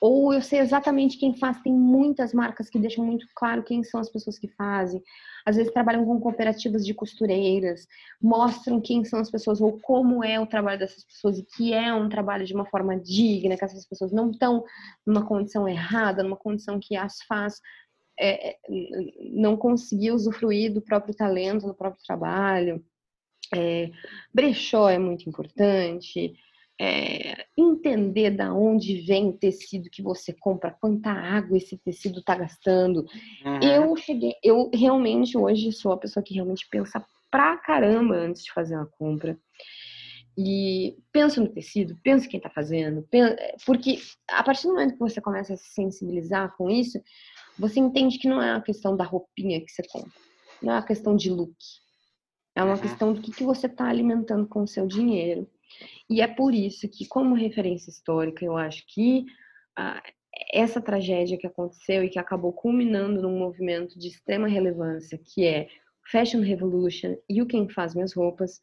Ou 0.00 0.32
eu 0.32 0.40
sei 0.40 0.60
exatamente 0.60 1.18
quem 1.18 1.36
faz, 1.36 1.60
tem 1.60 1.72
muitas 1.72 2.32
marcas 2.32 2.70
que 2.70 2.78
deixam 2.78 3.04
muito 3.04 3.26
claro 3.34 3.64
quem 3.64 3.82
são 3.82 3.98
as 3.98 4.08
pessoas 4.08 4.38
que 4.38 4.48
fazem. 4.48 5.02
Às 5.44 5.56
vezes 5.56 5.72
trabalham 5.72 6.04
com 6.04 6.20
cooperativas 6.20 6.86
de 6.86 6.94
costureiras, 6.94 7.86
mostram 8.22 8.80
quem 8.80 9.04
são 9.04 9.18
as 9.18 9.30
pessoas 9.30 9.60
ou 9.60 9.78
como 9.80 10.22
é 10.22 10.38
o 10.38 10.46
trabalho 10.46 10.78
dessas 10.78 11.04
pessoas 11.04 11.38
e 11.38 11.42
que 11.42 11.72
é 11.72 11.92
um 11.92 12.08
trabalho 12.08 12.46
de 12.46 12.54
uma 12.54 12.66
forma 12.66 12.96
digna, 12.96 13.56
que 13.56 13.64
essas 13.64 13.86
pessoas 13.86 14.12
não 14.12 14.30
estão 14.30 14.62
numa 15.04 15.26
condição 15.26 15.68
errada, 15.68 16.22
numa 16.22 16.36
condição 16.36 16.78
que 16.80 16.96
as 16.96 17.20
faz 17.22 17.60
é, 18.18 18.56
não 19.32 19.56
conseguir 19.56 20.12
usufruir 20.12 20.72
do 20.72 20.82
próprio 20.82 21.14
talento, 21.14 21.66
do 21.66 21.74
próprio 21.74 22.02
trabalho. 22.04 22.84
É, 23.54 23.90
brechó 24.34 24.88
é 24.88 24.98
muito 24.98 25.28
importante 25.28 26.34
é, 26.80 27.46
entender 27.56 28.30
da 28.30 28.54
onde 28.54 29.00
vem 29.00 29.28
o 29.28 29.32
tecido 29.32 29.90
que 29.90 30.00
você 30.00 30.32
compra, 30.32 30.76
quanta 30.80 31.10
água 31.10 31.56
esse 31.56 31.76
tecido 31.76 32.20
está 32.20 32.36
gastando. 32.36 33.04
Uhum. 33.44 33.60
Eu 33.60 33.96
cheguei, 33.96 34.34
eu 34.42 34.70
realmente 34.72 35.36
hoje 35.36 35.72
sou 35.72 35.92
a 35.92 35.98
pessoa 35.98 36.22
que 36.22 36.34
realmente 36.34 36.68
pensa 36.70 37.04
pra 37.30 37.56
caramba 37.56 38.14
antes 38.14 38.44
de 38.44 38.52
fazer 38.52 38.76
uma 38.76 38.86
compra. 38.86 39.36
E 40.40 40.96
pensa 41.10 41.40
no 41.40 41.48
tecido, 41.48 41.98
pensa 42.00 42.28
quem 42.28 42.38
está 42.38 42.48
fazendo, 42.48 43.02
pensa, 43.10 43.36
porque 43.66 43.98
a 44.28 44.44
partir 44.44 44.68
do 44.68 44.74
momento 44.74 44.92
que 44.92 45.00
você 45.00 45.20
começa 45.20 45.54
a 45.54 45.56
se 45.56 45.72
sensibilizar 45.72 46.56
com 46.56 46.70
isso, 46.70 47.02
você 47.58 47.80
entende 47.80 48.18
que 48.18 48.28
não 48.28 48.42
é 48.42 48.52
uma 48.52 48.62
questão 48.62 48.96
da 48.96 49.04
roupinha 49.04 49.60
que 49.60 49.70
você 49.70 49.82
compra, 49.88 50.12
não 50.62 50.72
é 50.72 50.76
uma 50.76 50.86
questão 50.86 51.16
de 51.16 51.30
look, 51.30 51.56
é 52.54 52.62
uma 52.62 52.74
uhum. 52.74 52.80
questão 52.80 53.12
do 53.12 53.20
que, 53.20 53.30
que 53.30 53.44
você 53.44 53.66
está 53.66 53.86
alimentando 53.86 54.46
com 54.46 54.62
o 54.62 54.68
seu 54.68 54.86
dinheiro 54.86 55.48
e 56.08 56.20
é 56.20 56.26
por 56.26 56.54
isso 56.54 56.88
que, 56.88 57.06
como 57.06 57.34
referência 57.34 57.90
histórica, 57.90 58.44
eu 58.44 58.56
acho 58.56 58.84
que 58.88 59.26
ah, 59.76 60.02
essa 60.52 60.80
tragédia 60.80 61.38
que 61.38 61.46
aconteceu 61.46 62.02
e 62.02 62.08
que 62.08 62.18
acabou 62.18 62.52
culminando 62.52 63.22
num 63.22 63.38
movimento 63.38 63.98
de 63.98 64.08
extrema 64.08 64.48
relevância, 64.48 65.18
que 65.18 65.44
é 65.44 65.68
Fashion 66.10 66.40
Revolution 66.40 67.16
e 67.28 67.42
o 67.42 67.46
Quem 67.46 67.68
Faz 67.68 67.94
Minhas 67.94 68.14
Roupas, 68.14 68.60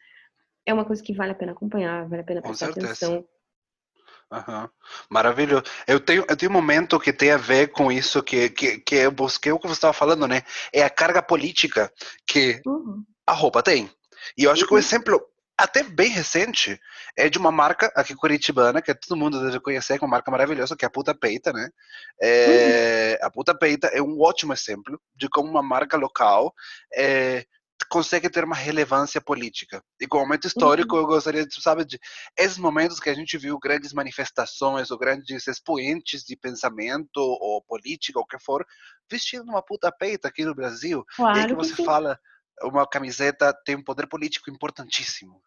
é 0.65 0.73
uma 0.73 0.85
coisa 0.85 1.03
que 1.03 1.13
vale 1.13 1.31
a 1.31 1.35
pena 1.35 1.51
acompanhar, 1.51 2.07
vale 2.07 2.21
a 2.21 2.25
pena 2.25 2.41
prestar 2.41 2.69
atenção. 2.69 3.25
Uhum. 4.31 4.67
Maravilhoso. 5.09 5.63
Eu 5.87 5.99
tenho, 5.99 6.25
eu 6.27 6.35
tenho 6.35 6.51
um 6.51 6.53
momento 6.53 6.99
que 6.99 7.13
tem 7.13 7.31
a 7.31 7.37
ver 7.37 7.71
com 7.71 7.91
isso 7.91 8.23
que, 8.23 8.49
que, 8.49 8.79
que 8.79 8.95
eu 8.95 9.11
busquei 9.11 9.51
o 9.51 9.59
que 9.59 9.67
você 9.67 9.73
estava 9.73 9.93
falando, 9.93 10.27
né? 10.27 10.43
É 10.73 10.83
a 10.83 10.89
carga 10.89 11.21
política 11.21 11.91
que 12.27 12.61
uhum. 12.65 13.03
a 13.25 13.33
roupa 13.33 13.61
tem. 13.61 13.89
E 14.37 14.43
eu 14.43 14.51
acho 14.51 14.63
uhum. 14.63 14.67
que 14.67 14.73
o 14.73 14.77
exemplo 14.77 15.21
até 15.57 15.83
bem 15.83 16.09
recente, 16.09 16.77
é 17.17 17.29
de 17.29 17.37
uma 17.37 17.51
marca 17.51 17.91
aqui 17.95 18.13
curitibana, 18.13 18.81
que 18.81 18.93
todo 18.93 19.17
mundo 19.17 19.41
deve 19.41 19.59
conhecer, 19.61 19.97
que 19.97 20.03
é 20.03 20.07
uma 20.07 20.11
marca 20.11 20.29
maravilhosa, 20.29 20.75
que 20.75 20.83
é 20.83 20.87
a 20.87 20.91
Puta 20.91 21.15
Peita, 21.15 21.53
né? 21.53 21.69
É, 22.21 23.17
uhum. 23.21 23.27
A 23.27 23.31
Puta 23.31 23.57
Peita 23.57 23.87
é 23.87 24.01
um 24.01 24.19
ótimo 24.21 24.51
exemplo 24.51 24.99
de 25.15 25.29
como 25.29 25.49
uma 25.49 25.63
marca 25.63 25.95
local 25.95 26.53
é, 26.93 27.45
consegue 27.95 28.29
ter 28.29 28.43
uma 28.43 28.57
relevância 28.57 29.21
política. 29.21 29.81
E 30.01 30.05
como 30.05 30.25
momento 30.25 30.47
histórico, 30.47 30.95
uhum. 30.95 31.03
eu 31.03 31.07
gostaria 31.07 31.47
de, 31.47 31.61
sabe, 31.61 31.85
de 31.85 31.97
esses 32.37 32.57
momentos 32.57 32.99
que 32.99 33.09
a 33.09 33.13
gente 33.13 33.37
viu 33.37 33.57
grandes 33.57 33.93
manifestações 33.93 34.91
ou 34.91 34.97
grandes 34.97 35.47
expoentes 35.47 36.21
de 36.25 36.35
pensamento 36.35 37.15
ou 37.15 37.61
política, 37.61 38.19
ou 38.19 38.25
o 38.25 38.27
que 38.27 38.37
for, 38.37 38.65
vestindo 39.09 39.45
uma 39.45 39.61
puta 39.61 39.89
peita 39.93 40.27
aqui 40.27 40.43
no 40.43 40.53
Brasil. 40.53 41.05
Claro 41.15 41.37
e 41.37 41.41
aí 41.41 41.47
que 41.47 41.53
você 41.55 41.73
que 41.73 41.85
fala 41.85 42.19
uma 42.63 42.85
camiseta 42.85 43.53
tem 43.63 43.77
um 43.77 43.83
poder 43.83 44.07
político 44.07 44.51
importantíssimo. 44.51 45.41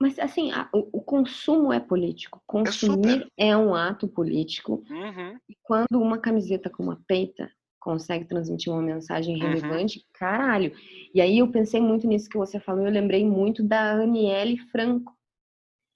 Mas 0.00 0.20
assim, 0.20 0.52
a, 0.52 0.68
o, 0.72 0.98
o, 0.98 1.02
consumo 1.02 1.72
é 1.72 1.80
político. 1.80 2.38
É 2.38 2.42
Consumir 2.46 3.26
é, 3.36 3.48
é 3.48 3.56
um 3.56 3.74
ato 3.74 4.06
político. 4.06 4.84
Uhum. 4.88 5.36
E 5.48 5.56
quando 5.60 6.00
uma 6.00 6.18
camiseta 6.18 6.70
com 6.70 6.84
uma 6.84 7.02
peita 7.08 7.50
consegue 7.82 8.24
transmitir 8.24 8.72
uma 8.72 8.80
mensagem 8.80 9.34
uhum. 9.34 9.40
relevante, 9.42 9.98
uhum. 9.98 10.04
caralho. 10.14 10.72
E 11.12 11.20
aí 11.20 11.38
eu 11.38 11.50
pensei 11.50 11.80
muito 11.80 12.06
nisso 12.06 12.28
que 12.28 12.38
você 12.38 12.60
falou, 12.60 12.86
eu 12.86 12.92
lembrei 12.92 13.26
muito 13.26 13.62
da 13.62 13.94
Aniele 13.94 14.56
Franco, 14.70 15.12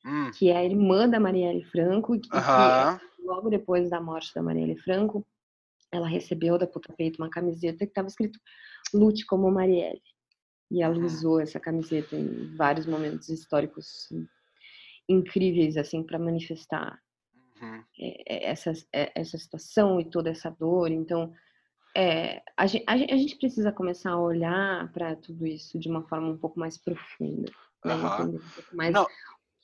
uhum. 0.05 0.31
que 0.33 0.51
é 0.51 0.57
a 0.57 0.65
irmã 0.65 1.09
da 1.09 1.21
Marielle 1.21 1.65
Franco, 1.65 2.17
e 2.17 2.21
que 2.21 2.29
logo 3.25 3.49
depois 3.49 3.89
da 3.89 4.01
morte 4.01 4.35
da 4.35 4.43
Marielle 4.43 4.77
Franco, 4.79 5.25
ela 5.93 6.09
recebeu 6.09 6.59
da 6.59 6.67
Puta 6.67 6.93
Peito 6.93 7.23
uma 7.23 7.31
camiseta 7.31 7.79
que 7.79 7.91
estava 7.91 8.09
escrito 8.09 8.39
Lute 8.93 9.25
como 9.25 9.51
Marielle. 9.51 10.03
E 10.69 10.83
ela 10.83 10.99
usou 10.99 11.41
essa 11.41 11.61
camiseta 11.61 12.17
em 12.17 12.53
vários 12.57 12.87
momentos 12.87 13.29
históricos 13.29 14.09
incríveis, 15.09 15.77
assim, 15.77 16.03
para 16.03 16.19
manifestar 16.19 16.99
uhum. 17.63 17.85
essa, 18.27 18.73
essa 18.93 19.39
situação 19.39 20.01
e 20.01 20.11
toda 20.11 20.31
essa 20.31 20.51
dor. 20.51 20.91
Então, 20.91 21.33
é, 21.97 22.43
a, 22.55 22.67
gente, 22.67 22.85
a, 22.87 22.97
gente, 22.99 23.37
precisa 23.37 23.73
começar 23.73 24.11
a 24.11 24.21
olhar 24.21 24.93
para 24.93 25.17
tudo 25.17 25.47
isso 25.47 25.79
de 25.79 25.89
uma 25.89 26.03
forma 26.03 26.29
um 26.29 26.37
pouco 26.37 26.61
mais 26.61 26.77
profunda. 26.77 27.51
Né? 27.83 27.95
Uhum. 27.95 28.23
Um 28.35 28.39
pouco 28.39 28.77
mais 28.77 28.93
Não, 28.93 29.07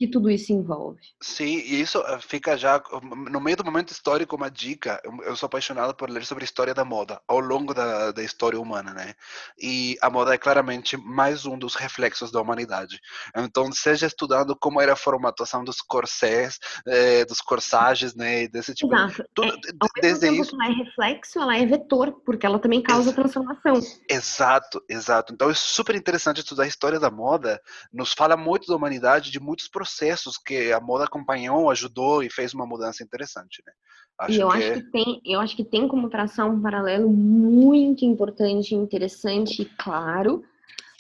que 0.03 0.09
tudo 0.09 0.29
isso 0.29 0.53
envolve. 0.53 0.99
Sim, 1.23 1.59
e 1.59 1.81
isso 1.81 1.99
eh, 2.01 2.19
fica 2.19 2.57
já 2.57 2.83
no 3.31 3.41
meio 3.41 3.57
do 3.57 3.65
momento 3.65 3.93
histórico 3.93 4.35
uma 4.35 4.51
dica. 4.51 5.01
Eu 5.25 5.37
sou 5.37 5.47
apaixonado 5.47 5.95
por 5.95 6.11
ler 6.11 6.25
sobre 6.25 6.43
a 6.43 6.45
história 6.45 6.75
da 6.75 6.85
moda 6.85 7.21
ao 7.29 7.39
longo 7.39 7.73
da, 7.73 8.11
da 8.11 8.21
história 8.21 8.61
humana, 8.61 8.93
né? 8.93 9.15
E 9.57 9.97
a 10.03 10.11
moda 10.11 10.35
é 10.35 10.39
claramente 10.39 10.97
mais 10.97 11.47
um 11.47 11.57
dos 11.57 11.77
reflexos 11.77 12.33
da 12.33 12.41
humanidade. 12.41 12.99
Então, 13.37 13.71
seja 13.71 14.09
estudando 14.09 14.57
como 14.57 14.81
era 14.81 14.95
a 14.95 14.97
formatação 14.97 15.63
dos 15.63 15.81
corsés, 15.81 16.59
eh, 16.85 17.25
dos 17.25 17.41
corsages, 17.41 18.13
né? 18.17 18.49
Desse 18.49 18.75
tipo. 18.75 18.93
Exato. 18.93 19.25
Tudo, 19.33 19.53
é, 19.53 20.01
desde 20.01 20.31
isso. 20.31 20.57
ela 20.57 20.67
é 20.67 20.75
reflexo, 20.85 21.39
ela 21.39 21.57
é 21.57 21.65
vetor, 21.65 22.11
porque 22.27 22.45
ela 22.45 22.59
também 22.59 22.83
causa 22.83 23.11
Ex 23.11 23.15
transformação. 23.15 23.75
Exato, 24.09 24.83
exato. 24.89 25.33
Então, 25.33 25.49
é 25.49 25.55
super 25.55 25.95
interessante 25.95 26.41
estudar 26.41 26.65
a 26.65 26.67
história 26.67 26.99
da 26.99 27.11
moda. 27.11 27.63
Nos 27.93 28.13
fala 28.13 28.37
muito 28.37 28.67
da 28.67 28.75
humanidade, 28.75 29.31
de 29.31 29.39
muitos 29.39 29.69
processos 29.69 29.92
processos 29.93 30.39
que 30.39 30.73
a 30.73 30.81
moda 30.81 31.05
acompanhou, 31.05 31.71
ajudou 31.71 32.23
e 32.23 32.31
fez 32.31 32.55
uma 32.55 32.67
mudança 32.67 33.03
interessante, 33.03 33.63
né? 33.67 33.73
Acho 34.19 34.33
e 34.33 34.41
eu 34.41 34.49
que... 34.49 34.57
acho 34.57 34.73
que 34.75 34.91
tem, 34.91 35.21
eu 35.25 35.41
acho 35.41 35.57
que 35.57 35.65
tem 35.65 35.89
como 35.89 36.09
traçar 36.09 36.47
um 36.49 36.61
paralelo 36.61 37.11
muito 37.11 38.05
importante, 38.05 38.75
interessante 38.75 39.63
e 39.63 39.65
claro 39.65 40.43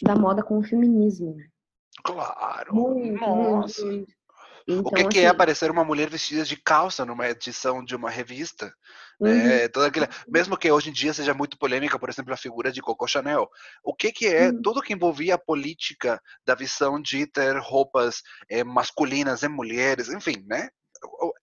da 0.02 0.14
moda 0.14 0.42
com 0.42 0.58
o 0.58 0.62
feminismo. 0.62 1.34
Né? 1.36 1.44
Claro. 2.02 2.74
Muito, 2.74 3.20
Nossa. 3.20 3.84
Muito, 3.84 4.12
então, 4.66 4.80
o 4.80 4.94
que, 4.94 5.00
assim, 5.00 5.08
que, 5.08 5.18
é 5.18 5.26
assim 5.26 5.34
aparecer 5.34 5.70
uma 5.70 5.84
mulher 5.84 6.08
vestida 6.08 6.44
de 6.44 6.56
calça 6.56 7.04
numa 7.04 7.28
edição 7.28 7.84
de 7.84 7.96
uma 7.96 8.10
revista? 8.10 8.72
Uhum. 9.22 9.34
Né? 9.34 9.68
Toda 9.68 9.86
aquela, 9.86 10.08
mesmo 10.28 10.56
que 10.56 10.70
hoje 10.70 10.90
em 10.90 10.92
dia 10.92 11.14
seja 11.14 11.32
muito 11.32 11.56
polêmica, 11.56 11.98
por 11.98 12.08
exemplo, 12.08 12.34
a 12.34 12.36
figura 12.36 12.72
de 12.72 12.82
Coco 12.82 13.06
Chanel. 13.06 13.48
O 13.84 13.94
que, 13.94 14.10
que 14.10 14.26
é 14.26 14.48
uhum. 14.48 14.60
tudo 14.62 14.82
que 14.82 14.92
envolvia 14.92 15.36
a 15.36 15.38
política 15.38 16.20
da 16.44 16.54
visão 16.54 17.00
de 17.00 17.26
ter 17.26 17.56
roupas 17.58 18.22
é, 18.50 18.64
masculinas 18.64 19.42
em 19.42 19.48
mulheres, 19.48 20.08
enfim, 20.08 20.44
né? 20.46 20.68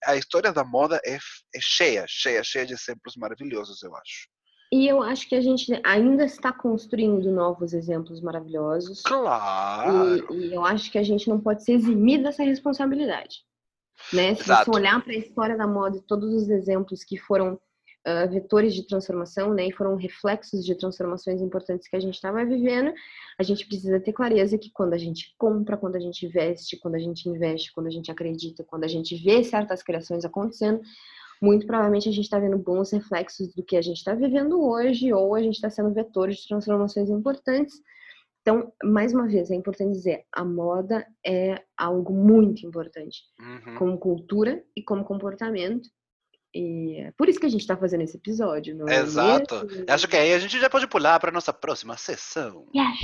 A 0.05 0.15
história 0.15 0.53
da 0.53 0.63
moda 0.63 0.99
é, 1.05 1.15
é 1.15 1.59
cheia, 1.59 2.05
cheia, 2.07 2.43
cheia 2.43 2.65
de 2.65 2.73
exemplos 2.73 3.15
maravilhosos, 3.17 3.81
eu 3.83 3.95
acho. 3.95 4.27
E 4.71 4.87
eu 4.87 5.01
acho 5.01 5.27
que 5.27 5.35
a 5.35 5.41
gente 5.41 5.81
ainda 5.83 6.23
está 6.23 6.53
construindo 6.53 7.31
novos 7.31 7.73
exemplos 7.73 8.21
maravilhosos. 8.21 9.01
Claro! 9.01 10.33
E, 10.33 10.49
e 10.49 10.53
eu 10.53 10.63
acho 10.63 10.91
que 10.91 10.97
a 10.97 11.03
gente 11.03 11.27
não 11.27 11.41
pode 11.41 11.63
se 11.63 11.71
eximir 11.71 12.21
dessa 12.21 12.43
responsabilidade. 12.43 13.37
Né? 14.13 14.35
Se 14.35 14.43
Exato. 14.43 14.71
você 14.71 14.77
olhar 14.77 15.03
para 15.03 15.13
a 15.13 15.17
história 15.17 15.57
da 15.57 15.67
moda 15.67 15.97
e 15.97 16.01
todos 16.01 16.33
os 16.33 16.49
exemplos 16.49 17.03
que 17.03 17.17
foram 17.17 17.59
uh, 18.07 18.29
vetores 18.29 18.73
de 18.73 18.85
transformação, 18.85 19.53
né, 19.53 19.67
e 19.67 19.71
foram 19.71 19.95
reflexos 19.95 20.65
de 20.65 20.75
transformações 20.75 21.41
importantes 21.41 21.87
que 21.87 21.95
a 21.95 21.99
gente 21.99 22.15
estava 22.15 22.43
vivendo, 22.45 22.93
a 23.37 23.43
gente 23.43 23.65
precisa 23.67 23.99
ter 23.99 24.13
clareza 24.13 24.57
que 24.57 24.71
quando 24.71 24.93
a 24.93 24.97
gente 24.97 25.33
compra, 25.37 25.77
quando 25.77 25.95
a 25.95 25.99
gente 25.99 26.27
veste, 26.27 26.77
quando 26.77 26.95
a 26.95 26.99
gente 26.99 27.27
investe, 27.27 27.73
quando 27.73 27.87
a 27.87 27.91
gente 27.91 28.11
acredita, 28.11 28.63
quando 28.63 28.83
a 28.83 28.87
gente 28.87 29.15
vê 29.15 29.43
certas 29.43 29.83
criações 29.83 30.25
acontecendo, 30.25 30.81
muito 31.41 31.65
provavelmente 31.65 32.09
a 32.09 32.11
gente 32.11 32.25
está 32.25 32.37
vendo 32.37 32.57
bons 32.57 32.91
reflexos 32.91 33.53
do 33.53 33.63
que 33.63 33.77
a 33.77 33.81
gente 33.81 33.97
está 33.97 34.13
vivendo 34.13 34.61
hoje, 34.61 35.13
ou 35.13 35.35
a 35.35 35.41
gente 35.41 35.55
está 35.55 35.69
sendo 35.69 35.93
vetor 35.93 36.29
de 36.29 36.47
transformações 36.47 37.09
importantes. 37.09 37.81
Então, 38.41 38.71
mais 38.83 39.13
uma 39.13 39.27
vez, 39.27 39.51
é 39.51 39.55
importante 39.55 39.91
dizer, 39.91 40.25
a 40.33 40.43
moda 40.43 41.05
é 41.25 41.61
algo 41.77 42.13
muito 42.13 42.65
importante, 42.65 43.23
uhum. 43.39 43.75
como 43.75 43.97
cultura 43.97 44.63
e 44.75 44.81
como 44.81 45.03
comportamento. 45.03 45.89
E 46.53 46.97
é 47.01 47.11
por 47.11 47.29
isso 47.29 47.39
que 47.39 47.45
a 47.45 47.49
gente 47.49 47.61
está 47.61 47.77
fazendo 47.77 48.01
esse 48.01 48.17
episódio, 48.17 48.75
não 48.75 48.87
é? 48.87 48.99
Exato. 48.99 49.65
Mesmo? 49.65 49.85
Acho 49.87 50.07
que 50.07 50.17
aí 50.17 50.33
a 50.33 50.39
gente 50.39 50.59
já 50.59 50.69
pode 50.69 50.87
pular 50.87 51.19
para 51.19 51.31
nossa 51.31 51.53
próxima 51.53 51.95
sessão. 51.95 52.65
Yes. 52.75 52.99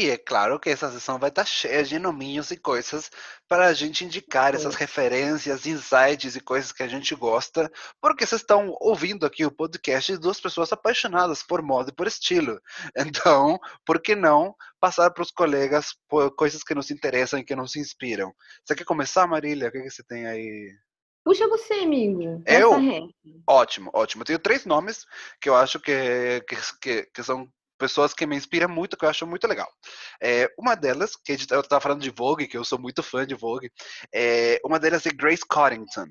E 0.00 0.10
é 0.10 0.16
claro 0.16 0.60
que 0.60 0.70
essa 0.70 0.92
sessão 0.92 1.18
vai 1.18 1.28
estar 1.28 1.44
cheia 1.44 1.82
de 1.82 1.98
nominhos 1.98 2.52
e 2.52 2.56
coisas 2.56 3.10
para 3.48 3.66
a 3.66 3.72
gente 3.72 4.04
indicar 4.04 4.54
essas 4.54 4.76
referências, 4.76 5.66
insights 5.66 6.36
e 6.36 6.40
coisas 6.40 6.70
que 6.70 6.84
a 6.84 6.86
gente 6.86 7.16
gosta, 7.16 7.68
porque 8.00 8.24
vocês 8.24 8.40
estão 8.40 8.76
ouvindo 8.80 9.26
aqui 9.26 9.44
o 9.44 9.50
podcast 9.50 10.12
de 10.12 10.18
duas 10.20 10.40
pessoas 10.40 10.72
apaixonadas 10.72 11.42
por 11.42 11.62
moda 11.62 11.90
e 11.90 11.94
por 11.94 12.06
estilo. 12.06 12.60
Então, 13.28 13.58
por 13.84 14.00
que 14.00 14.14
não 14.14 14.54
passar 14.78 15.10
para 15.10 15.22
os 15.22 15.32
colegas 15.32 15.96
coisas 16.36 16.62
que 16.62 16.76
nos 16.76 16.92
interessam 16.92 17.40
e 17.40 17.44
que 17.44 17.56
nos 17.56 17.74
inspiram? 17.74 18.32
Você 18.64 18.76
quer 18.76 18.84
começar, 18.84 19.26
Marília? 19.26 19.68
O 19.68 19.72
que, 19.72 19.82
que 19.82 19.90
você 19.90 20.04
tem 20.04 20.28
aí? 20.28 20.76
Puxa 21.24 21.48
você, 21.48 21.74
amigo. 21.74 22.40
Eu? 22.46 22.70
Ótimo, 23.48 23.90
ótimo. 23.92 24.22
Eu 24.22 24.26
tenho 24.26 24.38
três 24.38 24.64
nomes 24.64 25.04
que 25.40 25.48
eu 25.48 25.56
acho 25.56 25.80
que, 25.80 26.40
que, 26.80 27.02
que 27.12 27.22
são 27.24 27.50
pessoas 27.78 28.12
que 28.12 28.26
me 28.26 28.36
inspiram 28.36 28.68
muito, 28.68 28.96
que 28.96 29.04
eu 29.04 29.08
acho 29.08 29.26
muito 29.26 29.46
legal. 29.46 29.68
É, 30.20 30.48
uma 30.58 30.74
delas, 30.74 31.16
que 31.16 31.32
eu 31.50 31.60
estava 31.60 31.80
falando 31.80 32.02
de 32.02 32.10
Vogue, 32.10 32.48
que 32.48 32.56
eu 32.56 32.64
sou 32.64 32.78
muito 32.78 33.02
fã 33.02 33.26
de 33.26 33.34
Vogue, 33.34 33.70
é, 34.12 34.60
uma 34.64 34.78
delas 34.78 35.06
é 35.06 35.10
Grace 35.10 35.46
Coddington. 35.48 36.06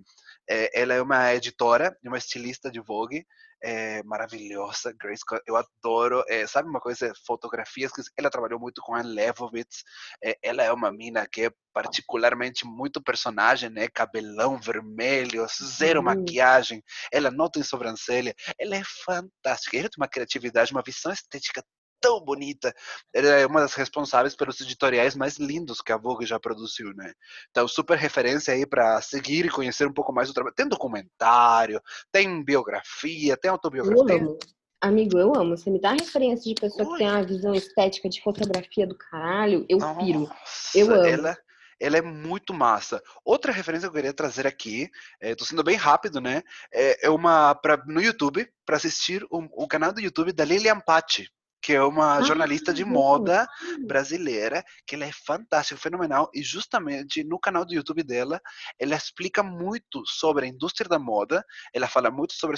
É, 0.49 0.81
ela 0.81 0.93
é 0.93 1.01
uma 1.01 1.33
editora, 1.33 1.95
uma 2.05 2.17
estilista 2.17 2.71
de 2.71 2.79
Vogue, 2.79 3.25
é, 3.61 4.03
maravilhosa, 4.03 4.93
Grace. 4.99 5.23
Eu 5.45 5.55
adoro, 5.55 6.23
é, 6.27 6.45
sabe 6.47 6.69
uma 6.69 6.79
coisa, 6.79 7.11
fotografias 7.25 7.91
que 7.91 8.01
ela 8.17 8.29
trabalhou 8.29 8.59
muito 8.59 8.81
com 8.81 8.95
Anne 8.95 9.09
Leibovitz. 9.09 9.83
É, 10.23 10.37
ela 10.41 10.63
é 10.63 10.71
uma 10.71 10.91
mina 10.91 11.27
que 11.27 11.45
é 11.45 11.51
particularmente 11.73 12.65
muito 12.65 13.01
personagem, 13.01 13.69
né? 13.69 13.87
Cabelão 13.87 14.59
vermelho, 14.59 15.45
zero 15.63 15.99
uhum. 15.99 16.05
maquiagem. 16.05 16.83
Ela 17.11 17.29
não 17.29 17.49
tem 17.49 17.61
sobrancelha. 17.61 18.33
Ela 18.59 18.77
é 18.77 18.83
fantástica. 19.05 19.77
Ela 19.77 19.89
tem 19.89 20.01
uma 20.01 20.07
criatividade, 20.07 20.71
uma 20.71 20.83
visão 20.83 21.11
estética 21.11 21.63
tão 21.99 22.19
bonita. 22.23 22.73
Ela 23.13 23.27
é 23.27 23.45
uma 23.45 23.61
das 23.61 23.73
responsáveis 23.73 24.35
pelos 24.35 24.59
editoriais 24.61 25.15
mais 25.15 25.37
lindos 25.37 25.81
que 25.81 25.91
a 25.91 25.97
Vogue 25.97 26.25
já 26.25 26.39
produziu, 26.39 26.93
né? 26.93 27.13
Então, 27.49 27.67
super 27.67 27.97
referência 27.97 28.53
aí 28.53 28.65
para 28.65 29.01
seguir 29.01 29.45
e 29.45 29.49
conhecer 29.49 29.87
um 29.87 29.93
pouco 29.93 30.13
mais 30.13 30.27
do 30.27 30.33
trabalho. 30.33 30.55
Tem 30.55 30.67
documentário, 30.67 31.81
tem 32.11 32.43
biografia, 32.43 33.37
tem 33.37 33.51
autobiografia. 33.51 34.15
Eu 34.15 34.29
amo. 34.29 34.37
Amigo, 34.79 35.17
eu 35.17 35.35
amo. 35.35 35.57
Você 35.57 35.69
me 35.69 35.81
dá 35.81 35.91
referência 35.93 36.53
de 36.53 36.59
pessoa 36.59 36.87
Oi. 36.87 36.91
que 36.91 36.97
tem 36.99 37.09
uma 37.09 37.23
visão 37.23 37.53
estética 37.53 38.07
de 38.07 38.21
fotografia 38.21 38.85
do 38.85 38.95
caralho, 38.95 39.65
eu 39.67 39.79
Nossa, 39.79 39.99
piro. 39.99 40.29
Eu 40.75 40.93
amo. 40.93 41.05
Ela, 41.05 41.37
ela 41.79 41.97
é 41.97 42.01
muito 42.01 42.53
massa. 42.53 43.01
Outra 43.25 43.51
referência 43.51 43.87
que 43.87 43.91
eu 43.91 43.95
queria 43.95 44.13
trazer 44.13 44.45
aqui, 44.45 44.89
estou 45.21 45.45
é, 45.45 45.49
sendo 45.49 45.63
bem 45.63 45.75
rápido, 45.75 46.21
né? 46.21 46.43
É, 46.71 47.07
é 47.07 47.09
uma 47.09 47.55
pra, 47.55 47.77
no 47.87 48.01
YouTube 48.01 48.47
para 48.65 48.77
assistir 48.77 49.23
o, 49.31 49.63
o, 49.63 49.67
canal 49.67 49.91
do 49.91 50.01
YouTube 50.01 50.31
da 50.31 50.45
Lilian 50.45 50.79
Patti 50.79 51.27
que 51.67 51.73
é 51.73 51.83
uma 51.83 52.21
jornalista 52.21 52.73
de 52.73 52.85
moda 52.85 53.45
brasileira, 53.85 54.63
que 54.85 54.95
ela 54.95 55.03
é 55.03 55.11
fantástica, 55.11 55.77
fenomenal, 55.77 56.31
e 56.33 56.41
justamente 56.41 57.25
no 57.25 57.37
canal 57.37 57.65
do 57.65 57.73
YouTube 57.73 58.03
dela, 58.03 58.39
ela 58.79 58.95
explica 58.95 59.43
muito 59.43 60.01
sobre 60.05 60.45
a 60.45 60.47
indústria 60.47 60.87
da 60.87 60.97
moda, 60.97 61.43
ela 61.73 61.85
fala 61.85 62.09
muito 62.09 62.31
sobre 62.35 62.55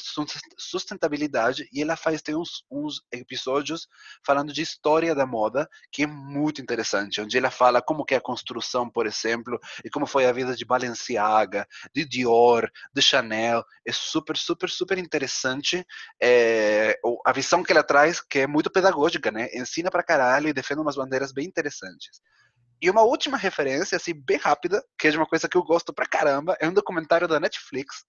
sustentabilidade, 0.59 1.67
e 1.73 1.81
ela 1.81 1.95
faz 1.95 2.21
tem 2.21 2.35
uns, 2.35 2.63
uns 2.69 3.01
episódios 3.11 3.87
falando 4.23 4.53
de 4.53 4.61
história 4.61 5.15
da 5.15 5.25
moda, 5.25 5.67
que 5.91 6.03
é 6.03 6.07
muito 6.07 6.61
interessante, 6.61 7.19
onde 7.19 7.35
ela 7.35 7.49
fala 7.49 7.81
como 7.81 8.05
que 8.05 8.13
é 8.13 8.17
a 8.17 8.21
construção, 8.21 8.87
por 8.87 9.07
exemplo, 9.07 9.59
e 9.83 9.89
como 9.89 10.05
foi 10.05 10.27
a 10.27 10.31
vida 10.31 10.55
de 10.55 10.63
Balenciaga, 10.63 11.67
de 11.91 12.05
Dior, 12.05 12.69
de 12.93 13.01
Chanel, 13.01 13.65
é 13.83 13.91
super, 13.91 14.37
super, 14.37 14.69
super 14.69 14.99
interessante 14.99 15.83
é, 16.21 16.95
a 17.25 17.33
visão 17.33 17.63
que 17.63 17.71
ela 17.71 17.81
traz, 17.81 18.21
que 18.21 18.37
é 18.37 18.45
muito 18.45 18.69
pedagógica, 18.69 18.98
pedagógica, 18.99 19.31
né? 19.31 19.49
Ensina 19.53 19.89
pra 19.89 20.03
caralho 20.03 20.49
e 20.49 20.53
defende 20.53 20.81
umas 20.81 20.95
bandeiras 20.95 21.31
bem 21.31 21.45
interessantes. 21.45 22.21
E 22.81 22.89
uma 22.89 23.01
última 23.01 23.38
referência, 23.38 23.95
assim, 23.95 24.13
bem 24.13 24.38
rápida, 24.38 24.83
que 24.97 25.07
é 25.07 25.12
de 25.12 25.17
uma 25.17 25.25
coisa 25.25 25.47
que 25.47 25.57
eu 25.57 25.63
gosto 25.63 25.93
pra 25.93 26.05
caramba, 26.05 26.55
é 26.59 26.67
um 26.67 26.73
documentário 26.73 27.27
da 27.27 27.39
Netflix, 27.39 28.05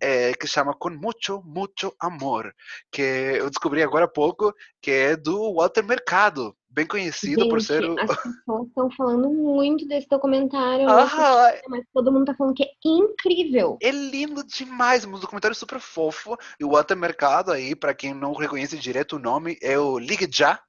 é, 0.00 0.32
que 0.34 0.46
chama 0.46 0.76
Com 0.78 0.90
Mucho, 0.90 1.42
Mucho 1.44 1.92
Amor, 2.00 2.52
que 2.92 3.02
eu 3.02 3.48
descobri 3.50 3.82
agora 3.82 4.04
há 4.04 4.08
pouco, 4.08 4.52
que 4.80 4.90
é 4.90 5.16
do 5.16 5.54
Walter 5.54 5.82
Mercado, 5.82 6.56
bem 6.76 6.86
conhecido 6.86 7.40
Gente, 7.40 7.50
por 7.50 7.62
ser 7.62 7.82
o... 7.84 7.98
As 7.98 8.06
pessoas 8.22 8.68
estão 8.68 8.90
falando 8.90 9.30
muito 9.30 9.88
desse 9.88 10.06
documentário, 10.06 10.86
ah, 10.90 11.54
mas 11.68 11.82
todo 11.92 12.12
mundo 12.12 12.26
tá 12.26 12.34
falando 12.34 12.54
que 12.54 12.64
é 12.64 12.70
incrível. 12.84 13.78
É 13.80 13.90
lindo 13.90 14.44
demais, 14.44 15.06
um 15.06 15.18
documentário 15.18 15.56
super 15.56 15.80
fofo, 15.80 16.36
e 16.60 16.64
o 16.64 16.72
Walter 16.72 16.94
Mercado 16.94 17.50
aí, 17.50 17.74
para 17.74 17.94
quem 17.94 18.12
não 18.12 18.34
reconhece 18.34 18.76
direto 18.76 19.16
o 19.16 19.18
nome, 19.18 19.56
é 19.62 19.78
o 19.78 19.98
Ligue 19.98 20.28
Já, 20.30 20.60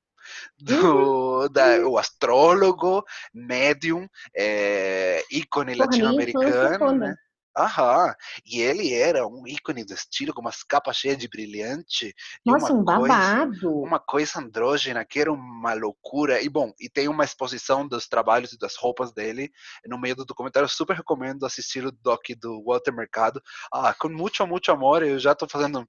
do 0.57 1.41
uhum. 1.41 1.49
da, 1.51 1.85
o 1.85 1.97
astrólogo, 1.97 3.03
médium, 3.33 4.07
é, 4.35 5.23
ícone 5.29 5.75
latino-americano, 5.75 6.93
né? 6.93 7.15
Aham. 7.57 8.13
E 8.45 8.61
ele 8.61 8.93
era 8.93 9.25
um 9.25 9.47
ícone 9.47 9.83
do 9.83 9.93
estilo, 9.93 10.33
com 10.33 10.41
umas 10.41 10.61
capas 10.61 10.97
cheias 10.97 11.17
de 11.17 11.27
brilhante. 11.27 12.13
Nossa, 12.45 12.71
um 12.71 12.83
babado. 12.83 13.51
Coisa, 13.51 13.67
uma 13.69 13.99
coisa 13.99 14.39
andrógena 14.39 15.03
que 15.03 15.19
era 15.19 15.33
uma 15.33 15.73
loucura. 15.73 16.39
E 16.41 16.47
bom, 16.47 16.71
e 16.79 16.87
tem 16.87 17.07
uma 17.07 17.23
exposição 17.23 17.87
dos 17.87 18.07
trabalhos 18.07 18.53
e 18.53 18.59
das 18.59 18.75
roupas 18.75 19.11
dele 19.11 19.51
no 19.87 19.99
meio 19.99 20.15
do 20.15 20.25
documentário. 20.25 20.69
Super 20.69 20.97
recomendo 20.97 21.45
assistir 21.45 21.83
o 21.83 21.91
doc 21.91 22.21
do 22.39 22.63
Walter 22.63 22.93
Mercado. 22.93 23.41
Ah, 23.73 23.93
com 23.93 24.09
muito, 24.09 24.45
muito 24.45 24.71
amor. 24.71 25.01
Eu 25.01 25.17
já 25.17 25.31
estou 25.31 25.49
fazendo 25.49 25.87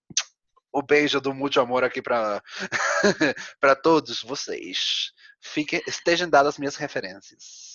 o 0.72 0.82
beijo 0.82 1.20
do 1.20 1.34
muito 1.34 1.60
amor 1.60 1.84
aqui 1.84 2.00
para 2.00 2.42
para 3.60 3.76
todos 3.76 4.22
vocês. 4.22 5.12
Fiquem, 5.40 5.82
estejam 5.86 6.28
dadas 6.28 6.58
minhas 6.58 6.76
referências. 6.76 7.67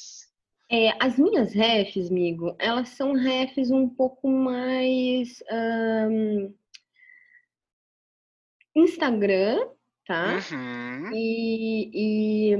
É, 0.69 0.91
as 0.99 1.17
minhas 1.17 1.53
refs, 1.53 2.09
amigo, 2.09 2.55
elas 2.57 2.89
são 2.89 3.13
refs 3.13 3.69
um 3.69 3.87
pouco 3.87 4.27
mais 4.27 5.43
um, 5.51 6.53
Instagram, 8.75 9.67
tá? 10.05 10.39
Uhum. 10.51 11.11
E, 11.13 11.91
e, 11.93 12.55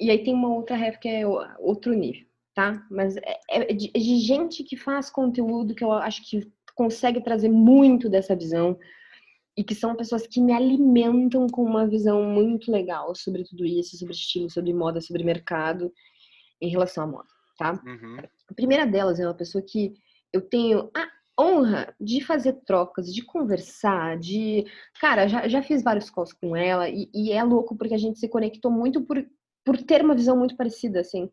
e 0.00 0.10
aí 0.10 0.24
tem 0.24 0.34
uma 0.34 0.52
outra 0.52 0.76
ref 0.76 0.98
que 0.98 1.08
é 1.08 1.26
outro 1.58 1.92
nível, 1.94 2.26
tá? 2.54 2.84
Mas 2.90 3.16
é, 3.16 3.40
é 3.48 3.72
de, 3.72 3.90
é 3.94 3.98
de 3.98 4.18
gente 4.18 4.64
que 4.64 4.76
faz 4.76 5.08
conteúdo 5.10 5.74
que 5.74 5.84
eu 5.84 5.92
acho 5.92 6.28
que 6.28 6.50
consegue 6.74 7.20
trazer 7.20 7.48
muito 7.48 8.08
dessa 8.08 8.34
visão 8.34 8.76
e 9.56 9.62
que 9.62 9.74
são 9.76 9.94
pessoas 9.94 10.26
que 10.26 10.40
me 10.40 10.52
alimentam 10.52 11.46
com 11.46 11.62
uma 11.62 11.86
visão 11.86 12.24
muito 12.24 12.72
legal 12.72 13.14
sobre 13.14 13.44
tudo 13.44 13.64
isso, 13.64 13.96
sobre 13.96 14.12
estilo, 14.12 14.50
sobre 14.50 14.74
moda, 14.74 15.00
sobre 15.00 15.22
mercado 15.22 15.92
em 16.64 16.70
relação 16.70 17.04
à 17.04 17.06
moda, 17.06 17.28
tá? 17.58 17.80
Uhum. 17.84 18.16
A 18.50 18.54
primeira 18.54 18.86
delas 18.86 19.20
é 19.20 19.26
uma 19.26 19.34
pessoa 19.34 19.62
que 19.62 19.94
eu 20.32 20.40
tenho 20.40 20.90
a 20.94 21.08
honra 21.40 21.94
de 22.00 22.24
fazer 22.24 22.54
trocas, 22.66 23.12
de 23.12 23.22
conversar, 23.22 24.18
de. 24.18 24.64
Cara, 25.00 25.28
já, 25.28 25.46
já 25.48 25.62
fiz 25.62 25.82
vários 25.82 26.10
calls 26.10 26.32
com 26.32 26.56
ela 26.56 26.88
e, 26.88 27.08
e 27.12 27.32
é 27.32 27.42
louco 27.42 27.76
porque 27.76 27.94
a 27.94 27.98
gente 27.98 28.18
se 28.18 28.28
conectou 28.28 28.70
muito 28.70 29.02
por, 29.02 29.24
por 29.64 29.76
ter 29.82 30.02
uma 30.02 30.14
visão 30.14 30.36
muito 30.36 30.56
parecida, 30.56 31.00
assim. 31.00 31.30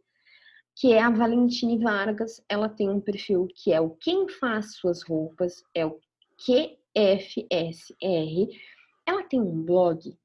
Que 0.76 0.94
é 0.94 1.02
a 1.02 1.10
Valentine 1.10 1.78
Vargas. 1.78 2.44
Ela 2.50 2.70
tem 2.70 2.90
um 2.90 3.00
perfil 3.00 3.48
que 3.56 3.72
é 3.72 3.80
o 3.80 3.92
Quem 3.92 4.28
Faz 4.30 4.76
Suas 4.76 5.04
Roupas, 5.04 5.64
é 5.76 5.86
o 5.86 6.00
QFSR. 6.38 7.78
Ela 9.06 9.24
tem 9.24 9.42
um 9.42 9.64
blog 9.64 10.18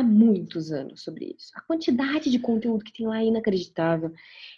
há 0.00 0.02
muitos 0.02 0.72
anos 0.72 1.02
sobre 1.02 1.36
isso. 1.36 1.50
A 1.54 1.60
quantidade 1.60 2.30
de 2.30 2.38
conteúdo 2.38 2.84
que 2.84 2.92
tem 2.92 3.06
lá 3.06 3.20
é 3.20 3.26
inacreditável. 3.26 4.12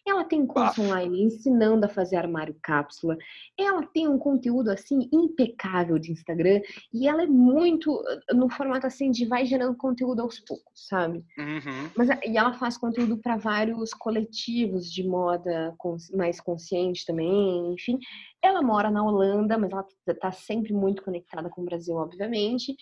Ela 0.07 0.24
tem 0.24 0.46
curso 0.46 0.83
online 0.83 1.22
ensinando 1.22 1.85
a 1.85 1.88
fazer 1.88 2.16
armário 2.16 2.57
cápsula. 2.62 3.16
Ela 3.59 3.85
tem 3.87 4.09
um 4.09 4.18
conteúdo 4.18 4.70
assim 4.70 5.09
impecável 5.12 5.98
de 5.98 6.12
Instagram 6.12 6.61
e 6.92 7.07
ela 7.07 7.22
é 7.22 7.26
muito 7.26 7.92
uh, 7.92 8.37
no 8.37 8.48
formato 8.48 8.87
assim 8.87 9.11
de 9.11 9.26
vai 9.26 9.44
gerando 9.44 9.76
conteúdo 9.76 10.22
aos 10.22 10.38
poucos, 10.40 10.87
sabe? 10.88 11.24
Uhum. 11.38 11.90
Mas 11.96 12.09
e 12.24 12.37
ela 12.37 12.55
faz 12.55 12.78
conteúdo 12.78 13.18
para 13.18 13.37
vários 13.37 13.92
coletivos 13.92 14.90
de 14.90 15.07
moda 15.07 15.74
mais 16.14 16.40
consciente 16.40 17.05
também, 17.05 17.72
enfim. 17.74 17.98
Ela 18.42 18.62
mora 18.62 18.90
na 18.90 19.05
Holanda, 19.05 19.57
mas 19.57 19.70
ela 19.70 19.87
tá 20.20 20.33
sempre 20.33 20.72
muito 20.72 21.02
conectada 21.02 21.48
com 21.48 21.62
o 21.62 21.64
Brasil, 21.64 21.94
obviamente. 21.94 22.76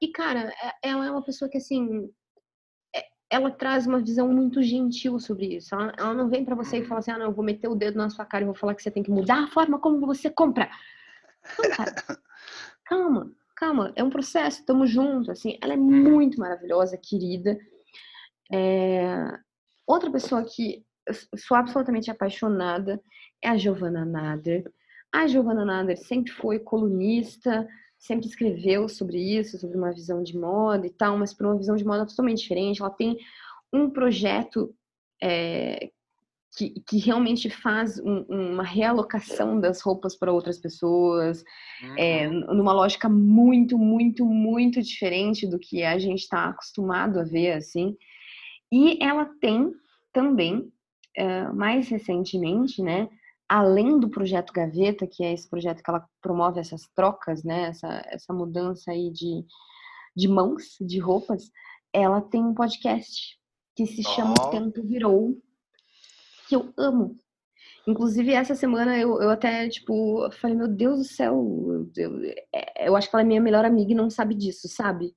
E, 0.00 0.08
cara, 0.08 0.52
é, 0.62 0.90
ela 0.90 1.06
é 1.06 1.10
uma 1.10 1.22
pessoa 1.22 1.48
que, 1.50 1.58
assim, 1.58 2.10
é, 2.94 3.04
ela 3.30 3.50
traz 3.50 3.86
uma 3.86 4.00
visão 4.00 4.28
muito 4.28 4.62
gentil 4.62 5.18
sobre 5.18 5.56
isso. 5.56 5.74
Ela, 5.74 5.92
ela 5.96 6.14
não 6.14 6.28
vem 6.28 6.44
para 6.44 6.54
você 6.54 6.78
e 6.78 6.84
fala 6.84 7.00
assim: 7.00 7.10
ah, 7.10 7.18
não, 7.18 7.26
eu 7.26 7.32
vou 7.32 7.44
meter 7.44 7.68
o 7.68 7.74
dedo 7.74 7.96
na 7.96 8.10
sua 8.10 8.24
cara 8.24 8.44
e 8.44 8.46
vou 8.46 8.54
falar 8.54 8.74
que 8.74 8.82
você 8.82 8.90
tem 8.90 9.02
que 9.02 9.10
mudar 9.10 9.44
a 9.44 9.48
forma 9.48 9.78
como 9.78 10.06
você 10.06 10.30
compra. 10.30 10.70
Não, 11.58 11.70
cara. 11.76 11.94
calma, 12.84 13.32
calma. 13.56 13.92
É 13.96 14.02
um 14.02 14.10
processo, 14.10 14.60
estamos 14.60 14.90
juntos. 14.90 15.30
Assim, 15.30 15.58
ela 15.62 15.74
é 15.74 15.76
muito 15.76 16.38
maravilhosa, 16.38 16.98
querida. 16.98 17.58
É... 18.52 19.38
Outra 19.86 20.10
pessoa 20.10 20.44
que 20.44 20.84
sou 21.36 21.56
absolutamente 21.56 22.10
apaixonada 22.10 23.00
é 23.42 23.48
a 23.48 23.56
Giovanna 23.56 24.04
Nader. 24.04 24.70
A 25.12 25.26
Giovanna 25.26 25.64
Nader 25.64 25.96
sempre 25.96 26.32
foi 26.32 26.58
colunista 26.58 27.66
sempre 27.98 28.26
escreveu 28.26 28.88
sobre 28.88 29.18
isso, 29.18 29.58
sobre 29.58 29.76
uma 29.76 29.92
visão 29.92 30.22
de 30.22 30.36
moda 30.36 30.86
e 30.86 30.90
tal, 30.90 31.18
mas 31.18 31.34
por 31.34 31.46
uma 31.46 31.58
visão 31.58 31.76
de 31.76 31.84
moda 31.84 32.06
totalmente 32.06 32.42
diferente. 32.42 32.80
Ela 32.80 32.90
tem 32.90 33.18
um 33.72 33.90
projeto 33.90 34.74
é, 35.22 35.90
que, 36.56 36.80
que, 36.86 36.98
realmente 36.98 37.50
faz 37.50 37.98
um, 37.98 38.22
uma 38.28 38.62
realocação 38.62 39.60
das 39.60 39.80
roupas 39.80 40.16
para 40.16 40.32
outras 40.32 40.58
pessoas, 40.58 41.44
é, 41.96 42.28
uhum. 42.28 42.42
é, 42.48 42.54
numa 42.54 42.72
lógica 42.72 43.08
muito, 43.08 43.76
muito, 43.76 44.24
muito 44.24 44.80
diferente 44.80 45.46
do 45.46 45.58
que 45.58 45.82
a 45.82 45.98
gente 45.98 46.20
está 46.20 46.46
acostumado 46.48 47.18
a 47.18 47.24
ver, 47.24 47.52
assim. 47.52 47.96
E 48.72 49.02
ela 49.02 49.26
tem 49.40 49.70
também, 50.12 50.72
é, 51.16 51.48
mais 51.48 51.88
recentemente, 51.88 52.82
né, 52.82 53.08
além 53.48 53.98
do 53.98 54.10
projeto 54.10 54.52
Gaveta, 54.52 55.06
que 55.06 55.24
é 55.24 55.32
esse 55.32 55.48
projeto 55.48 55.82
que 55.82 55.90
ela 55.90 56.06
promove 56.20 56.60
essas 56.60 56.86
trocas, 56.94 57.42
né, 57.42 57.68
essa, 57.68 58.02
essa 58.06 58.32
mudança 58.32 58.90
aí 58.90 59.10
de, 59.10 59.44
de 60.14 60.28
mãos, 60.28 60.76
de 60.80 60.98
roupas, 60.98 61.50
ela 61.92 62.20
tem 62.20 62.44
um 62.44 62.54
podcast 62.54 63.38
que 63.74 63.86
se 63.86 64.02
chama 64.02 64.34
oh. 64.38 64.46
O 64.46 64.50
Tempo 64.50 64.82
Virou, 64.82 65.34
que 66.48 66.56
eu 66.56 66.72
amo. 66.76 67.18
Inclusive, 67.86 68.32
essa 68.32 68.54
semana 68.54 68.98
eu, 68.98 69.20
eu 69.22 69.30
até, 69.30 69.68
tipo, 69.68 70.28
falei, 70.32 70.56
meu 70.56 70.68
Deus 70.68 70.98
do 70.98 71.04
céu, 71.04 71.34
eu, 71.96 72.04
eu, 72.04 72.32
é, 72.54 72.88
eu, 72.88 72.94
acho 72.94 73.08
que 73.08 73.16
ela 73.16 73.22
é 73.22 73.26
minha 73.26 73.40
melhor 73.40 73.64
amiga 73.64 73.92
e 73.92 73.94
não 73.94 74.10
sabe 74.10 74.34
disso, 74.34 74.68
sabe? 74.68 75.14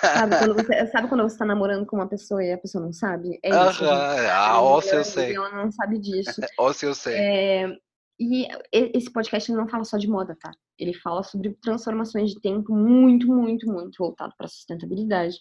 sabe, 0.00 0.36
quando 0.38 0.54
você, 0.54 0.86
sabe 0.90 1.08
quando 1.08 1.22
você 1.22 1.38
tá 1.38 1.44
namorando 1.44 1.86
com 1.86 1.96
uma 1.96 2.08
pessoa 2.08 2.42
e 2.42 2.52
a 2.52 2.58
pessoa 2.58 2.82
não 2.84 2.92
sabe? 2.92 3.38
É 3.42 3.50
isso. 3.50 3.84
Ah, 3.84 4.60
ó, 4.60 4.80
se 4.80 4.94
eu 4.94 5.04
sei. 5.04 5.36
Ela 5.36 5.50
não 5.50 5.70
sabe 5.70 5.98
disso. 5.98 6.40
Ó, 6.58 6.72
se 6.72 6.86
eu 6.86 6.94
sei. 6.94 7.14
É, 7.14 7.76
e 8.20 8.48
esse 8.72 9.12
podcast 9.12 9.52
não 9.52 9.68
fala 9.68 9.84
só 9.84 9.96
de 9.96 10.08
moda, 10.08 10.36
tá? 10.40 10.50
Ele 10.76 10.92
fala 10.92 11.22
sobre 11.22 11.56
transformações 11.62 12.30
de 12.30 12.40
tempo 12.40 12.74
muito, 12.74 13.28
muito, 13.28 13.70
muito 13.70 13.96
voltado 13.96 14.34
para 14.36 14.48
sustentabilidade. 14.48 15.36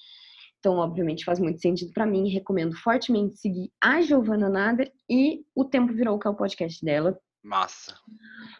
Então, 0.59 0.77
obviamente, 0.77 1.25
faz 1.25 1.39
muito 1.39 1.61
sentido 1.61 1.91
para 1.93 2.05
mim. 2.05 2.29
Recomendo 2.29 2.75
fortemente 2.75 3.37
seguir 3.37 3.71
a 3.81 4.01
Giovana 4.01 4.49
Nader 4.49 4.91
e 5.09 5.45
O 5.55 5.63
Tempo 5.63 5.93
Virou, 5.93 6.17
que 6.17 6.27
é 6.27 6.31
o 6.31 6.35
podcast 6.35 6.83
dela. 6.83 7.17
Massa. 7.43 7.95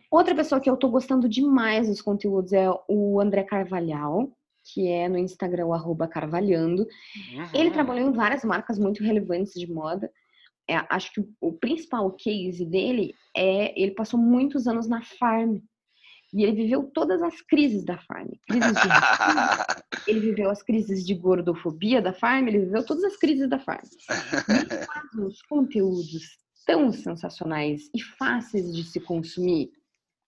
Outra 0.10 0.34
pessoa 0.34 0.62
que 0.62 0.70
eu 0.70 0.78
tô 0.78 0.90
gostando 0.90 1.28
demais 1.28 1.88
dos 1.88 2.02
conteúdos 2.02 2.54
é 2.54 2.70
o 2.88 3.20
André 3.20 3.44
Carvalhal, 3.44 4.32
que 4.74 4.88
é 4.88 5.10
no 5.10 5.18
Instagram, 5.18 5.68
o 5.68 6.08
Carvalhando. 6.08 6.84
Uhum. 6.84 7.50
Ele 7.54 7.72
trabalhou 7.72 8.10
em 8.10 8.14
várias 8.14 8.44
marcas 8.44 8.78
muito 8.78 9.04
relevantes 9.04 9.54
de 9.54 9.72
moda. 9.72 10.12
É, 10.70 10.76
acho 10.90 11.14
que 11.14 11.26
o 11.40 11.54
principal 11.54 12.12
case 12.12 12.66
dele 12.66 13.14
é 13.36 13.74
ele 13.82 13.92
passou 13.92 14.20
muitos 14.20 14.68
anos 14.68 14.88
na 14.88 15.02
Farm, 15.02 15.60
e 16.34 16.44
ele 16.44 16.64
viveu 16.64 16.84
todas 16.94 17.22
as 17.22 17.42
crises 17.42 17.86
da 17.86 17.98
farm. 17.98 18.28
Crises 18.48 18.74
de 18.74 18.88
racismo, 18.88 19.84
ele 20.08 20.20
viveu 20.20 20.50
as 20.50 20.62
crises 20.62 21.06
de 21.06 21.14
gordofobia 21.14 22.02
da 22.02 22.14
farm, 22.14 22.48
ele 22.48 22.60
viveu 22.60 22.86
todas 22.86 23.04
as 23.04 23.18
crises 23.18 23.50
da 23.50 23.60
farm. 23.60 23.84
E 24.50 24.52
ele 24.52 24.86
faz 24.86 25.16
uns 25.18 25.42
conteúdos 25.44 26.38
tão 26.66 26.92
sensacionais 26.92 27.90
e 27.96 28.02
fáceis 28.02 28.76
de 28.76 28.84
se 28.84 29.00
consumir. 29.00 29.72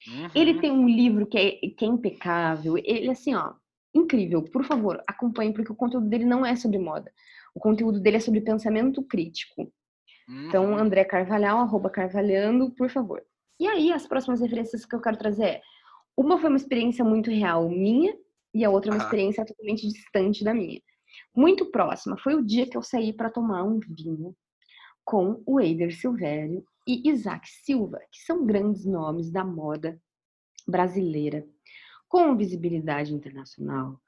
Uhum. 0.07 0.29
Ele 0.33 0.61
tem 0.61 0.71
um 0.71 0.87
livro 0.87 1.27
que 1.27 1.37
é, 1.37 1.51
que 1.69 1.83
é 1.83 1.87
impecável. 1.87 2.77
Ele, 2.77 3.11
assim, 3.11 3.35
ó, 3.35 3.53
incrível. 3.93 4.41
Por 4.41 4.63
favor, 4.63 5.03
acompanhe, 5.05 5.53
porque 5.53 5.71
o 5.71 5.75
conteúdo 5.75 6.07
dele 6.07 6.25
não 6.25 6.45
é 6.45 6.55
sobre 6.55 6.77
moda. 6.77 7.11
O 7.53 7.59
conteúdo 7.59 7.99
dele 7.99 8.17
é 8.17 8.21
sobre 8.21 8.39
pensamento 8.39 9.03
crítico. 9.03 9.71
Então, 10.29 10.35
uhum. 10.35 10.47
Então, 10.47 10.77
André 10.77 11.03
Carvalhal, 11.03 11.59
arroba 11.59 11.89
Carvalhando, 11.89 12.71
por 12.71 12.89
favor. 12.89 13.21
E 13.59 13.67
aí, 13.67 13.91
as 13.91 14.07
próximas 14.07 14.39
referências 14.39 14.85
que 14.85 14.95
eu 14.95 15.01
quero 15.01 15.17
trazer 15.17 15.43
é 15.43 15.61
uma 16.17 16.39
foi 16.39 16.49
uma 16.49 16.57
experiência 16.57 17.03
muito 17.03 17.29
real 17.29 17.69
minha 17.69 18.15
e 18.53 18.65
a 18.65 18.69
outra 18.69 18.91
uma 18.91 19.03
experiência 19.03 19.45
totalmente 19.45 19.87
distante 19.87 20.43
da 20.43 20.53
minha. 20.53 20.81
Muito 21.35 21.65
próxima 21.71 22.17
foi 22.17 22.35
o 22.35 22.45
dia 22.45 22.67
que 22.67 22.75
eu 22.75 22.83
saí 22.83 23.13
para 23.13 23.29
tomar 23.29 23.63
um 23.63 23.79
vinho 23.79 24.35
com 25.03 25.41
o 25.45 25.59
Eider 25.59 25.95
Silvério 25.95 26.63
e 26.87 27.09
Isaac 27.09 27.47
Silva, 27.47 27.99
que 28.11 28.19
são 28.19 28.45
grandes 28.45 28.85
nomes 28.85 29.31
da 29.31 29.43
moda 29.43 29.99
brasileira, 30.67 31.47
com 32.07 32.35
visibilidade 32.35 33.13
internacional, 33.13 33.99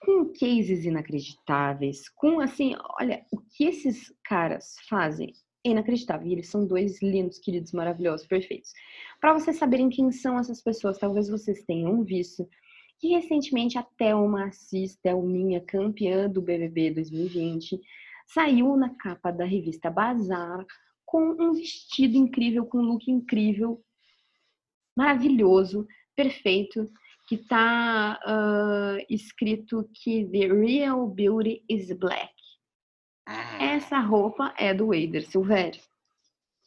com 0.00 0.32
cases 0.32 0.84
inacreditáveis, 0.84 2.08
com 2.08 2.40
assim, 2.40 2.74
olha, 3.00 3.24
o 3.32 3.38
que 3.40 3.64
esses 3.64 4.12
caras 4.24 4.76
fazem 4.88 5.28
é 5.28 5.47
inacreditável. 5.64 6.26
E 6.26 6.32
eles 6.32 6.48
são 6.48 6.66
dois 6.66 7.00
lindos, 7.02 7.38
queridos, 7.38 7.72
maravilhosos, 7.72 8.26
perfeitos. 8.26 8.72
Para 9.20 9.32
vocês 9.32 9.56
saberem 9.56 9.88
quem 9.88 10.10
são 10.12 10.38
essas 10.38 10.62
pessoas, 10.62 10.98
talvez 10.98 11.28
vocês 11.28 11.64
tenham 11.64 12.02
visto 12.02 12.48
que 12.98 13.08
recentemente 13.08 13.78
a 13.78 13.82
Thelma 13.96 14.46
Assis, 14.46 14.96
Thelminha, 14.96 15.60
campeã 15.60 16.28
do 16.28 16.42
BBB 16.42 16.90
2020, 16.90 17.80
saiu 18.26 18.76
na 18.76 18.94
capa 18.96 19.30
da 19.30 19.44
revista 19.44 19.90
Bazar 19.90 20.66
com 21.06 21.36
um 21.40 21.52
vestido 21.52 22.16
incrível, 22.16 22.66
com 22.66 22.78
um 22.78 22.82
look 22.82 23.10
incrível, 23.10 23.82
maravilhoso, 24.96 25.86
perfeito, 26.14 26.90
que 27.28 27.36
está 27.36 28.18
uh, 28.26 29.04
escrito 29.08 29.88
que 29.94 30.26
The 30.26 30.48
Real 30.48 31.06
Beauty 31.06 31.64
is 31.68 31.90
Black. 31.92 32.37
Ah. 33.28 33.62
Essa 33.62 34.00
roupa 34.00 34.54
é 34.56 34.72
do 34.72 34.86
Wader 34.86 35.28
Silvério, 35.28 35.80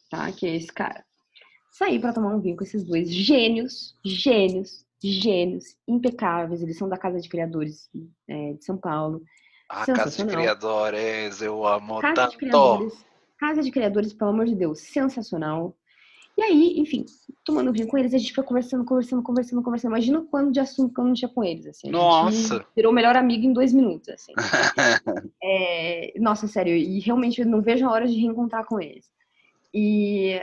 tá? 0.08 0.30
Que 0.30 0.46
é 0.46 0.56
esse 0.56 0.68
cara. 0.68 1.04
Saí 1.72 1.98
para 1.98 2.12
tomar 2.12 2.36
um 2.36 2.40
vinho 2.40 2.56
com 2.56 2.62
esses 2.62 2.84
dois 2.84 3.12
gênios, 3.12 3.96
gênios, 4.04 4.86
gênios, 5.02 5.76
impecáveis. 5.88 6.62
Eles 6.62 6.78
são 6.78 6.88
da 6.88 6.96
Casa 6.96 7.20
de 7.20 7.28
Criadores 7.28 7.90
é, 8.28 8.52
de 8.52 8.64
São 8.64 8.76
Paulo. 8.76 9.22
A 9.68 9.86
Casa 9.86 10.24
de 10.24 10.32
Criadores, 10.32 11.42
eu 11.42 11.66
amo 11.66 12.00
Casa 12.00 12.14
tanto. 12.14 12.38
De 12.38 12.96
Casa 13.38 13.62
de 13.62 13.70
Criadores, 13.72 14.12
pelo 14.12 14.30
amor 14.30 14.46
de 14.46 14.54
Deus, 14.54 14.78
sensacional. 14.78 15.76
E 16.36 16.42
aí, 16.42 16.78
enfim, 16.78 17.04
tomando 17.44 17.72
vinho 17.72 17.86
com 17.86 17.98
eles, 17.98 18.14
a 18.14 18.18
gente 18.18 18.32
foi 18.32 18.42
conversando, 18.42 18.84
conversando, 18.84 19.22
conversando, 19.22 19.62
conversando. 19.62 19.90
Imagina 19.90 20.18
o 20.20 20.26
quanto 20.26 20.52
de 20.52 20.60
assunto 20.60 20.94
que 20.94 21.00
eu 21.00 21.04
não 21.04 21.12
tinha 21.12 21.28
com 21.28 21.44
eles, 21.44 21.66
assim. 21.66 21.90
Nossa! 21.90 22.64
Virou 22.74 22.92
melhor 22.92 23.16
amigo 23.16 23.44
em 23.44 23.52
dois 23.52 23.72
minutos, 23.72 24.08
assim. 24.08 24.32
é, 25.42 26.14
nossa, 26.18 26.46
sério, 26.46 26.74
e 26.74 27.00
realmente 27.00 27.40
eu 27.40 27.46
não 27.46 27.60
vejo 27.60 27.86
a 27.86 27.90
hora 27.90 28.06
de 28.06 28.18
reencontrar 28.18 28.64
com 28.66 28.80
eles. 28.80 29.10
E 29.74 30.40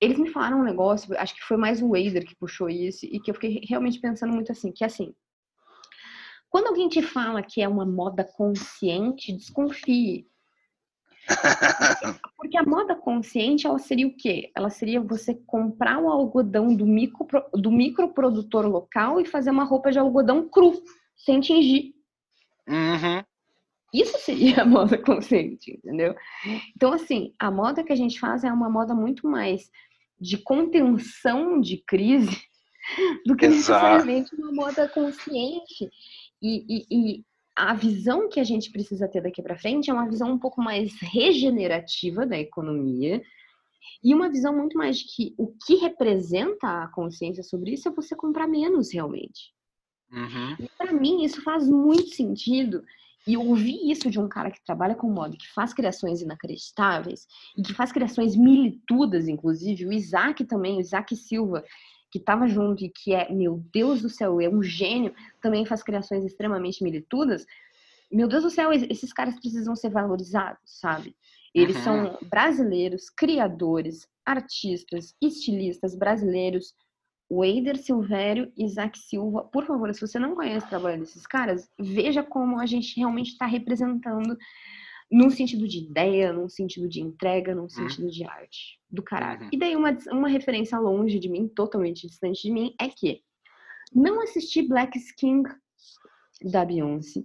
eles 0.00 0.18
me 0.18 0.30
falaram 0.30 0.60
um 0.60 0.64
negócio, 0.64 1.16
acho 1.18 1.34
que 1.34 1.42
foi 1.42 1.56
mais 1.56 1.80
o 1.80 1.88
Wader 1.88 2.26
que 2.26 2.36
puxou 2.36 2.68
isso, 2.68 3.06
e 3.06 3.18
que 3.18 3.30
eu 3.30 3.34
fiquei 3.34 3.60
realmente 3.66 4.00
pensando 4.00 4.34
muito 4.34 4.52
assim, 4.52 4.70
que 4.70 4.84
assim, 4.84 5.14
quando 6.54 6.68
alguém 6.68 6.88
te 6.88 7.02
fala 7.02 7.42
que 7.42 7.60
é 7.60 7.66
uma 7.66 7.84
moda 7.84 8.22
consciente, 8.22 9.32
desconfie. 9.32 10.24
Porque 12.36 12.56
a 12.56 12.62
moda 12.62 12.94
consciente, 12.94 13.66
ela 13.66 13.78
seria 13.78 14.06
o 14.06 14.16
quê? 14.16 14.50
Ela 14.54 14.70
seria 14.70 15.00
você 15.00 15.34
comprar 15.46 15.98
o 15.98 16.08
algodão 16.08 16.74
do, 16.74 16.86
micro, 16.86 17.26
do 17.52 17.70
microprodutor 17.70 18.66
local 18.66 19.20
e 19.20 19.24
fazer 19.24 19.50
uma 19.50 19.64
roupa 19.64 19.90
de 19.90 19.98
algodão 19.98 20.48
cru, 20.48 20.82
sem 21.16 21.40
tingir. 21.40 21.94
Uhum. 22.68 23.22
Isso 23.92 24.18
seria 24.18 24.62
a 24.62 24.66
moda 24.66 24.98
consciente, 24.98 25.72
entendeu? 25.72 26.16
Então, 26.74 26.92
assim, 26.92 27.32
a 27.38 27.50
moda 27.50 27.84
que 27.84 27.92
a 27.92 27.96
gente 27.96 28.18
faz 28.18 28.42
é 28.42 28.52
uma 28.52 28.68
moda 28.68 28.94
muito 28.94 29.28
mais 29.28 29.70
de 30.20 30.38
contenção 30.38 31.60
de 31.60 31.78
crise 31.86 32.42
do 33.24 33.36
que 33.36 33.46
Exato. 33.46 33.84
necessariamente 33.84 34.34
uma 34.34 34.52
moda 34.52 34.88
consciente. 34.88 35.88
E, 36.42 36.64
e, 36.68 36.86
e, 36.90 37.24
a 37.56 37.74
visão 37.74 38.28
que 38.28 38.40
a 38.40 38.44
gente 38.44 38.70
precisa 38.70 39.08
ter 39.08 39.22
daqui 39.22 39.42
para 39.42 39.58
frente 39.58 39.90
é 39.90 39.94
uma 39.94 40.08
visão 40.08 40.32
um 40.32 40.38
pouco 40.38 40.60
mais 40.60 40.92
regenerativa 41.00 42.26
da 42.26 42.38
economia 42.38 43.22
e 44.02 44.14
uma 44.14 44.28
visão 44.28 44.56
muito 44.56 44.76
mais 44.76 44.98
de 44.98 45.04
que 45.04 45.34
o 45.38 45.54
que 45.64 45.76
representa 45.76 46.82
a 46.82 46.88
consciência 46.88 47.42
sobre 47.42 47.72
isso 47.72 47.88
é 47.88 47.92
você 47.92 48.16
comprar 48.16 48.46
menos 48.46 48.92
realmente. 48.92 49.52
Uhum. 50.10 50.56
E 50.60 50.68
para 50.76 50.92
mim 50.92 51.24
isso 51.24 51.42
faz 51.42 51.68
muito 51.68 52.08
sentido. 52.10 52.84
E 53.26 53.38
ouvir 53.38 53.90
isso 53.90 54.10
de 54.10 54.20
um 54.20 54.28
cara 54.28 54.50
que 54.50 54.62
trabalha 54.62 54.94
com 54.94 55.08
moda, 55.08 55.34
que 55.34 55.50
faz 55.54 55.72
criações 55.72 56.20
inacreditáveis 56.20 57.26
e 57.56 57.62
que 57.62 57.72
faz 57.72 57.90
criações 57.90 58.36
militudas, 58.36 59.28
inclusive, 59.28 59.86
o 59.86 59.92
Isaac 59.92 60.44
também, 60.44 60.76
o 60.76 60.80
Isaac 60.80 61.16
Silva, 61.16 61.64
que 62.14 62.18
estava 62.18 62.46
junto 62.46 62.84
e 62.84 62.88
que 62.88 63.12
é, 63.12 63.28
meu 63.32 63.60
Deus 63.72 64.00
do 64.00 64.08
céu, 64.08 64.40
é 64.40 64.48
um 64.48 64.62
gênio, 64.62 65.12
também 65.42 65.66
faz 65.66 65.82
criações 65.82 66.24
extremamente 66.24 66.80
militudas. 66.80 67.44
Meu 68.08 68.28
Deus 68.28 68.44
do 68.44 68.50
céu, 68.50 68.72
esses 68.72 69.12
caras 69.12 69.34
precisam 69.40 69.74
ser 69.74 69.90
valorizados, 69.90 70.60
sabe? 70.64 71.16
Eles 71.52 71.74
uhum. 71.78 71.82
são 71.82 72.18
brasileiros, 72.30 73.10
criadores, 73.10 74.06
artistas, 74.24 75.12
estilistas 75.20 75.96
brasileiros. 75.96 76.72
O 77.28 77.44
Eider 77.44 77.76
Silvério 77.76 78.52
e 78.56 78.64
Isaac 78.64 78.96
Silva, 78.96 79.42
por 79.52 79.64
favor, 79.64 79.92
se 79.92 80.00
você 80.00 80.16
não 80.16 80.36
conhece 80.36 80.66
o 80.66 80.68
trabalho 80.68 81.00
desses 81.00 81.26
caras, 81.26 81.68
veja 81.76 82.22
como 82.22 82.60
a 82.60 82.66
gente 82.66 82.96
realmente 82.96 83.32
está 83.32 83.46
representando 83.46 84.38
num 85.10 85.30
sentido 85.30 85.68
de 85.68 85.78
ideia, 85.78 86.32
num 86.32 86.48
sentido 86.48 86.88
de 86.88 87.00
entrega, 87.00 87.54
num 87.54 87.62
uhum. 87.62 87.68
sentido 87.68 88.10
de 88.10 88.24
arte. 88.24 88.78
Do 88.90 89.02
caralho. 89.02 89.42
Uhum. 89.42 89.50
E 89.52 89.58
daí, 89.58 89.76
uma, 89.76 89.96
uma 90.10 90.28
referência 90.28 90.78
longe 90.78 91.18
de 91.18 91.28
mim, 91.28 91.48
totalmente 91.48 92.06
distante 92.06 92.42
de 92.42 92.50
mim, 92.50 92.74
é 92.80 92.88
que 92.88 93.22
não 93.92 94.20
assisti 94.22 94.62
Black 94.62 94.98
Skin 94.98 95.42
da 96.42 96.64
Beyoncé, 96.64 97.24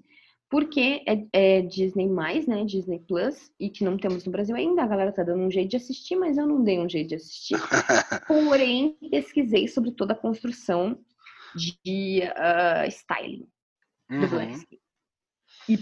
Porque 0.49 1.03
é, 1.07 1.25
é 1.33 1.61
Disney 1.61 2.07
mais, 2.07 2.45
né? 2.45 2.63
Disney 2.63 2.99
Plus, 2.99 3.51
e 3.59 3.69
que 3.69 3.83
não 3.83 3.97
temos 3.97 4.23
no 4.25 4.31
Brasil 4.31 4.55
ainda. 4.55 4.83
A 4.83 4.87
galera 4.87 5.11
tá 5.11 5.23
dando 5.23 5.43
um 5.43 5.51
jeito 5.51 5.71
de 5.71 5.77
assistir, 5.77 6.15
mas 6.15 6.37
eu 6.37 6.45
não 6.45 6.63
dei 6.63 6.79
um 6.79 6.89
jeito 6.89 7.09
de 7.09 7.15
assistir. 7.15 7.57
Porém, 8.27 8.97
pesquisei 9.09 9.67
sobre 9.67 9.91
toda 9.91 10.13
a 10.13 10.17
construção 10.17 10.99
de 11.55 12.21
uh, 12.21 12.87
styling 12.87 13.47
do 14.09 14.15
Uhum. 14.15 14.27
Blacksky. 14.27 14.79
E 15.67 15.77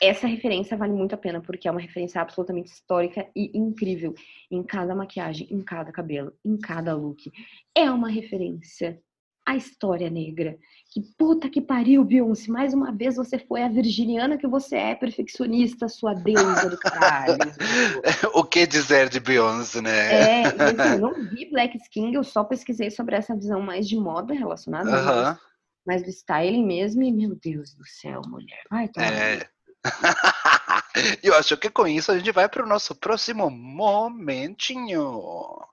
essa 0.00 0.26
referência 0.26 0.76
vale 0.76 0.92
muito 0.92 1.14
a 1.14 1.18
pena, 1.18 1.40
porque 1.40 1.68
é 1.68 1.70
uma 1.70 1.80
referência 1.80 2.20
absolutamente 2.20 2.72
histórica 2.72 3.26
e 3.36 3.56
incrível. 3.56 4.14
Em 4.50 4.62
cada 4.62 4.94
maquiagem, 4.94 5.46
em 5.50 5.60
cada 5.62 5.92
cabelo, 5.92 6.32
em 6.44 6.56
cada 6.56 6.94
look. 6.94 7.30
É 7.76 7.90
uma 7.90 8.08
referência 8.08 9.00
à 9.46 9.56
história 9.56 10.08
negra. 10.08 10.56
Que 10.90 11.02
puta 11.18 11.50
que 11.50 11.60
pariu, 11.60 12.04
Beyoncé. 12.04 12.50
Mais 12.50 12.72
uma 12.72 12.90
vez 12.90 13.16
você 13.16 13.38
foi 13.38 13.62
a 13.62 13.68
virginiana 13.68 14.38
que 14.38 14.46
você 14.46 14.76
é, 14.76 14.94
perfeccionista, 14.94 15.88
sua 15.88 16.14
deusa 16.14 16.70
do 16.70 16.78
caralho. 16.78 17.36
o 18.34 18.42
que 18.42 18.66
dizer 18.66 19.08
de 19.08 19.20
Beyoncé, 19.20 19.82
né? 19.82 20.40
É, 20.40 20.46
assim, 20.46 20.94
eu 20.94 20.98
não 20.98 21.14
vi 21.28 21.50
Black 21.50 21.76
Skin, 21.76 22.14
eu 22.14 22.24
só 22.24 22.42
pesquisei 22.42 22.90
sobre 22.90 23.16
essa 23.16 23.36
visão 23.36 23.60
mais 23.60 23.88
de 23.88 23.96
moda 23.96 24.32
relacionada 24.32 24.90
Aham. 24.90 25.38
mais 25.86 26.02
do 26.02 26.08
styling 26.08 26.64
mesmo. 26.64 27.02
E, 27.02 27.12
meu 27.12 27.34
Deus 27.34 27.74
do 27.74 27.86
céu, 27.86 28.22
mulher. 28.26 28.62
Vai 28.70 28.88
tomar. 28.88 29.12
É. 29.12 29.59
Eu 31.22 31.34
acho 31.36 31.56
que 31.56 31.70
com 31.70 31.86
isso 31.86 32.12
a 32.12 32.18
gente 32.18 32.32
vai 32.32 32.48
para 32.48 32.64
o 32.64 32.68
nosso 32.68 32.94
próximo 32.94 33.50
momentinho. 33.50 35.02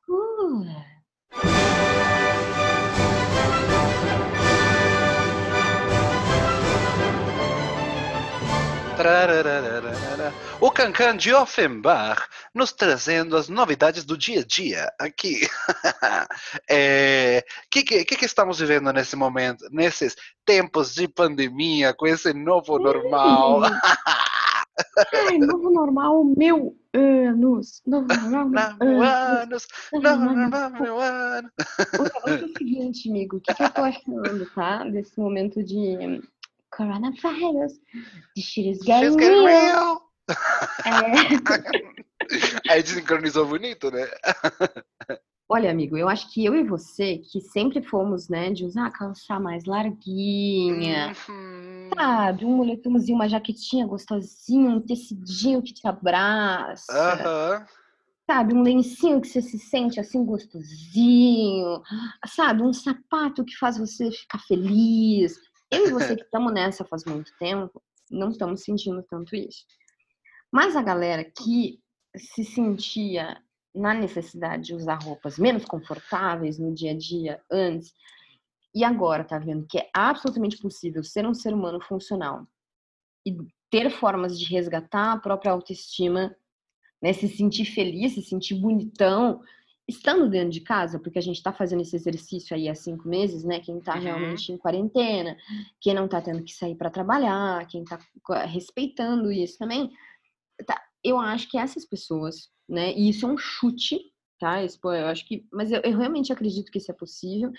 Uh. 0.07 0.65
O 10.59 10.71
Cancan 10.71 11.15
de 11.15 11.33
Offenbach 11.33 12.23
nos 12.53 12.73
trazendo 12.73 13.37
as 13.37 13.47
novidades 13.47 14.03
do 14.03 14.17
dia 14.17 14.41
a 14.41 14.45
dia 14.45 14.91
aqui. 14.99 15.41
O 16.69 17.69
que, 17.69 17.83
que, 17.83 18.17
que 18.17 18.25
estamos 18.25 18.59
vivendo 18.59 18.91
nesse 18.91 19.15
momento, 19.15 19.65
nesses 19.71 20.15
tempos 20.45 20.93
de 20.93 21.07
pandemia, 21.07 21.93
com 21.93 22.07
esse 22.07 22.33
novo 22.33 22.79
normal? 22.79 23.61
Ai, 25.13 25.37
novo 25.37 25.71
normal, 25.71 26.23
meu 26.37 26.75
anos. 26.93 27.81
Novo 27.85 28.07
normal, 28.07 28.75
meu 28.79 29.01
anos. 29.01 29.41
anos, 29.41 29.67
Novo 29.93 30.25
normal, 30.25 30.71
meu 30.71 30.99
ano. 30.99 31.49
O 31.99 32.03
negócio 32.03 32.29
é 32.29 32.45
o 32.45 32.57
seguinte, 32.57 33.09
amigo, 33.09 33.37
o 33.37 33.41
que, 33.41 33.53
que 33.53 33.63
eu 33.63 33.69
tô 33.69 33.81
achando, 33.81 34.45
tá? 34.53 34.83
Desse 34.85 35.19
momento 35.19 35.63
de 35.63 36.21
coronavirus, 36.77 37.73
de 38.35 38.41
shit 38.41 38.69
is 38.69 38.79
getting 38.83 39.11
She's 39.11 39.15
getting 39.17 39.43
real. 39.43 39.65
real. 39.75 40.01
É, 40.85 41.11
Aí 42.69 42.83
desincronizou 42.83 43.45
bonito, 43.47 43.89
né? 43.91 44.05
Olha, 45.49 45.71
amigo, 45.71 45.95
eu 45.97 46.09
acho 46.09 46.29
que 46.33 46.43
eu 46.43 46.53
e 46.55 46.63
você, 46.63 47.19
que 47.19 47.39
sempre 47.39 47.81
fomos, 47.81 48.27
né, 48.27 48.51
de 48.51 48.65
usar 48.65 48.91
calça 48.91 49.39
mais 49.39 49.63
larguinha, 49.63 51.13
Uhum. 51.29 51.89
sabe? 51.97 52.43
Um 52.43 52.57
moletomzinho, 52.57 53.15
uma 53.15 53.29
jaquetinha 53.29 53.87
gostosinha, 53.87 54.69
um 54.69 54.81
tecidinho 54.81 55.61
que 55.61 55.73
te 55.73 55.87
abraça, 55.87 56.93
Aham. 56.93 57.65
sabe? 58.29 58.53
Um 58.53 58.61
lencinho 58.61 59.21
que 59.21 59.27
você 59.29 59.41
se 59.41 59.57
sente 59.57 60.01
assim 60.01 60.25
gostosinho, 60.25 61.81
sabe? 62.25 62.61
Um 62.61 62.73
sapato 62.73 63.45
que 63.45 63.55
faz 63.55 63.77
você 63.77 64.11
ficar 64.11 64.39
feliz. 64.39 65.37
Eu 65.71 65.87
e 65.87 65.91
você 65.91 66.15
que 66.15 66.23
estamos 66.23 66.53
nessa 66.53 66.85
faz 66.85 67.03
muito 67.05 67.31
tempo, 67.37 67.81
não 68.09 68.29
estamos 68.29 68.63
sentindo 68.63 69.03
tanto 69.03 69.35
isso. 69.35 69.65
Mas 70.51 70.75
a 70.75 70.81
galera 70.81 71.23
que 71.23 71.81
se 72.15 72.43
sentia 72.43 73.41
na 73.75 73.93
necessidade 73.93 74.63
de 74.63 74.73
usar 74.73 74.95
roupas 75.03 75.37
menos 75.37 75.65
confortáveis 75.65 76.57
no 76.57 76.73
dia 76.73 76.91
a 76.91 76.97
dia 76.97 77.41
antes, 77.51 77.93
e 78.73 78.83
agora 78.83 79.23
tá 79.23 79.37
vendo 79.37 79.67
que 79.67 79.77
é 79.77 79.89
absolutamente 79.93 80.57
possível 80.57 81.03
ser 81.03 81.25
um 81.25 81.33
ser 81.33 81.53
humano 81.53 81.81
funcional 81.81 82.47
e 83.25 83.35
ter 83.69 83.89
formas 83.89 84.39
de 84.39 84.45
resgatar 84.45 85.13
a 85.13 85.19
própria 85.19 85.51
autoestima, 85.51 86.35
né, 87.01 87.11
se 87.13 87.27
sentir 87.27 87.65
feliz, 87.65 88.13
se 88.13 88.21
sentir 88.21 88.55
bonitão, 88.55 89.41
estando 89.87 90.29
dentro 90.29 90.49
de 90.49 90.61
casa, 90.61 90.99
porque 90.99 91.17
a 91.17 91.21
gente 91.21 91.41
tá 91.41 91.53
fazendo 91.53 91.81
esse 91.81 91.95
exercício 91.95 92.55
aí 92.55 92.67
há 92.67 92.75
cinco 92.75 93.07
meses, 93.07 93.43
né? 93.43 93.59
Quem 93.59 93.79
tá 93.79 93.95
Uhum. 93.95 94.01
realmente 94.01 94.51
em 94.51 94.57
quarentena, 94.57 95.37
quem 95.79 95.93
não 95.93 96.07
tá 96.07 96.21
tendo 96.21 96.43
que 96.43 96.53
sair 96.53 96.75
para 96.75 96.89
trabalhar, 96.89 97.65
quem 97.67 97.83
tá 97.85 97.97
co- 98.23 98.33
respeitando 98.33 99.31
isso 99.31 99.57
também, 99.57 99.89
tá, 100.65 100.81
eu 101.03 101.17
acho 101.19 101.49
que 101.49 101.57
essas 101.57 101.85
pessoas, 101.85 102.49
né? 102.67 102.93
E 102.93 103.09
isso 103.09 103.25
é 103.25 103.29
um 103.29 103.37
chute, 103.37 103.99
tá? 104.39 104.61
Isso, 104.63 104.79
pô, 104.79 104.91
eu 104.93 105.07
acho 105.07 105.25
que, 105.25 105.45
mas 105.51 105.71
eu, 105.71 105.79
eu 105.81 105.97
realmente 105.97 106.33
acredito 106.33 106.71
que 106.71 106.79
isso 106.79 106.91
é 106.91 106.95
possível. 106.95 107.51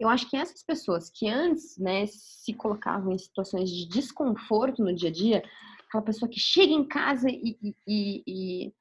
Eu 0.00 0.08
acho 0.08 0.28
que 0.30 0.36
essas 0.36 0.62
pessoas 0.62 1.10
que 1.10 1.28
antes, 1.28 1.76
né, 1.78 2.06
se 2.06 2.54
colocavam 2.54 3.12
em 3.12 3.18
situações 3.18 3.70
de 3.70 3.86
desconforto 3.86 4.82
no 4.82 4.94
dia 4.94 5.10
a 5.10 5.12
dia, 5.12 5.42
aquela 5.86 6.02
pessoa 6.02 6.28
que 6.28 6.40
chega 6.40 6.72
em 6.72 6.84
casa 6.84 7.28
e, 7.30 7.56
e- 7.86 8.22
e- 8.26 8.72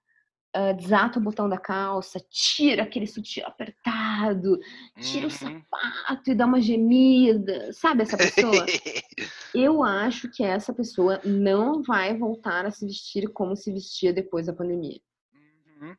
desata 0.73 1.19
o 1.19 1.21
botão 1.21 1.49
da 1.49 1.57
calça, 1.57 2.19
tira 2.29 2.83
aquele 2.83 3.05
sutiã 3.07 3.45
apertado, 3.45 4.57
tira 5.01 5.27
o 5.27 5.29
Uhum. 5.29 5.61
sapato 5.71 6.31
e 6.31 6.35
dá 6.35 6.45
uma 6.45 6.61
gemida, 6.61 7.71
sabe 7.73 8.03
essa 8.03 8.17
pessoa? 8.17 8.65
Eu 9.53 9.83
acho 9.83 10.29
que 10.31 10.43
essa 10.43 10.73
pessoa 10.73 11.21
não 11.23 11.81
vai 11.81 12.17
voltar 12.17 12.65
a 12.65 12.71
se 12.71 12.85
vestir 12.85 13.27
como 13.31 13.55
se 13.55 13.71
vestia 13.71 14.11
depois 14.11 14.47
da 14.47 14.53
pandemia. 14.53 14.99
Uhum. 15.33 15.95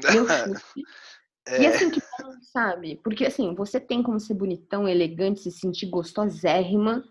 Chute. 0.00 0.84
E 0.84 0.86
É, 1.64 1.66
assim 1.66 1.90
que 1.90 2.00
sabe? 2.52 3.00
Porque 3.02 3.26
assim, 3.26 3.52
você 3.54 3.80
tem 3.80 4.00
como 4.00 4.20
ser 4.20 4.34
bonitão, 4.34 4.86
elegante, 4.86 5.40
se 5.40 5.50
sentir 5.50 5.86
gostosérrima, 5.86 7.02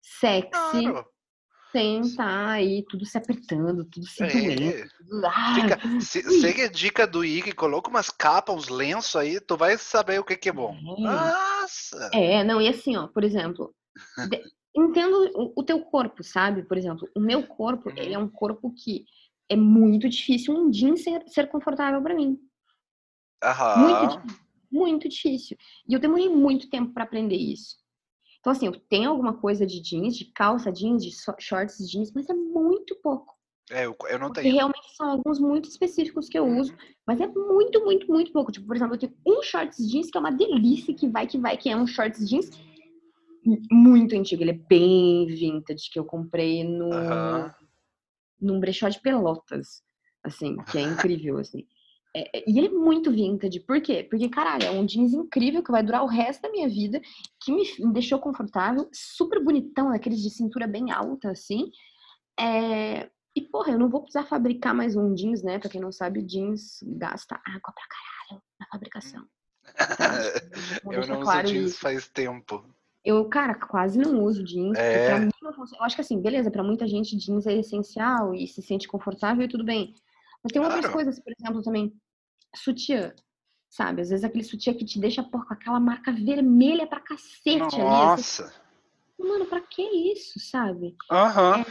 sexy, 0.00 0.50
claro. 0.52 1.06
Sem 1.74 2.02
estar 2.02 2.48
aí 2.50 2.84
tudo 2.88 3.04
se 3.04 3.18
apertando, 3.18 3.84
tudo 3.84 4.06
se 4.06 4.22
É. 4.22 4.28
doendo. 4.32 4.88
Tudo... 4.96 5.26
Ah, 5.26 5.54
Fica, 5.56 6.00
se, 6.00 6.18
ui. 6.20 6.40
segue 6.40 6.62
a 6.62 6.68
dica 6.70 7.04
do 7.04 7.24
Ig, 7.24 7.52
coloca 7.52 7.90
umas 7.90 8.10
capas, 8.10 8.54
uns 8.54 8.68
lenços 8.68 9.16
aí, 9.16 9.40
tu 9.40 9.56
vai 9.56 9.76
saber 9.76 10.20
o 10.20 10.24
que, 10.24 10.36
que 10.36 10.48
é 10.48 10.52
bom. 10.52 10.76
Nossa! 10.98 12.10
É, 12.12 12.44
não, 12.44 12.62
e 12.62 12.68
assim, 12.68 12.96
ó, 12.96 13.08
por 13.08 13.24
exemplo, 13.24 13.74
de- 14.28 14.40
entendo 14.76 15.32
o, 15.34 15.52
o 15.56 15.62
teu 15.64 15.80
corpo, 15.80 16.22
sabe? 16.22 16.62
Por 16.62 16.78
exemplo, 16.78 17.08
o 17.14 17.18
meu 17.20 17.44
corpo, 17.44 17.90
Uhum. 17.90 17.96
ele 17.98 18.14
é 18.14 18.18
um 18.18 18.28
corpo 18.28 18.72
que 18.72 19.04
é 19.48 19.56
muito 19.56 20.08
difícil 20.08 20.54
um 20.54 20.70
jeans 20.70 21.02
ser, 21.02 21.24
ser 21.26 21.48
confortável 21.48 22.00
pra 22.00 22.14
mim. 22.14 22.38
Muito 23.76 24.04
Aham. 24.04 24.08
difícil. 24.08 24.44
Muito 24.70 25.08
difícil. 25.08 25.56
E 25.88 25.92
eu 25.94 26.00
demorei 26.00 26.28
muito 26.28 26.68
tempo 26.70 26.92
pra 26.92 27.04
aprender 27.04 27.36
isso. 27.36 27.76
Então, 28.44 28.52
assim, 28.52 28.66
eu 28.66 28.78
tenho 28.78 29.08
alguma 29.08 29.32
coisa 29.32 29.64
de 29.64 29.80
jeans, 29.80 30.14
de 30.14 30.26
calça 30.26 30.70
jeans, 30.70 31.02
de 31.02 31.10
shorts 31.40 31.90
jeans, 31.90 32.12
mas 32.12 32.28
é 32.28 32.34
muito 32.34 32.94
pouco. 32.96 33.34
É, 33.70 33.86
eu, 33.86 33.96
eu 34.10 34.18
não 34.18 34.26
Porque 34.26 34.42
tenho. 34.42 34.56
realmente 34.56 34.94
são 34.94 35.12
alguns 35.12 35.40
muito 35.40 35.66
específicos 35.66 36.28
que 36.28 36.38
eu 36.38 36.44
uso, 36.46 36.70
Uhum. 36.70 36.78
mas 37.06 37.22
é 37.22 37.26
muito, 37.26 37.82
muito, 37.82 38.06
muito 38.06 38.32
pouco. 38.32 38.52
Tipo, 38.52 38.66
por 38.66 38.76
exemplo, 38.76 38.96
eu 38.96 38.98
tenho 38.98 39.14
um 39.26 39.42
shorts 39.42 39.78
jeans 39.90 40.10
que 40.10 40.18
é 40.18 40.20
uma 40.20 40.30
delícia, 40.30 40.92
que 40.94 41.08
vai, 41.08 41.26
que 41.26 41.38
vai, 41.38 41.56
que 41.56 41.70
é 41.70 41.76
um 41.76 41.86
shorts 41.86 42.28
jeans 42.28 42.50
muito 43.72 44.14
antigo. 44.14 44.42
Ele 44.42 44.50
é 44.50 44.60
bem 44.68 45.24
vintage, 45.24 45.88
que 45.90 45.98
eu 45.98 46.04
comprei 46.04 46.64
no, 46.64 46.92
Aham. 46.92 47.54
num 48.38 48.60
brechó 48.60 48.90
de 48.90 49.00
pelotas, 49.00 49.82
assim, 50.22 50.54
que 50.70 50.76
é 50.76 50.82
incrível, 50.82 51.38
assim. 51.38 51.66
É, 52.16 52.38
é- 52.38 52.44
e 52.46 52.58
ele 52.58 52.68
é 52.68 52.70
muito 52.70 53.10
vintage. 53.10 53.58
Por 53.60 53.80
quê? 53.80 54.06
Porque, 54.08 54.28
caralho, 54.28 54.64
é 54.66 54.70
um 54.70 54.86
jeans 54.86 55.12
incrível 55.12 55.62
que 55.62 55.72
vai 55.72 55.82
durar 55.82 56.04
o 56.04 56.08
resto 56.08 56.42
da 56.42 56.50
minha 56.50 56.68
vida, 56.68 57.00
que 57.42 57.50
me, 57.52 57.64
deixou 57.92 58.18
confortável, 58.20 58.88
super 58.92 59.42
bonitão, 59.42 59.88
aqueles 59.90 60.22
de 60.22 60.30
cintura 60.30 60.66
bem 60.66 60.92
alta, 60.92 61.30
assim. 61.30 61.70
É, 62.38 63.10
E, 63.36 63.40
porra, 63.40 63.72
eu 63.72 63.78
não 63.80 63.88
vou 63.88 64.00
precisar 64.02 64.24
fabricar 64.26 64.72
mais 64.72 64.94
um 64.94 65.12
jeans, 65.12 65.42
né? 65.42 65.58
Pra 65.58 65.68
quem 65.68 65.80
não 65.80 65.90
sabe, 65.90 66.22
jeans 66.22 66.78
gasta 66.84 67.34
água 67.44 67.72
pra 67.74 67.84
caralho 67.88 68.42
na 68.60 68.66
fabricação. 68.68 69.26
Vou 70.84 70.92
eu 70.94 71.06
não 71.08 71.16
uso 71.16 71.24
claro 71.24 71.48
jeans 71.48 71.70
isso. 71.70 71.80
faz 71.80 72.06
tempo. 72.06 72.64
Eu, 73.04 73.28
cara, 73.28 73.54
quase 73.56 73.98
não 73.98 74.22
uso 74.22 74.44
jeans. 74.44 74.78
É. 74.78 75.18
Mim. 75.18 75.28
Eu 75.42 75.82
acho 75.84 75.96
que 75.96 76.00
assim, 76.00 76.20
beleza, 76.22 76.48
pra 76.48 76.62
muita 76.62 76.86
gente 76.86 77.16
jeans 77.16 77.44
é 77.46 77.54
essencial 77.58 78.32
e 78.34 78.46
se 78.46 78.62
sente 78.62 78.86
confortável 78.86 79.44
e 79.44 79.48
tudo 79.48 79.64
bem. 79.64 79.92
Mas 80.42 80.52
tem 80.52 80.62
outras 80.62 80.82
Claro. 80.82 80.94
coisas, 80.94 81.18
por 81.20 81.32
exemplo, 81.36 81.60
também, 81.62 81.92
sutiã. 82.54 83.12
Sabe? 83.68 84.02
Às 84.02 84.10
vezes 84.10 84.24
aquele 84.24 84.44
sutiã 84.44 84.72
que 84.72 84.84
te 84.84 85.00
deixa 85.00 85.22
pô, 85.22 85.44
com 85.44 85.52
aquela 85.52 85.80
marca 85.80 86.12
vermelha 86.12 86.86
pra 86.86 87.00
cacete 87.00 87.50
ali. 87.50 87.70
Você 87.70 87.78
Nossa! 87.82 88.64
Mano, 89.18 89.46
pra 89.46 89.60
que 89.60 89.82
isso, 89.82 90.38
sabe? 90.40 90.96
Aham. 91.10 91.64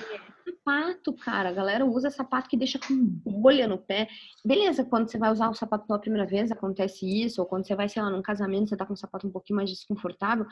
sapato, 0.46 1.14
cara. 1.14 1.50
A 1.50 1.54
galera 1.54 1.86
usa 1.86 2.10
sapato 2.10 2.50
que 2.50 2.58
deixa 2.58 2.80
com 2.80 2.96
bolha 2.96 3.68
no 3.68 3.78
pé. 3.78 4.08
Beleza, 4.46 4.84
quando 4.84 5.10
você 5.10 5.18
vai 5.18 5.32
usar 5.32 5.50
o 5.50 5.54
sapato 5.54 5.86
pela 5.86 6.00
primeira 6.00 6.26
vez, 6.26 6.52
acontece 6.52 7.06
isso. 7.06 7.42
Ou 7.42 7.48
quando 7.48 7.68
você 7.68 7.76
vai, 7.76 7.90
sei 7.90 8.02
lá, 8.02 8.10
num 8.10 8.22
casamento, 8.22 8.70
você 8.70 8.78
tá 8.78 8.86
com 8.86 8.94
um 8.94 8.98
sapato 8.98 9.28
um 9.28 9.32
pouquinho 9.32 9.58
mais 9.58 9.70
desconfortável. 9.70 10.46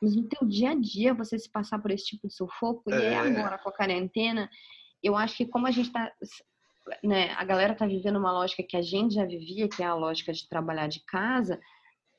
Mas 0.00 0.14
no 0.14 0.28
teu 0.28 0.46
dia 0.46 0.70
a 0.70 0.74
dia, 0.74 1.14
você 1.14 1.38
se 1.38 1.50
passar 1.50 1.80
por 1.80 1.90
esse 1.90 2.04
tipo 2.04 2.28
de 2.28 2.34
sufoco, 2.34 2.92
é. 2.92 3.12
e 3.12 3.14
agora 3.14 3.58
com 3.58 3.68
a 3.68 3.72
quarentena, 3.72 4.48
eu 5.02 5.16
acho 5.16 5.36
que 5.36 5.46
como 5.46 5.66
a 5.66 5.70
gente 5.70 5.90
tá... 5.90 6.12
Né, 7.02 7.30
a 7.32 7.44
galera 7.44 7.74
tá 7.74 7.86
vivendo 7.86 8.16
uma 8.16 8.32
lógica 8.32 8.62
que 8.62 8.76
a 8.76 8.82
gente 8.82 9.14
já 9.14 9.24
vivia, 9.24 9.68
que 9.68 9.82
é 9.82 9.86
a 9.86 9.94
lógica 9.94 10.32
de 10.32 10.46
trabalhar 10.48 10.86
de 10.86 11.02
casa 11.04 11.58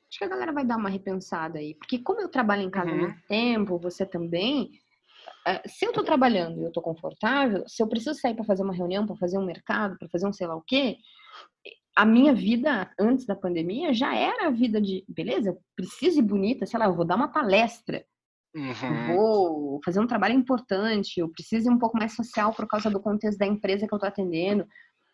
acho 0.08 0.18
que 0.18 0.24
a 0.24 0.28
galera 0.28 0.52
vai 0.52 0.64
dar 0.64 0.76
uma 0.76 0.88
repensada 0.88 1.58
aí. 1.58 1.74
Porque 1.74 1.98
como 1.98 2.20
eu 2.20 2.28
trabalho 2.28 2.62
em 2.62 2.70
casa 2.70 2.90
há 2.90 2.94
uhum. 2.94 3.00
muito 3.00 3.20
tempo, 3.28 3.78
você 3.78 4.06
também, 4.06 4.70
é, 5.46 5.66
se 5.68 5.84
eu 5.84 5.92
tô 5.92 6.02
trabalhando 6.02 6.60
e 6.60 6.64
eu 6.64 6.72
tô 6.72 6.80
confortável, 6.80 7.64
se 7.68 7.82
eu 7.82 7.88
preciso 7.88 8.18
sair 8.18 8.34
para 8.34 8.44
fazer 8.44 8.62
uma 8.62 8.74
reunião, 8.74 9.06
para 9.06 9.16
fazer 9.16 9.38
um 9.38 9.44
mercado, 9.44 9.98
para 9.98 10.08
fazer 10.08 10.26
um 10.26 10.32
sei 10.32 10.46
lá 10.46 10.56
o 10.56 10.62
quê, 10.62 10.98
a 11.94 12.04
minha 12.04 12.34
vida 12.34 12.90
antes 12.98 13.26
da 13.26 13.34
pandemia 13.34 13.92
já 13.92 14.14
era 14.14 14.48
a 14.48 14.50
vida 14.50 14.80
de, 14.80 15.04
beleza, 15.08 15.50
eu 15.50 15.58
preciso 15.74 16.18
ir 16.18 16.22
bonita, 16.22 16.66
sei 16.66 16.78
lá, 16.78 16.86
eu 16.86 16.94
vou 16.94 17.04
dar 17.04 17.16
uma 17.16 17.28
palestra, 17.28 18.04
uhum. 18.56 19.06
vou 19.06 19.80
fazer 19.84 20.00
um 20.00 20.06
trabalho 20.06 20.34
importante, 20.34 21.20
eu 21.20 21.28
preciso 21.28 21.68
ir 21.68 21.72
um 21.72 21.78
pouco 21.78 21.98
mais 21.98 22.14
social 22.14 22.52
por 22.54 22.66
causa 22.66 22.90
do 22.90 23.00
contexto 23.00 23.38
da 23.38 23.46
empresa 23.46 23.86
que 23.86 23.94
eu 23.94 23.98
tô 23.98 24.06
atendendo, 24.06 24.66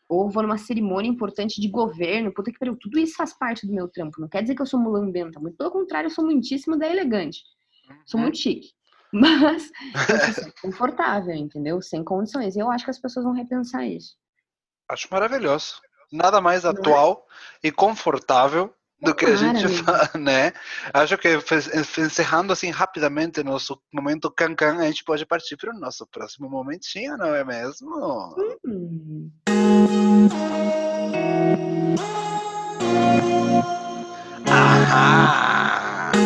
ou 0.09 0.30
vou 0.30 0.43
numa 0.43 0.59
cerimônia 0.59 1.11
importante 1.11 1.61
de 1.61 1.68
governo, 1.68 2.32
puta 2.32 2.53
que 2.53 2.59
pariu, 2.59 2.76
tudo 2.76 2.99
isso 2.99 3.16
faz 3.16 3.36
parte 3.36 3.66
do 3.66 3.72
meu 3.72 3.88
trampo. 3.88 4.20
Não 4.20 4.28
quer 4.28 4.43
dizer 4.43 4.55
que 4.55 4.62
eu 4.62 4.66
sou 4.66 4.78
mulambenta, 4.78 5.40
muito 5.40 5.57
pelo 5.57 5.70
contrário, 5.70 6.07
eu 6.07 6.11
sou 6.11 6.24
muitíssimo 6.24 6.78
da 6.78 6.88
elegante. 6.88 7.43
Sou 8.07 8.18
uhum. 8.18 8.24
muito 8.24 8.38
chique. 8.38 8.68
Mas 9.12 9.70
eu 10.09 10.43
sou 10.43 10.53
confortável, 10.62 11.34
entendeu? 11.34 11.82
Sem 11.82 12.03
condições. 12.03 12.57
Eu 12.57 12.70
acho 12.70 12.84
que 12.84 12.90
as 12.90 12.99
pessoas 12.99 13.24
vão 13.24 13.34
repensar 13.34 13.86
isso. 13.86 14.16
Acho 14.88 15.09
maravilhoso. 15.11 15.80
Nada 16.11 16.40
mais 16.40 16.64
Não 16.64 16.70
atual 16.70 17.26
é? 17.62 17.68
e 17.68 17.72
confortável 17.72 18.74
do 19.03 19.14
que 19.14 19.26
a 19.26 19.36
gente 19.36 19.68
faz, 19.82 20.12
né? 20.14 20.53
Acho 20.94 21.18
que 21.18 21.28
encerrando 21.98 22.53
assim 22.53 22.70
rapidamente 22.70 23.42
nosso 23.42 23.80
momento 23.92 24.30
cancan, 24.30 24.78
a 24.78 24.86
gente 24.86 25.03
pode 25.05 25.26
partir 25.26 25.57
para 25.57 25.74
o 25.74 25.78
nosso 25.78 26.07
próximo 26.07 26.48
momentinho, 26.48 27.16
não 27.16 27.34
é 27.34 27.44
mesmo? 27.44 28.36
Hum. 28.64 29.30
Ah! 34.94 36.12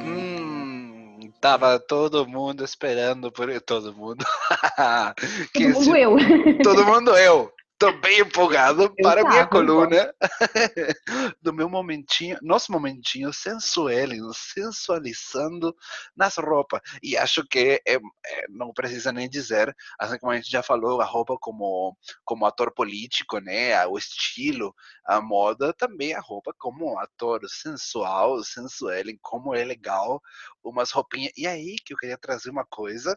hum, 0.00 1.30
tava 1.40 1.78
todo 1.78 2.26
mundo 2.26 2.64
esperando 2.64 3.30
por 3.30 3.48
todo 3.60 3.94
mundo. 3.94 4.24
todo 5.54 5.72
mundo 5.74 5.96
eu. 5.96 6.16
Todo 6.62 6.84
mundo 6.84 7.16
eu. 7.16 7.52
Tô 7.78 7.92
bem 7.92 8.18
empolgado 8.18 8.92
para 8.96 9.20
a 9.20 9.28
minha 9.28 9.46
coluna 9.46 10.12
do 11.40 11.52
meu 11.52 11.70
momentinho, 11.70 12.36
nosso 12.42 12.72
momentinho 12.72 13.32
sensual, 13.32 13.88
sensualizando 14.34 15.72
nas 16.16 16.36
roupas. 16.38 16.80
E 17.00 17.16
acho 17.16 17.46
que 17.46 17.80
é, 17.86 17.94
é, 17.94 18.00
não 18.48 18.72
precisa 18.72 19.12
nem 19.12 19.30
dizer, 19.30 19.72
assim 19.96 20.18
como 20.18 20.32
a 20.32 20.34
gente 20.34 20.50
já 20.50 20.60
falou, 20.60 21.00
a 21.00 21.04
roupa 21.04 21.36
como, 21.40 21.96
como 22.24 22.46
ator 22.46 22.74
político, 22.74 23.38
né? 23.38 23.86
O 23.86 23.96
estilo, 23.96 24.74
a 25.06 25.20
moda, 25.20 25.72
também 25.72 26.14
a 26.14 26.20
roupa 26.20 26.52
como 26.58 26.98
ator 26.98 27.48
sensual, 27.48 28.42
sensual, 28.42 29.04
como 29.22 29.54
é 29.54 29.62
legal, 29.62 30.20
umas 30.64 30.90
roupinhas. 30.90 31.32
E 31.36 31.46
aí 31.46 31.76
que 31.84 31.94
eu 31.94 31.96
queria 31.96 32.18
trazer 32.18 32.50
uma 32.50 32.66
coisa 32.66 33.16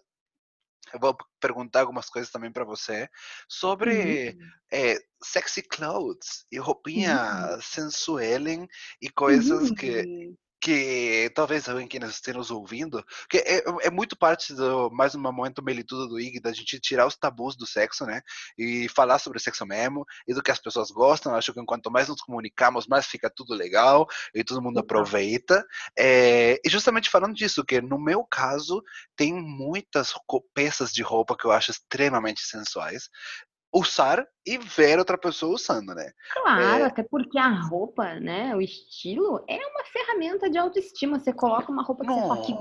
eu 0.94 1.00
vou 1.00 1.16
perguntar 1.40 1.82
algumas 1.82 2.10
coisas 2.10 2.32
também 2.32 2.52
para 2.52 2.66
você 2.66 3.10
sobre 3.48 4.30
uhum. 4.30 4.50
é, 4.72 4.98
sexy 5.24 5.62
clothes 5.62 6.46
e 6.52 6.58
roupinha 6.58 7.52
uhum. 7.52 7.62
sensuellen 7.62 8.68
e 9.02 9.10
coisas 9.10 9.70
uhum. 9.70 9.76
que 9.76 10.34
que 10.62 11.32
talvez 11.34 11.68
alguém 11.68 11.88
que 11.88 11.98
esteja 11.98 12.38
nos 12.38 12.52
ouvindo, 12.52 13.04
que 13.28 13.40
é, 13.40 13.64
é, 13.82 13.90
muito 13.90 14.16
parte 14.16 14.54
do 14.54 14.92
mais 14.92 15.16
um 15.16 15.20
momento 15.20 15.64
melitudo 15.64 16.08
do 16.08 16.20
IG, 16.20 16.40
da 16.40 16.54
gente 16.54 16.80
tirar 16.80 17.08
os 17.08 17.18
tabus 17.18 17.58
do 17.58 17.66
sexo, 17.66 18.06
né? 18.06 18.22
E 18.58 18.88
falar 18.90 19.18
sobre 19.18 19.40
o 19.40 19.42
sexo 19.42 19.66
mesmo 19.66 20.06
e 20.28 20.34
do 20.34 20.44
que 20.44 20.52
as 20.52 20.60
pessoas 20.60 20.92
gostam. 20.92 21.34
acho 21.34 21.52
que 21.52 21.66
quanto 21.66 21.90
mais 21.90 22.08
nos 22.08 22.22
comunicamos, 22.22 22.86
mais 22.88 23.08
fica 23.08 23.30
tudo 23.30 23.56
legal 23.56 24.08
e 24.36 24.44
todo 24.44 24.62
mundo 24.62 24.80
aproveita. 24.80 25.66
É, 25.98 26.60
e 26.64 26.70
justamente 26.70 27.10
falando 27.10 27.34
disso, 27.34 27.66
que 27.66 27.82
no 27.82 28.00
meu 28.00 28.24
caso, 28.24 28.84
tem 29.16 29.34
muitas 29.34 30.14
peças 30.54 30.92
de 30.92 31.02
roupa 31.02 31.36
que 31.36 31.46
eu 31.46 31.52
acho 31.52 31.72
extremamente 31.72 32.42
sensuais 32.42 33.10
usar 33.74 34.26
e 34.46 34.58
ver 34.58 35.00
outra 35.00 35.18
pessoa 35.18 35.56
usando, 35.56 35.94
né? 35.94 36.12
Claro, 36.34 36.84
é... 36.84 36.88
até 36.88 37.04
porque 37.04 37.38
a 37.38 37.50
roupa, 37.50 38.16
né, 38.16 38.56
o 38.56 38.62
estilo 38.62 39.44
é 39.48 39.56
uma 39.56 39.84
ferramenta 39.86 40.50
de 40.50 40.58
autoestima. 40.58 41.20
Você 41.20 41.32
coloca 41.32 41.72
uma 41.72 41.84
roupa 41.84 42.04
que 42.04 42.10
Nossa. 42.10 42.22
você 42.22 42.28
fala 42.28 42.46
que 42.46 42.54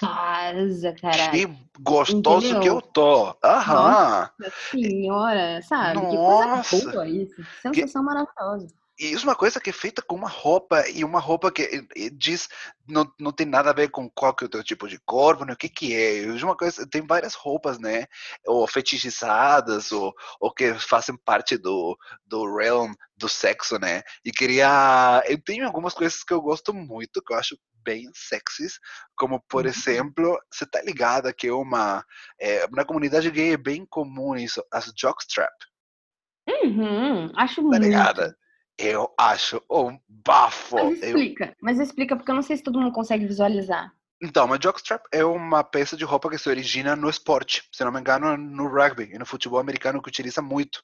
casa, 0.00 0.94
caralho. 0.94 1.30
Que 1.30 1.58
gostoso 1.80 2.46
Entendeu? 2.46 2.60
que 2.60 2.68
eu 2.68 2.80
tô. 2.80 3.36
Aham. 3.44 4.30
Nossa 4.38 4.54
senhora, 4.70 5.60
sabe? 5.62 6.00
Nossa. 6.00 6.76
Que 6.76 6.82
coisa 6.82 6.92
boa 6.92 7.08
isso. 7.08 7.44
Sensação 7.62 8.02
que... 8.02 8.06
maravilhosa. 8.06 8.74
E 9.00 9.12
isso 9.12 9.24
é 9.24 9.30
uma 9.30 9.34
coisa 9.34 9.58
que 9.58 9.70
é 9.70 9.72
feita 9.72 10.02
com 10.02 10.14
uma 10.14 10.28
roupa, 10.28 10.86
e 10.90 11.02
uma 11.02 11.18
roupa 11.18 11.50
que 11.50 11.88
diz, 12.12 12.50
não, 12.86 13.10
não 13.18 13.32
tem 13.32 13.46
nada 13.46 13.70
a 13.70 13.72
ver 13.72 13.88
com 13.88 14.10
qual 14.10 14.34
que 14.34 14.44
é 14.44 14.46
o 14.46 14.50
teu 14.50 14.62
tipo 14.62 14.86
de 14.86 15.00
corpo, 15.06 15.46
né? 15.46 15.54
o 15.54 15.56
que 15.56 15.70
que 15.70 15.94
é. 15.94 16.22
é 16.22 16.44
uma 16.44 16.54
coisa, 16.54 16.86
tem 16.86 17.06
várias 17.06 17.32
roupas, 17.34 17.78
né? 17.78 18.04
Ou 18.46 18.66
fetichizadas, 18.66 19.90
ou, 19.90 20.12
ou 20.38 20.52
que 20.52 20.74
fazem 20.74 21.16
parte 21.16 21.56
do, 21.56 21.96
do 22.26 22.54
realm 22.54 22.92
do 23.16 23.26
sexo, 23.26 23.78
né? 23.78 24.02
E 24.22 24.30
queria... 24.30 25.24
Eu 25.26 25.42
tenho 25.42 25.64
algumas 25.64 25.94
coisas 25.94 26.22
que 26.22 26.34
eu 26.34 26.42
gosto 26.42 26.74
muito, 26.74 27.22
que 27.22 27.32
eu 27.32 27.38
acho 27.38 27.58
bem 27.82 28.10
sexys, 28.14 28.78
como 29.16 29.40
por 29.48 29.64
uhum. 29.64 29.70
exemplo, 29.70 30.38
você 30.52 30.66
tá 30.66 30.82
ligada 30.82 31.32
que 31.32 31.50
uma 31.50 32.04
é, 32.38 32.68
na 32.68 32.84
comunidade 32.84 33.30
gay 33.30 33.54
é 33.54 33.56
bem 33.56 33.86
comum 33.86 34.36
isso, 34.36 34.62
as 34.70 34.92
jockstrap. 34.94 35.54
Uhum, 36.46 37.32
acho 37.34 37.56
tá 37.56 37.62
muito. 37.62 37.82
Ligada? 37.82 38.36
Eu 38.82 39.12
acho 39.18 39.62
um 39.70 39.98
bafo. 40.08 40.76
Mas 40.76 41.02
explica, 41.02 41.44
eu... 41.44 41.54
mas 41.60 41.78
explica, 41.78 42.16
porque 42.16 42.30
eu 42.30 42.34
não 42.34 42.42
sei 42.42 42.56
se 42.56 42.62
todo 42.62 42.80
mundo 42.80 42.92
consegue 42.92 43.26
visualizar. 43.26 43.92
Então, 44.22 44.46
uma 44.46 44.58
jockstrap 44.60 45.02
é 45.12 45.24
uma 45.24 45.62
peça 45.62 45.96
de 45.96 46.04
roupa 46.04 46.30
que 46.30 46.38
se 46.38 46.48
origina 46.48 46.96
no 46.96 47.08
esporte, 47.08 47.62
se 47.72 47.84
não 47.84 47.92
me 47.92 48.00
engano, 48.00 48.36
no 48.36 48.68
rugby 48.68 49.10
e 49.12 49.18
no 49.18 49.26
futebol 49.26 49.58
americano 49.58 50.00
que 50.02 50.08
utiliza 50.08 50.40
muito, 50.42 50.82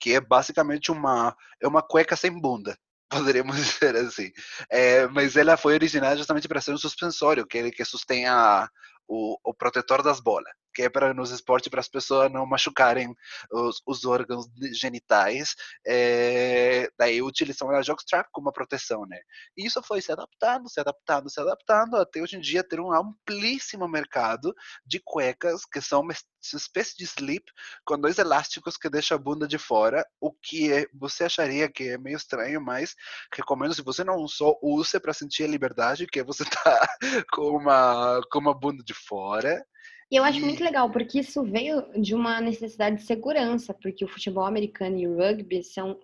que 0.00 0.14
é 0.14 0.20
basicamente 0.20 0.90
uma 0.90 1.36
é 1.60 1.66
uma 1.66 1.82
cueca 1.82 2.16
sem 2.16 2.40
bunda, 2.40 2.76
poderíamos 3.10 3.56
dizer 3.56 3.96
assim. 3.96 4.30
É, 4.70 5.06
mas 5.08 5.36
ela 5.36 5.56
foi 5.56 5.74
originada 5.74 6.16
justamente 6.16 6.48
para 6.48 6.60
ser 6.60 6.72
um 6.72 6.78
suspensório, 6.78 7.46
que 7.46 7.70
que 7.70 7.84
sustém 7.84 8.26
a, 8.26 8.68
o, 9.08 9.36
o 9.44 9.54
protetor 9.54 10.02
das 10.02 10.20
bolas 10.20 10.52
que 10.72 10.82
é 10.82 10.88
para 10.88 11.14
nos 11.14 11.30
esportes 11.30 11.68
para 11.68 11.80
as 11.80 11.88
pessoas 11.88 12.30
não 12.30 12.46
machucarem 12.46 13.14
os, 13.50 13.82
os 13.86 14.04
órgãos 14.04 14.46
genitais. 14.72 15.54
É, 15.86 16.90
daí 16.98 17.22
utilizam 17.22 17.70
a 17.70 17.82
jockstrap 17.82 18.28
como 18.32 18.46
uma 18.46 18.52
proteção, 18.52 19.06
né? 19.06 19.18
E 19.56 19.66
isso 19.66 19.82
foi 19.82 20.00
se 20.00 20.12
adaptando, 20.12 20.68
se 20.68 20.80
adaptando, 20.80 21.30
se 21.30 21.40
adaptando 21.40 21.96
até 21.96 22.20
hoje 22.20 22.36
em 22.36 22.40
dia 22.40 22.64
ter 22.64 22.80
um 22.80 22.92
amplíssimo 22.92 23.88
mercado 23.88 24.54
de 24.84 25.00
cuecas 25.04 25.64
que 25.64 25.80
são 25.80 26.00
uma 26.00 26.14
espécie 26.42 26.96
de 26.96 27.04
slip 27.04 27.44
com 27.84 27.98
dois 27.98 28.18
elásticos 28.18 28.76
que 28.76 28.90
deixam 28.90 29.16
a 29.16 29.20
bunda 29.20 29.46
de 29.46 29.58
fora, 29.58 30.04
o 30.20 30.32
que 30.32 30.72
é, 30.72 30.86
você 30.92 31.24
acharia 31.24 31.70
que 31.70 31.90
é 31.90 31.98
meio 31.98 32.16
estranho, 32.16 32.60
mas 32.60 32.94
recomendo 33.34 33.74
se 33.74 33.82
você 33.82 34.02
não 34.04 34.26
só 34.26 34.56
use 34.62 34.98
para 35.00 35.12
sentir 35.12 35.44
a 35.44 35.48
liberdade 35.48 36.06
que 36.06 36.22
você 36.22 36.44
tá 36.64 36.86
com 37.32 37.56
uma 37.56 38.20
com 38.30 38.38
uma 38.38 38.54
bunda 38.54 38.82
de 38.82 38.94
fora 38.94 39.64
e 40.12 40.16
eu 40.16 40.24
acho 40.24 40.40
e... 40.40 40.42
muito 40.42 40.62
legal, 40.62 40.90
porque 40.90 41.20
isso 41.20 41.42
veio 41.42 41.82
de 41.98 42.14
uma 42.14 42.38
necessidade 42.38 42.96
de 42.96 43.02
segurança, 43.02 43.72
porque 43.72 44.04
o 44.04 44.08
futebol 44.08 44.44
americano 44.44 44.98
e 44.98 45.08
o 45.08 45.16
rugby 45.16 45.64
são. 45.64 45.98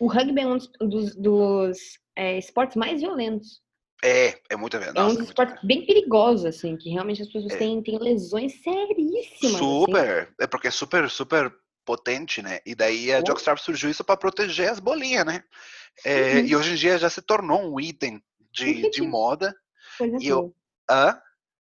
O 0.00 0.08
rugby 0.08 0.40
é 0.40 0.46
um 0.48 0.58
dos, 0.80 1.14
dos 1.14 1.78
é, 2.16 2.36
esportes 2.36 2.76
mais 2.76 3.00
violentos. 3.00 3.62
É, 4.02 4.36
é 4.50 4.56
muito 4.56 4.76
verdade. 4.76 4.98
É 4.98 5.12
um 5.12 5.14
dos 5.14 5.28
esportes 5.28 5.62
bem 5.62 5.86
perigosos, 5.86 6.44
assim, 6.44 6.76
que 6.76 6.90
realmente 6.90 7.22
as 7.22 7.28
pessoas 7.28 7.54
é. 7.54 7.56
têm, 7.56 7.80
têm 7.84 7.98
lesões 8.00 8.60
seríssimas. 8.60 9.54
Assim. 9.54 9.58
Super! 9.58 10.22
Assim. 10.22 10.32
É 10.40 10.46
porque 10.48 10.66
é 10.66 10.72
super, 10.72 11.08
super 11.08 11.54
potente, 11.84 12.42
né? 12.42 12.58
E 12.66 12.74
daí 12.74 13.12
a 13.12 13.20
oh. 13.20 13.24
Jockstrap 13.24 13.58
surgiu 13.58 13.90
isso 13.90 14.02
para 14.02 14.16
proteger 14.16 14.68
as 14.68 14.80
bolinhas, 14.80 15.24
né? 15.24 15.44
É, 16.04 16.34
uhum. 16.34 16.46
E 16.46 16.56
hoje 16.56 16.72
em 16.72 16.74
dia 16.74 16.98
já 16.98 17.08
se 17.08 17.22
tornou 17.22 17.62
um 17.62 17.78
item 17.78 18.20
de, 18.50 18.90
de 18.90 19.02
moda. 19.02 19.54
Coisa 19.96 20.16
e 20.16 20.28
boa. 20.28 20.42
Eu, 20.42 20.56
hã? 20.90 21.20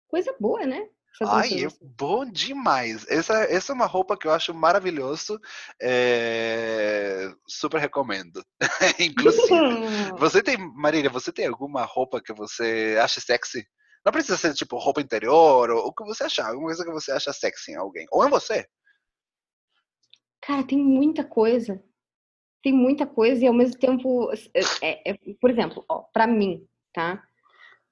Coisa 0.07 0.35
boa, 0.39 0.65
né? 0.65 0.89
Ai, 1.25 1.65
é 1.65 1.67
bom 1.81 2.25
demais. 2.25 3.05
Essa, 3.09 3.33
essa 3.43 3.71
é 3.71 3.75
uma 3.75 3.85
roupa 3.85 4.17
que 4.17 4.27
eu 4.27 4.31
acho 4.31 4.53
maravilhoso. 4.53 5.39
É... 5.81 7.31
Super 7.47 7.79
recomendo. 7.79 8.43
Inclusive. 8.99 9.47
você 10.17 10.43
tem, 10.43 10.57
Marília, 10.57 11.09
você 11.09 11.31
tem 11.31 11.47
alguma 11.47 11.83
roupa 11.83 12.21
que 12.21 12.33
você 12.33 12.97
acha 13.01 13.19
sexy? 13.19 13.67
Não 14.05 14.11
precisa 14.11 14.37
ser 14.37 14.53
tipo 14.53 14.77
roupa 14.77 15.01
interior 15.01 15.69
ou 15.69 15.87
o 15.87 15.93
que 15.93 16.03
você 16.05 16.23
achar, 16.23 16.47
alguma 16.47 16.67
coisa 16.67 16.85
que 16.85 16.91
você 16.91 17.11
acha 17.11 17.33
sexy 17.33 17.71
em 17.71 17.75
alguém. 17.75 18.05
Ou 18.11 18.25
em 18.25 18.29
você. 18.29 18.65
Cara, 20.41 20.63
tem 20.65 20.77
muita 20.77 21.25
coisa. 21.25 21.83
Tem 22.63 22.71
muita 22.71 23.05
coisa 23.05 23.43
e 23.43 23.47
ao 23.47 23.53
mesmo 23.53 23.77
tempo. 23.79 24.31
É, 24.81 25.11
é, 25.11 25.17
por 25.41 25.49
exemplo, 25.49 25.83
ó, 25.89 26.03
pra 26.13 26.25
mim, 26.25 26.65
tá? 26.93 27.26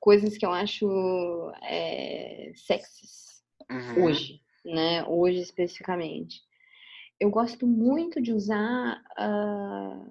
Coisas 0.05 0.37
que 0.37 0.45
eu 0.45 0.51
acho 0.51 1.51
é, 1.63 2.51
sexys 2.55 3.43
Uhum. 3.71 4.03
hoje, 4.03 4.39
né? 4.63 5.03
Hoje 5.07 5.39
especificamente. 5.39 6.41
Eu 7.19 7.31
gosto 7.31 7.65
muito 7.65 8.21
de 8.21 8.31
usar 8.31 9.03
ah, 9.17 10.05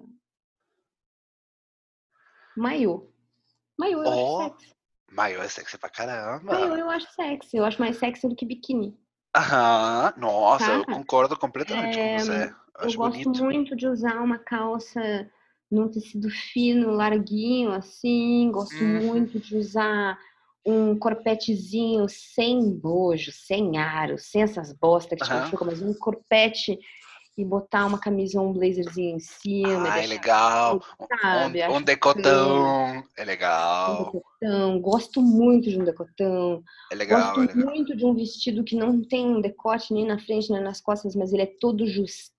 maiô. 2.57 3.09
Maiô 3.79 4.03
eu 4.03 4.09
Ó. 4.09 4.41
acho 4.41 4.49
sexy. 4.57 4.75
Maior 5.09 5.45
é 5.45 5.47
sexy 5.47 5.77
pra 5.77 5.89
caramba. 5.89 6.51
Maiô 6.59 6.75
eu 6.75 6.89
acho 6.89 7.09
sexy. 7.13 7.55
Eu 7.55 7.63
acho 7.63 7.79
mais 7.79 7.95
sexy 7.95 8.27
do 8.27 8.35
que 8.35 8.45
biquíni. 8.45 8.99
Aham, 9.33 10.13
nossa, 10.17 10.73
eu 10.73 10.85
Tá. 10.85 10.93
concordo 10.93 11.39
completamente 11.39 11.97
É, 11.97 12.11
com 12.11 12.19
você. 12.19 12.53
Eu 12.79 12.87
Acho 12.87 12.97
gosto 12.97 13.23
bonito. 13.31 13.43
muito 13.45 13.75
de 13.77 13.87
usar 13.87 14.21
uma 14.21 14.39
calça 14.39 15.31
num 15.71 15.89
tecido 15.89 16.29
fino, 16.29 16.91
larguinho, 16.91 17.71
assim. 17.71 18.49
Gosto 18.51 18.83
Uhum. 18.83 19.05
muito 19.05 19.39
de 19.39 19.57
usar 19.57 20.17
um 20.65 20.97
corpetezinho 20.97 22.07
sem 22.09 22.71
bojo, 22.71 23.31
sem 23.31 23.77
aro, 23.77 24.17
sem 24.17 24.41
essas 24.41 24.73
bostas 24.73 25.19
que 25.19 25.25
te 25.25 25.31
Aham. 25.31 25.41
machucam, 25.41 25.67
mas 25.67 25.81
um 25.81 25.93
corpete 25.93 26.79
e 27.37 27.43
botar 27.43 27.85
uma 27.85 27.99
camisa 27.99 28.41
ou 28.41 28.49
um 28.49 28.53
blazerzinho 28.53 29.17
em 29.17 29.19
cima. 29.19 29.89
Ai, 29.89 30.01
deixar 30.01 30.15
legal. 30.15 30.81
sabe, 31.21 31.61
Um, 31.67 31.75
um 31.75 31.83
decotão. 31.83 33.03
É 33.17 33.23
um 33.23 33.25
legal. 33.25 34.05
decotão. 34.05 34.81
Gosto 34.81 35.21
muito 35.21 35.69
de 35.69 35.79
um 35.79 35.83
decotão. 35.83 36.63
É 36.91 36.95
legal, 36.95 37.35
Gosto 37.35 37.41
é 37.41 37.53
legal. 37.53 37.73
muito 37.75 37.95
de 37.95 38.05
um 38.05 38.15
vestido 38.15 38.63
que 38.63 38.75
não 38.75 39.01
tem 39.03 39.25
um 39.27 39.41
decote 39.41 39.93
nem 39.93 40.05
na 40.05 40.17
frente 40.17 40.51
nem 40.51 40.63
nas 40.63 40.81
costas, 40.81 41.15
mas 41.15 41.33
ele 41.33 41.43
é 41.43 41.53
todo 41.59 41.85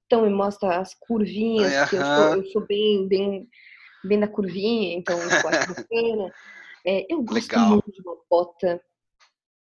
justão 0.06 0.26
e 0.26 0.30
mostra 0.30 0.78
as 0.78 0.94
curvinhas, 0.94 1.72
Ai, 1.72 1.80
porque 1.80 1.96
eu 1.96 2.04
sou, 2.04 2.36
eu 2.36 2.46
sou 2.46 2.66
bem, 2.66 3.08
bem, 3.08 3.48
bem 4.04 4.20
da 4.20 4.28
curvinha, 4.28 4.96
então 4.96 5.18
eu 5.18 5.28
gosto 5.42 5.74
bacana. 5.74 6.32
É, 6.84 7.12
eu 7.12 7.22
gosto 7.22 7.50
Legal. 7.50 7.68
muito 7.70 7.92
de 7.92 8.00
uma 8.00 8.16
bota. 8.30 8.80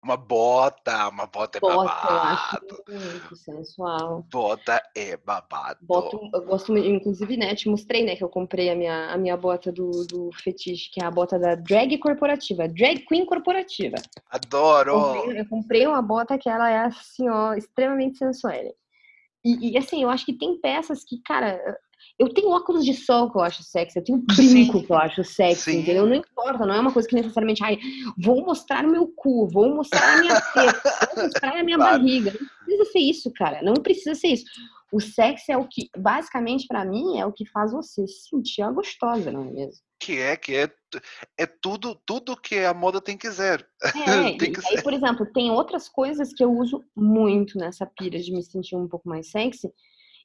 Uma 0.04 0.16
bota, 0.16 1.08
uma 1.08 1.26
bota 1.26 1.58
é 1.58 1.60
Bota, 1.60 1.74
eu 1.74 1.80
acho 1.80 2.52
babado. 2.52 2.84
muito 2.88 3.34
sensual. 3.34 4.24
Bota 4.30 4.80
é 4.96 5.16
babado. 5.16 5.80
Boto, 5.82 6.30
eu 6.32 6.44
gosto, 6.44 6.76
inclusive, 6.76 7.36
né, 7.36 7.56
te 7.56 7.68
mostrei, 7.68 8.04
né, 8.04 8.14
que 8.14 8.22
eu 8.22 8.28
comprei 8.28 8.70
a 8.70 8.76
minha, 8.76 9.12
a 9.12 9.18
minha 9.18 9.36
bota 9.36 9.72
do, 9.72 10.06
do 10.06 10.30
fetiche, 10.32 10.92
que 10.92 11.02
é 11.02 11.06
a 11.06 11.10
bota 11.10 11.40
da 11.40 11.56
drag 11.56 11.98
corporativa, 11.98 12.68
drag 12.68 13.00
queen 13.00 13.26
corporativa. 13.26 13.96
Adoro. 14.30 14.92
comprei, 14.92 15.40
eu 15.40 15.48
comprei 15.48 15.86
uma 15.88 16.02
bota 16.02 16.38
que 16.38 16.48
ela 16.48 16.70
é 16.70 16.84
assim, 16.84 17.28
ó, 17.28 17.54
extremamente 17.54 18.18
sensual. 18.18 18.54
E, 19.46 19.70
e, 19.70 19.78
assim, 19.78 20.02
eu 20.02 20.10
acho 20.10 20.26
que 20.26 20.32
tem 20.32 20.60
peças 20.60 21.04
que, 21.04 21.22
cara, 21.22 21.56
eu 22.18 22.28
tenho 22.34 22.50
óculos 22.50 22.84
de 22.84 22.92
sol 22.94 23.30
que 23.30 23.38
eu 23.38 23.42
acho 23.42 23.62
sexy, 23.62 23.96
eu 23.96 24.02
tenho 24.04 24.18
brinco 24.18 24.78
Sim. 24.78 24.84
que 24.84 24.92
eu 24.92 24.96
acho 24.96 25.22
sexy, 25.22 25.70
Sim. 25.70 25.80
entendeu? 25.82 26.04
Não 26.04 26.16
importa, 26.16 26.66
não 26.66 26.74
é 26.74 26.80
uma 26.80 26.92
coisa 26.92 27.06
que 27.08 27.14
necessariamente, 27.14 27.62
ai, 27.62 27.78
vou 28.18 28.44
mostrar 28.44 28.84
o 28.84 28.90
meu 28.90 29.06
cu, 29.06 29.46
vou 29.48 29.72
mostrar 29.72 30.14
a 30.14 30.20
minha 30.20 30.34
teta, 30.52 31.06
vou 31.14 31.24
mostrar 31.24 31.60
a 31.60 31.62
minha 31.62 31.76
Claro. 31.76 31.98
barriga. 31.98 32.32
Não 32.32 32.48
precisa 32.64 32.84
ser 32.90 32.98
isso, 32.98 33.32
cara, 33.36 33.62
não 33.62 33.74
precisa 33.74 34.14
ser 34.16 34.28
isso. 34.28 34.44
O 34.90 35.00
sexy 35.00 35.52
é 35.52 35.56
o 35.56 35.68
que, 35.68 35.88
basicamente, 35.96 36.66
pra 36.66 36.84
mim, 36.84 37.18
é 37.18 37.24
o 37.24 37.32
que 37.32 37.46
faz 37.46 37.70
você 37.72 38.04
se 38.08 38.28
sentir 38.28 38.68
gostosa, 38.72 39.30
não 39.30 39.42
é 39.42 39.50
mesmo? 39.52 39.85
Que 39.98 40.18
é, 40.20 40.36
que 40.36 40.54
é, 40.54 40.70
é 41.38 41.46
tudo, 41.46 41.94
tudo 42.06 42.36
que 42.36 42.58
a 42.58 42.74
moda 42.74 43.00
tem 43.00 43.16
que 43.16 43.30
ser. 43.32 43.66
É, 43.82 43.90
Tem 44.38 44.50
e 44.50 44.52
que 44.52 44.60
aí, 44.68 44.82
por 44.82 44.92
exemplo, 44.92 45.26
tem 45.32 45.50
outras 45.50 45.88
coisas 45.88 46.32
que 46.34 46.44
eu 46.44 46.52
uso 46.52 46.84
muito 46.94 47.58
nessa 47.58 47.86
pira 47.86 48.18
de 48.18 48.30
me 48.32 48.42
sentir 48.42 48.76
um 48.76 48.86
pouco 48.86 49.08
mais 49.08 49.30
sexy 49.30 49.72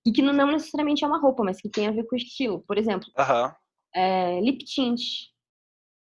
e 0.05 0.11
que 0.11 0.21
não, 0.21 0.33
necessariamente 0.47 1.03
é 1.03 1.07
uma 1.07 1.19
roupa, 1.19 1.43
mas 1.43 1.61
que 1.61 1.69
tem 1.69 1.87
a 1.87 1.91
ver 1.91 2.05
com 2.05 2.15
o 2.15 2.17
estilo. 2.17 2.61
Por 2.67 2.77
exemplo, 2.77 3.07
Aham. 3.17 3.55
é, 3.95 4.41
lip 4.41 4.65
tint, 4.65 4.99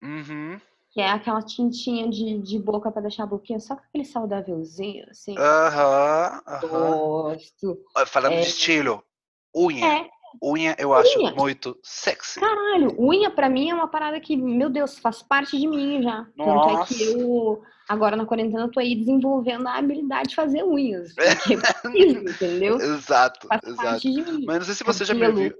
Uhum. 0.02 0.60
que 0.90 1.00
é 1.00 1.08
aquela 1.10 1.40
tintinha 1.42 2.08
de, 2.08 2.38
de 2.38 2.58
boca 2.58 2.90
pra 2.90 3.02
deixar 3.02 3.24
a 3.24 3.26
boquinha 3.26 3.58
só 3.60 3.74
com 3.76 3.82
aquele 3.82 4.04
saudávelzinho, 4.04 5.06
assim. 5.10 5.34
Aham. 5.38 6.42
aham. 6.46 6.68
Gosto. 6.68 7.78
Ah, 7.96 8.04
Falando 8.06 8.34
É. 8.34 8.40
de 8.40 8.48
estilo, 8.48 9.02
unha. 9.54 9.86
É, 9.86 10.10
Unha 10.42 10.74
eu 10.78 10.92
acho 10.94 11.18
Unha. 11.18 11.32
muito 11.34 11.76
sexy. 11.82 12.40
caralho, 12.40 12.94
unha 12.98 13.30
pra 13.30 13.48
mim 13.48 13.70
é 13.70 13.74
uma 13.74 13.88
parada 13.88 14.18
que, 14.20 14.36
meu 14.36 14.68
Deus, 14.70 14.98
faz 14.98 15.22
parte 15.22 15.58
de 15.58 15.66
mim 15.66 16.02
já. 16.02 16.26
Tanto 16.36 16.42
é 16.42 16.72
Nossa. 16.72 16.94
que 16.94 17.02
eu, 17.04 17.62
agora 17.88 18.16
na 18.16 18.26
quarentena, 18.26 18.64
eu 18.64 18.70
tô 18.70 18.80
aí 18.80 18.94
desenvolvendo 18.94 19.66
a 19.66 19.76
habilidade 19.76 20.30
de 20.30 20.34
fazer 20.36 20.62
unhas. 20.64 21.14
Porque 21.16 21.56
preciso, 21.56 22.18
entendeu? 22.20 22.76
Exato, 22.76 23.46
Faz 23.48 23.62
exato. 23.64 23.82
parte 23.82 24.10
de 24.10 24.22
mim. 24.22 24.44
Mas 24.46 24.58
não 24.58 24.64
sei 24.64 24.74
se 24.74 24.84
você 24.84 25.04
já 25.04 25.14
me 25.14 25.30
viu 25.32 25.54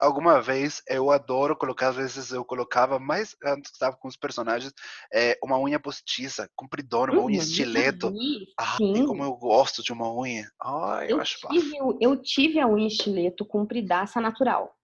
alguma 0.00 0.40
vez. 0.40 0.82
Eu 0.88 1.10
adoro 1.10 1.56
colocar, 1.56 1.88
às 1.88 1.96
vezes 1.96 2.30
eu 2.32 2.44
colocava, 2.44 2.98
mais 2.98 3.36
antes 3.44 3.70
que 3.70 3.76
estava 3.76 3.96
com 3.96 4.08
os 4.08 4.16
personagens, 4.16 4.72
é, 5.12 5.38
uma 5.42 5.58
unha 5.58 5.80
postiça, 5.80 6.50
compridona, 6.56 7.12
uma 7.12 7.22
unha 7.24 7.38
Uhum, 7.38 7.38
estileto. 7.38 8.12
vi, 8.12 8.46
Ai, 8.58 8.78
sim. 8.78 9.04
como 9.04 9.22
eu 9.24 9.34
gosto 9.36 9.82
de 9.82 9.92
uma 9.92 10.12
unha. 10.14 10.50
Ai, 10.62 11.12
eu, 11.12 11.18
Eu 11.18 11.20
acho 11.20 11.38
tive, 11.48 11.76
eu 12.00 12.22
tive 12.22 12.60
a 12.60 12.66
unha 12.68 12.86
estileto 12.88 13.44
compridaça 13.46 14.20
natural. 14.20 14.74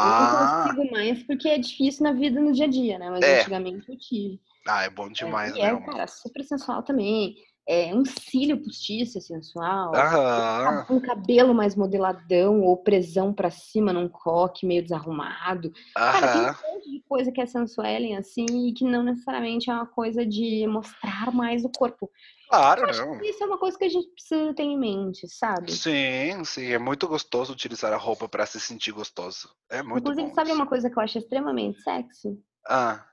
Eu 0.00 0.14
não 0.16 0.28
Aham. 0.28 0.28
consigo 0.28 0.90
mais 0.90 1.22
porque 1.24 1.48
é 1.48 1.58
difícil 1.58 2.02
na 2.04 2.12
vida 2.12 2.40
no 2.40 2.52
dia 2.52 2.66
a 2.66 2.68
dia, 2.68 2.98
né? 2.98 3.10
Mas 3.10 3.26
É. 3.26 3.28
antigamente 3.28 3.88
eu 3.88 3.98
tive. 3.98 4.40
Ah, 4.66 4.82
é 4.84 4.90
bom 4.90 5.10
É, 5.22 5.30
demais, 5.30 5.56
e 5.56 5.60
né? 5.60 5.72
é, 5.72 5.80
cara, 5.80 6.06
super 6.08 6.44
sensual 6.44 6.82
também. 6.84 7.36
É, 7.66 7.94
um 7.94 8.04
cílio 8.04 8.62
postiço 8.62 9.20
sensual. 9.22 9.94
Aham. 9.94 10.86
Um 10.90 11.00
cabelo 11.00 11.54
mais 11.54 11.74
modeladão 11.74 12.60
ou 12.60 12.76
presão 12.76 13.32
pra 13.32 13.50
cima 13.50 13.92
num 13.92 14.08
coque 14.08 14.66
meio 14.66 14.82
desarrumado. 14.82 15.72
Cara, 15.94 16.32
tem 16.32 16.42
um 16.42 16.74
monte 16.74 16.90
de 16.90 17.02
coisa 17.08 17.32
que 17.32 17.40
é 17.40 17.46
sensual, 17.46 17.86
assim, 18.18 18.68
e 18.68 18.72
que 18.74 18.84
não 18.84 19.02
necessariamente 19.02 19.70
é 19.70 19.74
uma 19.74 19.86
coisa 19.86 20.26
de 20.26 20.66
mostrar 20.66 21.32
mais 21.32 21.64
o 21.64 21.70
corpo. 21.70 22.10
Claro, 22.48 22.82
não. 22.82 23.22
isso 23.22 23.42
é 23.42 23.46
uma 23.46 23.58
coisa 23.58 23.78
que 23.78 23.84
a 23.84 23.88
gente 23.88 24.08
precisa 24.10 24.54
ter 24.54 24.62
em 24.62 24.78
mente, 24.78 25.26
sabe? 25.26 25.72
Sim, 25.72 26.44
sim, 26.44 26.66
é 26.66 26.78
muito 26.78 27.08
gostoso 27.08 27.52
utilizar 27.52 27.92
a 27.92 27.96
roupa 27.96 28.28
para 28.28 28.44
se 28.44 28.60
sentir 28.60 28.92
gostoso. 28.92 29.48
É 29.70 29.82
muito 29.82 30.02
Inclusive, 30.02 30.28
bom. 30.28 30.34
sabe 30.34 30.50
isso. 30.50 30.58
uma 30.58 30.66
coisa 30.66 30.90
que 30.90 30.98
eu 30.98 31.02
acho 31.02 31.18
extremamente 31.18 31.80
sexy? 31.80 32.38
Ah. 32.68 33.06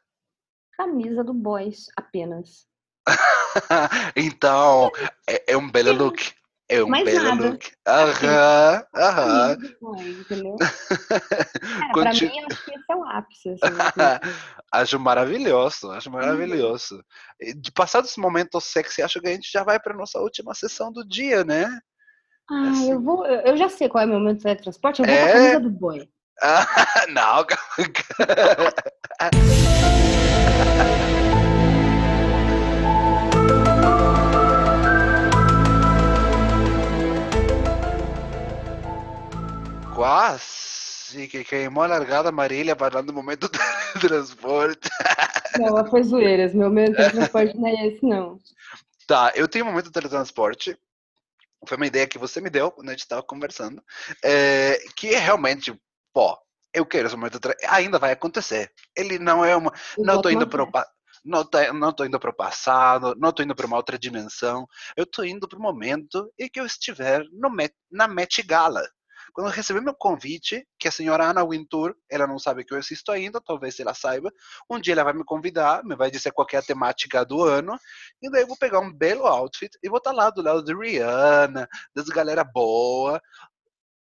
Camisa 0.73 1.23
do 1.23 1.33
boys 1.33 1.87
apenas. 1.95 2.67
então, 4.15 4.91
é, 5.27 5.53
é 5.53 5.57
um 5.57 5.69
belo 5.69 5.91
look. 5.93 6.33
É 6.69 6.81
um 6.83 6.87
Mais 6.89 7.03
belo 7.03 7.23
nada. 7.25 7.49
look. 7.49 7.71
Aham, 7.87 8.83
aham. 8.95 9.57
Pra 11.93 12.13
mim, 12.13 12.39
acho 12.45 12.63
que 12.63 12.71
esse 12.73 12.85
é 12.89 12.95
o 12.95 13.03
ápice, 13.03 13.49
assim. 13.49 13.59
acho 14.71 14.99
maravilhoso, 14.99 15.87
Uhum. 15.87 15.93
acho 15.93 16.09
maravilhoso. 16.11 17.03
E 17.39 17.53
De 17.53 17.71
passado 17.71 18.05
esse 18.05 18.19
momento 18.19 18.61
sexy, 18.61 19.01
acho 19.01 19.19
que 19.19 19.27
a 19.27 19.31
gente 19.33 19.51
já 19.51 19.63
vai 19.63 19.79
para 19.79 19.93
nossa 19.93 20.19
última 20.19 20.53
sessão 20.55 20.91
do 20.93 21.05
dia, 21.05 21.43
né? 21.43 21.65
Ah, 22.49 22.69
Assim. 22.69 22.91
eu 22.91 23.01
vou. 23.01 23.25
Eu 23.25 23.57
já 23.57 23.67
sei 23.69 23.89
qual 23.89 24.01
é 24.03 24.05
o 24.05 24.09
meu 24.09 24.19
momento 24.19 24.37
de 24.37 24.43
teletransporte, 24.43 25.01
eu 25.01 25.07
vou 25.07 25.17
É? 25.17 25.27
pra 25.27 25.31
camisa 25.33 25.59
do. 25.59 26.07
Ah, 26.41 26.65
não, 27.09 27.45
calma. 27.45 28.71
Quase 40.01 41.27
que 41.29 41.43
queimou 41.43 41.83
a 41.83 41.87
largada 41.87 42.31
Marília 42.31 42.75
falando 42.75 43.05
do 43.07 43.13
momento 43.13 43.47
do 43.47 43.59
transporte. 44.01 44.89
Não, 45.59 45.87
foi 45.91 46.01
zoeiras. 46.01 46.55
Meu 46.55 46.69
momento 46.69 46.93
de 46.93 46.97
teletransporte 47.05 47.55
não 47.55 47.67
é 47.67 47.85
esse, 47.87 48.03
não. 48.03 48.39
Tá, 49.05 49.31
eu 49.35 49.47
tenho 49.47 49.63
um 49.63 49.67
momento 49.67 49.85
do 49.85 49.91
teletransporte. 49.91 50.75
Foi 51.67 51.77
uma 51.77 51.85
ideia 51.85 52.07
que 52.07 52.17
você 52.17 52.41
me 52.41 52.49
deu 52.49 52.71
quando 52.71 52.89
a 52.89 52.93
gente 52.93 53.01
estava 53.01 53.21
conversando. 53.21 53.79
é, 54.25 54.79
que 54.95 55.13
é 55.13 55.19
realmente, 55.19 55.71
pô, 56.11 56.35
eu 56.73 56.83
quero 56.83 57.05
esse 57.05 57.15
momento. 57.15 57.39
do 57.39 57.53
Ainda 57.69 57.99
vai 57.99 58.11
acontecer. 58.11 58.71
Ele 58.97 59.19
não 59.19 59.45
é 59.45 59.55
uma. 59.55 59.71
Eu 59.95 60.03
Não 60.03 60.19
tô 60.19 60.31
indo 60.31 60.45
uma 60.45 60.49
pro 60.49 60.65
fé. 60.65 60.71
pa- 60.71 60.87
não 61.23 61.45
tô, 61.45 61.73
não 61.73 61.93
tô 61.93 62.05
indo 62.05 62.19
pro 62.19 62.33
passado, 62.35 63.13
não 63.19 63.31
tô 63.31 63.43
indo 63.43 63.53
para 63.55 63.67
uma 63.67 63.77
outra 63.77 63.99
dimensão. 63.99 64.65
Eu 64.97 65.05
tô 65.05 65.23
indo 65.23 65.47
pro 65.47 65.59
momento 65.61 66.27
em 66.39 66.49
que 66.49 66.59
eu 66.59 66.65
estiver 66.65 67.23
no 67.31 67.51
Met, 67.51 67.75
na 67.91 68.07
Met 68.07 68.41
Gala. 68.41 68.81
Quando 69.33 69.47
eu 69.47 69.53
receber 69.53 69.81
meu 69.81 69.93
convite, 69.93 70.67
que 70.77 70.87
a 70.87 70.91
senhora 70.91 71.25
Ana 71.29 71.43
Wintour, 71.43 71.95
ela 72.09 72.27
não 72.27 72.37
sabe 72.37 72.63
que 72.63 72.73
eu 72.73 72.77
assisto 72.77 73.11
ainda, 73.11 73.41
talvez 73.41 73.79
ela 73.79 73.93
saiba, 73.93 74.31
um 74.69 74.79
dia 74.79 74.93
ela 74.93 75.03
vai 75.03 75.13
me 75.13 75.23
convidar, 75.23 75.83
me 75.83 75.95
vai 75.95 76.11
dizer 76.11 76.31
qual 76.31 76.47
é 76.51 76.57
a 76.57 76.61
temática 76.61 77.23
do 77.25 77.43
ano, 77.43 77.77
e 78.21 78.29
daí 78.29 78.41
eu 78.43 78.47
vou 78.47 78.57
pegar 78.57 78.79
um 78.79 78.91
belo 78.91 79.25
outfit 79.25 79.71
e 79.81 79.89
vou 79.89 79.97
estar 79.97 80.11
lá 80.11 80.29
do 80.29 80.41
lado 80.41 80.63
de 80.63 80.73
Rihanna, 80.75 81.67
das 81.95 82.07
galera 82.09 82.43
boa, 82.43 83.21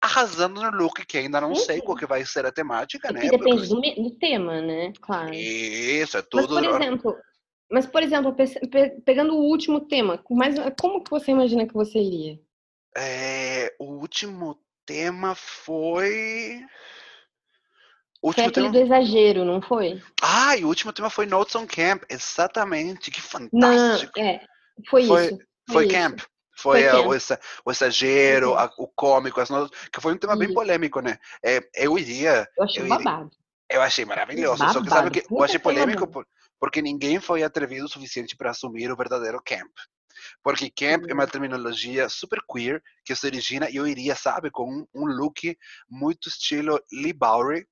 arrasando 0.02 0.62
no 0.62 0.70
look, 0.78 1.06
que 1.06 1.18
ainda 1.18 1.42
não 1.42 1.56
sei 1.56 1.82
qual 1.82 1.98
que 1.98 2.06
vai 2.06 2.24
ser 2.26 2.46
a 2.46 2.52
temática, 2.52 3.10
É 3.10 3.14
né? 3.14 3.30
depende 3.30 3.68
do, 3.68 3.80
me- 3.80 3.96
do 3.96 4.12
tema, 4.18 4.62
né? 4.62 4.94
Claro. 5.02 5.34
Isso, 5.34 6.18
é 6.18 6.22
Mas, 6.22 6.30
tudo. 6.30 6.56
por 6.56 6.64
exemplo, 6.64 7.18
Mas, 7.72 7.86
por 7.88 8.04
exemplo, 8.04 8.36
pe- 8.36 8.68
pe- 8.70 9.02
pegando 9.04 9.34
o 9.34 9.44
último 9.50 9.82
tema, 9.88 10.24
mas 10.30 10.56
como 10.80 11.04
que 11.04 11.10
você 11.10 11.32
imagina 11.32 11.66
que 11.68 11.74
você 11.74 11.98
iria? 12.00 12.40
É, 12.96 13.74
o 13.80 13.86
último 13.86 14.60
tema 14.86 15.36
foi. 15.36 16.62
O 18.22 18.32
Foi 18.34 18.44
último 18.44 18.48
aquele 18.50 18.70
tema. 18.72 18.72
do 18.72 18.80
exagero, 18.80 19.46
não 19.46 19.62
foi? 19.62 20.02
Ah, 20.22 20.58
e 20.58 20.64
o 20.66 20.68
último 20.68 20.92
tema 20.92 21.10
foi 21.10 21.26
Notes 21.26 21.56
on 21.56 21.68
Camp. 21.68 22.04
Exatamente, 22.10 23.12
que 23.12 23.22
Não, 23.22 23.28
fantástico. 23.72 24.20
é, 24.20 24.42
foi, 24.90 25.06
Foi- 25.06 25.26
isso. 25.28 25.38
Foi 25.72 25.86
isso. 25.86 25.94
camp. 25.96 26.20
Foi, 26.58 26.80
Foi 26.80 26.84
eh, 26.84 26.92
camp. 26.92 27.06
O, 27.08 27.14
exa- 27.14 27.40
o 27.66 27.72
exagero, 27.72 28.50
Foi 28.54 28.58
a- 28.60 28.72
o 28.78 28.88
cômico, 28.88 29.42
as 29.42 29.50
notas, 29.50 29.78
que 29.90 30.00
foi 30.02 30.14
um 30.14 30.18
tema 30.18 30.36
bem 30.38 30.46
Isso. 30.48 30.56
polêmico, 30.56 31.02
né? 31.02 31.18
É, 31.44 31.60
eu 31.76 31.98
iria, 32.00 32.48
Eu 32.58 32.64
achei 32.64 32.82
eu 32.82 32.86
iria- 32.88 32.98
babado. 32.98 33.30
eu 33.70 33.82
achei 33.82 34.06
maravilhoso. 34.06 34.58
Só 34.60 34.68
que 34.82 34.90
Babado. 34.90 34.90
sabe 34.90 35.12
que 35.12 35.34
eu 35.34 35.44
achei 35.44 35.60
foi 35.60 35.74
polêmico 35.74 36.00
babado. 36.08 36.12
por- 36.14 36.28
porque 36.60 36.82
ninguém 36.82 37.20
foi 37.20 37.44
atrevido 37.44 37.86
o 37.86 37.90
suficiente 37.90 38.36
para 38.38 38.52
assumir 38.52 38.90
o 38.92 38.96
verdadeiro 38.96 39.42
camp. 39.46 39.70
Porque 40.44 40.70
camp 40.70 41.06
é 41.10 41.14
uma 41.14 41.24
Uhum. 41.24 41.30
terminologia 41.30 42.10
super 42.10 42.40
queer 42.50 42.82
que 43.04 43.16
se 43.16 43.26
origina, 43.26 43.70
eu 43.72 43.88
iria, 43.88 44.16
sabe, 44.16 44.50
com 44.52 44.70
um, 44.70 44.88
um 44.94 45.06
look 45.06 45.58
muito 45.90 46.30
estilo 46.30 46.80
Lee 46.92 47.14
Bowery. 47.14 47.68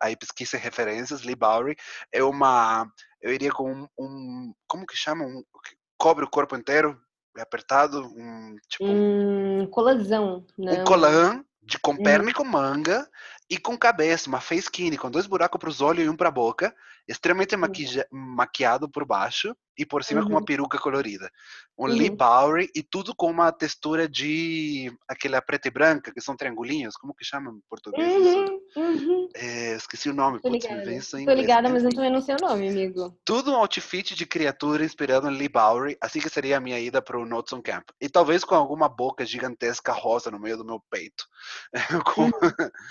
Aí 0.00 0.16
pesquisa 0.16 0.56
referências, 0.58 1.22
Lee 1.22 1.36
Bowery 1.36 1.76
é 2.12 2.22
uma, 2.22 2.90
eu 3.22 3.32
iria 3.32 3.52
com 3.52 3.72
um, 3.72 3.88
um- 3.98 4.54
como 4.66 4.84
que 4.86 4.96
chama, 4.96 5.24
um 5.24 5.42
que 5.64 5.76
cobre 5.96 6.24
o 6.24 6.30
corpo 6.30 6.56
inteiro, 6.56 7.00
é 7.36 7.42
apertado, 7.42 8.02
um 8.02 8.56
tipo 8.68 8.84
Hum, 8.84 9.66
colasão, 9.70 10.44
né? 10.58 10.82
um 10.82 10.84
colã 10.84 11.44
de 11.62 11.78
com 11.78 11.92
Uhum. 11.92 12.02
perna 12.02 12.30
e 12.30 12.34
com 12.34 12.44
manga 12.44 13.08
e 13.48 13.58
com 13.58 13.76
cabeça, 13.78 14.28
uma 14.28 14.40
face 14.40 14.62
skinny, 14.64 14.96
com 14.98 15.10
dois 15.10 15.26
buracos 15.26 15.58
para 15.58 15.68
os 15.68 15.80
olhos 15.80 16.04
e 16.04 16.08
um 16.08 16.16
para 16.16 16.28
a 16.28 16.32
boca, 16.32 16.74
extremamente 17.06 17.56
maquija- 17.56 18.06
maquiado 18.10 18.88
por 18.88 19.04
baixo 19.04 19.56
e 19.78 19.84
por 19.86 20.02
cima 20.02 20.22
com 20.22 20.30
uma 20.30 20.38
Uhum. 20.40 20.44
peruca 20.44 20.78
colorida. 20.78 21.30
Um 21.78 21.86
Lee 21.86 22.08
Uhum. 22.10 22.16
Bowery 22.16 22.70
e 22.74 22.82
tudo 22.82 23.14
com 23.14 23.30
uma 23.30 23.52
textura 23.52 24.08
de 24.08 24.90
aquela 25.06 25.40
preta 25.42 25.68
e 25.68 25.70
branca, 25.70 26.12
que 26.12 26.20
são 26.20 26.36
triangulinhos, 26.36 26.96
como 26.96 27.14
que 27.14 27.24
chama 27.24 27.50
em 27.50 27.60
português 27.68 28.12
isso? 28.12 28.38
Uhum, 28.38 28.60
uhum. 28.76 29.28
É, 29.34 29.74
esqueci 29.76 30.08
o 30.08 30.14
nome, 30.14 30.40
Tô 30.40 30.48
putz, 30.48 30.66
me 30.68 30.76
ligada. 30.76 30.90
vem 30.90 31.26
Tô 31.26 31.34
ligada, 31.34 31.68
mas 31.68 31.84
eu 31.84 31.94
também 31.94 32.10
não 32.10 32.20
sei 32.22 32.34
o 32.36 32.40
nome, 32.40 32.68
amigo. 32.68 33.16
tudo 33.24 33.52
um 33.52 33.56
outfit 33.56 34.14
de 34.14 34.24
criatura 34.26 34.84
inspirado 34.84 35.28
em 35.30 35.36
Lee 35.36 35.48
Bowery, 35.48 35.96
assim 36.00 36.20
que 36.20 36.30
seria 36.30 36.56
a 36.56 36.60
minha 36.60 36.80
ida 36.80 37.02
para 37.02 37.18
o 37.18 37.22
on 37.22 37.62
Camp. 37.62 37.88
E 38.00 38.08
talvez 38.08 38.44
com 38.44 38.54
alguma 38.54 38.88
boca 38.88 39.26
gigantesca 39.26 39.92
rosa 39.92 40.30
no 40.30 40.40
meio 40.40 40.56
do 40.56 40.64
meu 40.64 40.80
peito. 40.90 41.26
Com- 42.16 42.30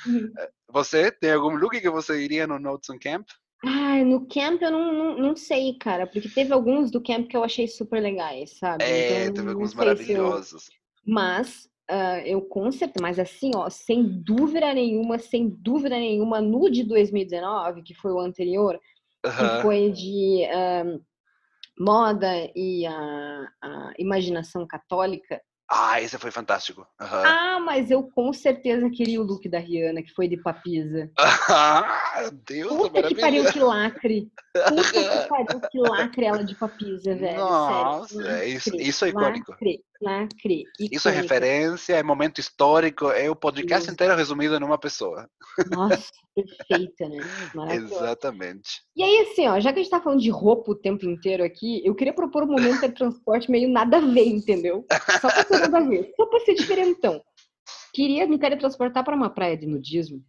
Uhum. 0.05 0.31
Você 0.69 1.11
tem 1.11 1.31
algum 1.31 1.55
look 1.55 1.79
que 1.79 1.89
você 1.89 2.21
iria 2.21 2.45
no 2.47 2.59
Notes 2.59 2.89
on 2.89 2.97
Camp? 2.99 3.27
Ai, 3.63 4.03
no 4.03 4.27
camp 4.27 4.61
eu 4.61 4.69
não, 4.71 4.93
não, 4.93 5.17
não 5.17 5.35
sei, 5.35 5.75
cara, 5.79 6.05
porque 6.05 6.29
teve 6.29 6.53
alguns 6.53 6.91
do 6.91 7.01
camp 7.01 7.27
que 7.27 7.35
eu 7.35 7.43
achei 7.43 7.67
super 7.67 7.99
legais, 8.01 8.57
sabe? 8.59 8.83
É, 8.83 9.25
Então, 9.25 9.33
teve 9.33 9.49
alguns 9.49 9.71
se 9.71 9.75
eu- 9.77 9.85
maravilhosos. 9.85 10.69
Mas 11.05 11.69
ah, 11.87 12.19
eu 12.25 12.41
com 12.41 12.71
certeza, 12.71 13.01
mas 13.01 13.19
assim, 13.19 13.51
ó, 13.55 13.69
sem 13.69 14.03
dúvida 14.03 14.73
nenhuma, 14.73 15.17
sem 15.19 15.49
dúvida 15.49 15.97
nenhuma, 15.97 16.41
no 16.41 16.69
de 16.69 16.83
2019, 16.83 17.81
que 17.83 17.93
foi 17.95 18.11
o 18.11 18.19
anterior, 18.19 18.79
que 19.21 19.27
Aham. 19.27 19.61
foi 19.61 19.91
de 19.91 20.45
ah, 20.45 20.99
moda 21.79 22.27
e 22.55 22.85
a, 22.85 23.47
a 23.61 23.93
imaginação 23.97 24.65
católica. 24.67 25.41
Ah, 25.69 25.99
esse 25.99 26.17
foi 26.19 26.29
fantástico. 26.29 26.85
Aham. 27.01 27.23
Ah, 27.25 27.59
mas 27.59 27.89
eu 27.89 28.03
com 28.03 28.31
certeza 28.31 28.87
queria 28.89 29.19
o 29.19 29.23
look 29.23 29.49
da 29.49 29.57
Rihanna, 29.57 30.03
que 30.03 30.13
foi 30.13 30.27
de 30.27 30.37
papisa. 30.37 31.09
Ah, 31.47 32.29
Deus, 32.47 32.71
Puta 32.89 33.03
que 33.03 33.15
pariu, 33.15 33.45
que 33.51 33.59
lacre. 33.59 34.31
Puta 34.53 34.83
que 34.83 35.27
pariu, 35.29 35.61
que 35.71 35.79
lacre 35.79 36.25
ela 36.25 36.43
de 36.43 36.55
papisa, 36.55 37.15
velho. 37.15 37.37
Nossa, 37.39 38.15
sério. 38.15 38.29
é 38.31 38.47
isso- 38.49 38.69
Lacre, 38.69 38.87
isso 38.89 39.05
é 39.05 39.09
icônico. 39.09 39.51
Lacre, 39.51 39.83
lacre. 40.05 40.63
Isso 40.79 41.09
é 41.09 41.11
referência, 41.11 41.95
é 41.95 42.03
momento 42.03 42.39
histórico, 42.39 43.09
é 43.09 43.29
o 43.29 43.35
podcast 43.35 43.85
Isso. 43.85 43.93
inteiro 43.93 44.15
resumido 44.15 44.59
numa 44.59 44.77
pessoa. 44.77 45.27
Nossa, 45.71 46.11
perfeita, 46.35 47.09
né? 47.09 47.17
Exatamente. 47.75 48.83
E 48.95 49.03
aí, 49.03 49.19
assim, 49.21 49.47
ó, 49.47 49.59
já 49.59 49.73
que 49.73 49.79
a 49.79 49.83
gente 49.83 49.91
tá 49.91 50.01
falando 50.01 50.21
de 50.21 50.29
roupa 50.29 50.71
o 50.71 50.75
tempo 50.75 51.05
inteiro 51.05 51.43
aqui, 51.43 51.81
eu 51.85 51.95
queria 51.95 52.13
propor 52.13 52.43
um 52.43 52.51
momento 52.51 52.81
de 52.81 52.93
transporte 52.93 53.49
meio 53.49 53.67
nada 53.67 53.97
a 53.97 54.01
ver, 54.01 54.27
entendeu? 54.27 54.85
Só 55.19 55.29
pra 55.29 55.43
ser 55.43 55.59
nada 55.59 55.77
a 55.79 55.81
ver. 55.81 56.13
Só 56.15 56.25
pra 56.27 56.39
ser 56.41 56.53
diferentão. 56.53 57.21
Queria 57.93 58.27
me 58.27 58.37
teletransportar 58.37 59.03
para 59.03 59.15
uma 59.15 59.29
praia 59.29 59.57
de 59.57 59.65
nudismo, 59.65 60.23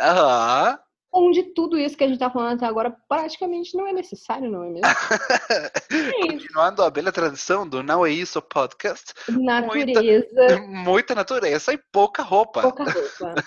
Aham. 0.00 0.78
Onde 1.16 1.42
tudo 1.54 1.78
isso 1.78 1.96
que 1.96 2.04
a 2.04 2.08
gente 2.08 2.18
tá 2.18 2.30
falando 2.30 2.56
até 2.56 2.66
agora 2.66 2.94
praticamente 3.08 3.76
não 3.76 3.86
é 3.86 3.92
necessário, 3.92 4.50
não 4.50 4.64
é 4.64 4.68
mesmo? 4.68 4.86
É. 4.86 6.12
Continuando 6.28 6.82
a 6.82 6.90
bela 6.90 7.10
tradição 7.10 7.66
do 7.66 7.82
Não 7.82 8.04
É 8.04 8.10
Isso 8.10 8.40
podcast, 8.42 9.12
Natureza, 9.28 10.58
muita 10.66 11.14
natureza 11.14 11.72
e 11.72 11.78
pouca 11.90 12.22
roupa. 12.22 12.62
pouca 12.62 12.84
roupa. 12.84 13.34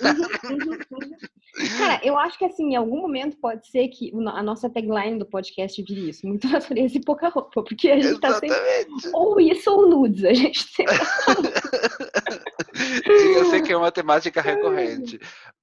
Uhum, 0.49 0.55
uhum, 0.57 0.79
uhum. 0.91 1.77
Cara, 1.77 1.99
eu 2.03 2.17
acho 2.17 2.37
que 2.37 2.45
assim, 2.45 2.71
em 2.71 2.75
algum 2.75 3.01
momento 3.01 3.37
pode 3.37 3.67
ser 3.69 3.87
que 3.89 4.11
a 4.13 4.43
nossa 4.43 4.69
tagline 4.69 5.17
do 5.17 5.25
podcast 5.25 5.81
vire 5.81 6.09
isso, 6.09 6.27
muita 6.27 6.47
natureza 6.49 6.97
e 6.97 7.01
pouca 7.03 7.29
roupa, 7.29 7.63
porque 7.63 7.89
a 7.89 7.99
gente 7.99 8.19
tá 8.19 8.33
sempre 8.39 8.57
ou 9.13 9.39
isso 9.39 9.69
ou 9.71 9.89
nudes, 9.89 10.23
a 10.23 10.33
gente 10.33 10.63
sempre 10.63 10.95
E 13.05 13.37
eu 13.37 13.45
sei 13.45 13.61
que 13.61 13.73
é 13.73 13.77
uma 13.77 13.91
temática 13.91 14.41
recorrente. 14.41 15.19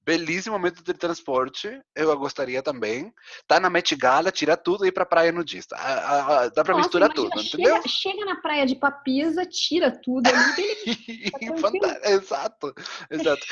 Belíssimo 0.07 0.55
momento 0.55 0.81
de 0.81 0.93
transporte, 0.93 1.69
eu 1.93 2.17
gostaria 2.17 2.63
também. 2.63 3.13
Tá 3.45 3.59
na 3.59 3.69
Met 3.69 3.93
Gala, 3.93 4.31
tira 4.31 4.55
tudo 4.55 4.85
e 4.85 4.87
ir 4.87 4.93
pra 4.93 5.05
praia 5.05 5.33
nudista. 5.33 5.75
Ah, 5.77 6.43
ah, 6.43 6.47
Dá 6.47 6.63
pra 6.63 6.73
Nossa, 6.73 6.85
misturar 6.85 7.09
imagina, 7.09 7.29
tudo, 7.29 7.43
chega, 7.43 7.67
entendeu? 7.67 7.89
chega 7.89 8.25
na 8.25 8.35
praia 8.37 8.65
de 8.65 8.75
Papisa, 8.77 9.45
tira 9.45 9.91
tudo 9.91 10.23
beleza, 10.23 11.99
Tá 11.99 12.07
Exato, 12.09 12.73
exato. 13.11 13.45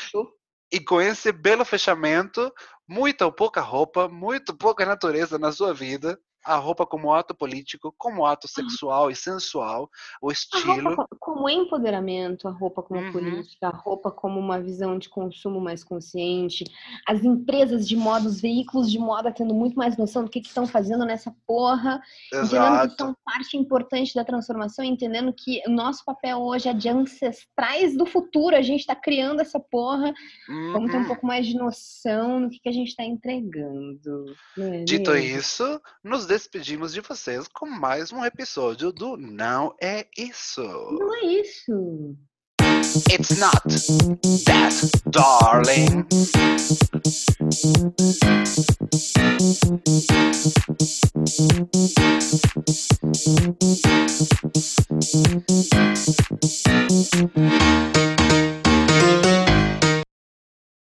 E 0.72 0.80
com 0.80 1.01
esse 1.01 1.34
belo 1.34 1.66
fechamento, 1.66 2.49
muita 2.88 3.26
ou 3.26 3.34
pouca 3.34 3.60
roupa, 3.60 4.08
muito 4.08 4.56
pouca 4.56 4.86
natureza 4.86 5.38
na 5.38 5.51
sua 5.51 5.74
vida, 5.74 6.18
a 6.46 6.56
roupa 6.58 6.86
como 6.86 7.12
ato 7.14 7.34
político, 7.34 7.93
como 7.98 8.26
ato 8.26 8.48
sexual 8.48 9.10
e 9.10 9.16
sensual, 9.16 9.89
o 10.22 10.30
A 10.30 10.32
estilo. 10.34 10.84
roupa 10.89 11.08
co- 11.10 11.18
como 11.20 11.50
empoderamento, 11.50 12.48
a 12.48 12.52
roupa 12.52 12.84
como 12.84 13.02
Uhum. 13.02 13.12
política, 13.12 13.68
a 13.68 13.76
roupa 13.76 14.12
como 14.12 14.39
uma 14.39 14.60
visão 14.62 15.00
de 15.00 15.10
consumo 15.10 15.60
mais 15.60 15.84
consciente, 15.84 16.64
as 17.08 17.24
empresas 17.24 17.88
de 17.88 17.96
moda, 17.96 18.28
os 18.28 18.39
veículos 18.39 18.91
de 18.91 19.00
moda 19.00 19.32
tendo 19.32 19.54
muito 19.56 19.76
mais 19.76 19.98
noção 19.98 20.24
do 20.24 20.30
que 20.30 20.39
que 20.39 20.48
estão 20.48 20.68
fazendo 20.68 21.04
nessa 21.04 21.36
porra, 21.48 22.00
entendendo 22.28 22.46
que 22.80 22.86
Exato. 22.86 22.96
são 22.98 23.16
parte 23.26 23.58
importante 23.58 24.14
da 24.14 24.24
transformação, 24.24 24.86
entendendo 24.86 25.34
que 25.34 25.62
o 25.68 25.72
nosso 25.72 26.06
papel 26.06 26.39
hoje 26.39 26.70
é 26.70 26.74
de 26.74 26.88
ancestrais 26.89 27.98
do 27.98 28.06
futuro, 28.06 28.56
a 28.56 28.62
gente 28.62 28.82
está 28.82 28.96
criando 28.96 29.41
essa 29.41 29.60
porra, 29.60 30.14
vamos 30.72 30.91
ter 30.91 30.98
um 30.98 31.02
Uhum. 31.02 31.08
pouco 31.08 31.26
mais 31.26 31.48
de 31.48 31.56
noção 31.56 32.39
no 32.41 32.50
que, 32.50 32.60
que 32.60 32.70
a 32.70 32.72
gente 32.72 32.89
está 32.89 33.04
entregando. 33.04 34.38
é 34.60 34.84
Dito 34.84 35.16
isso, 35.16 35.82
nos 36.04 36.26
despedimos 36.36 36.92
de 36.92 37.00
vocês 37.00 37.48
com 37.48 37.66
mais 37.66 38.12
um 38.12 38.26
episódio 38.26 38.92
do 38.92 39.16
Não 39.16 39.74
É 39.82 40.06
Isso. 40.18 40.62
Não 40.62 41.16
é 41.16 41.26
isso. 41.28 42.14
It's 43.10 43.38
not 43.38 43.64
that, 44.44 44.76
darling. 45.12 46.06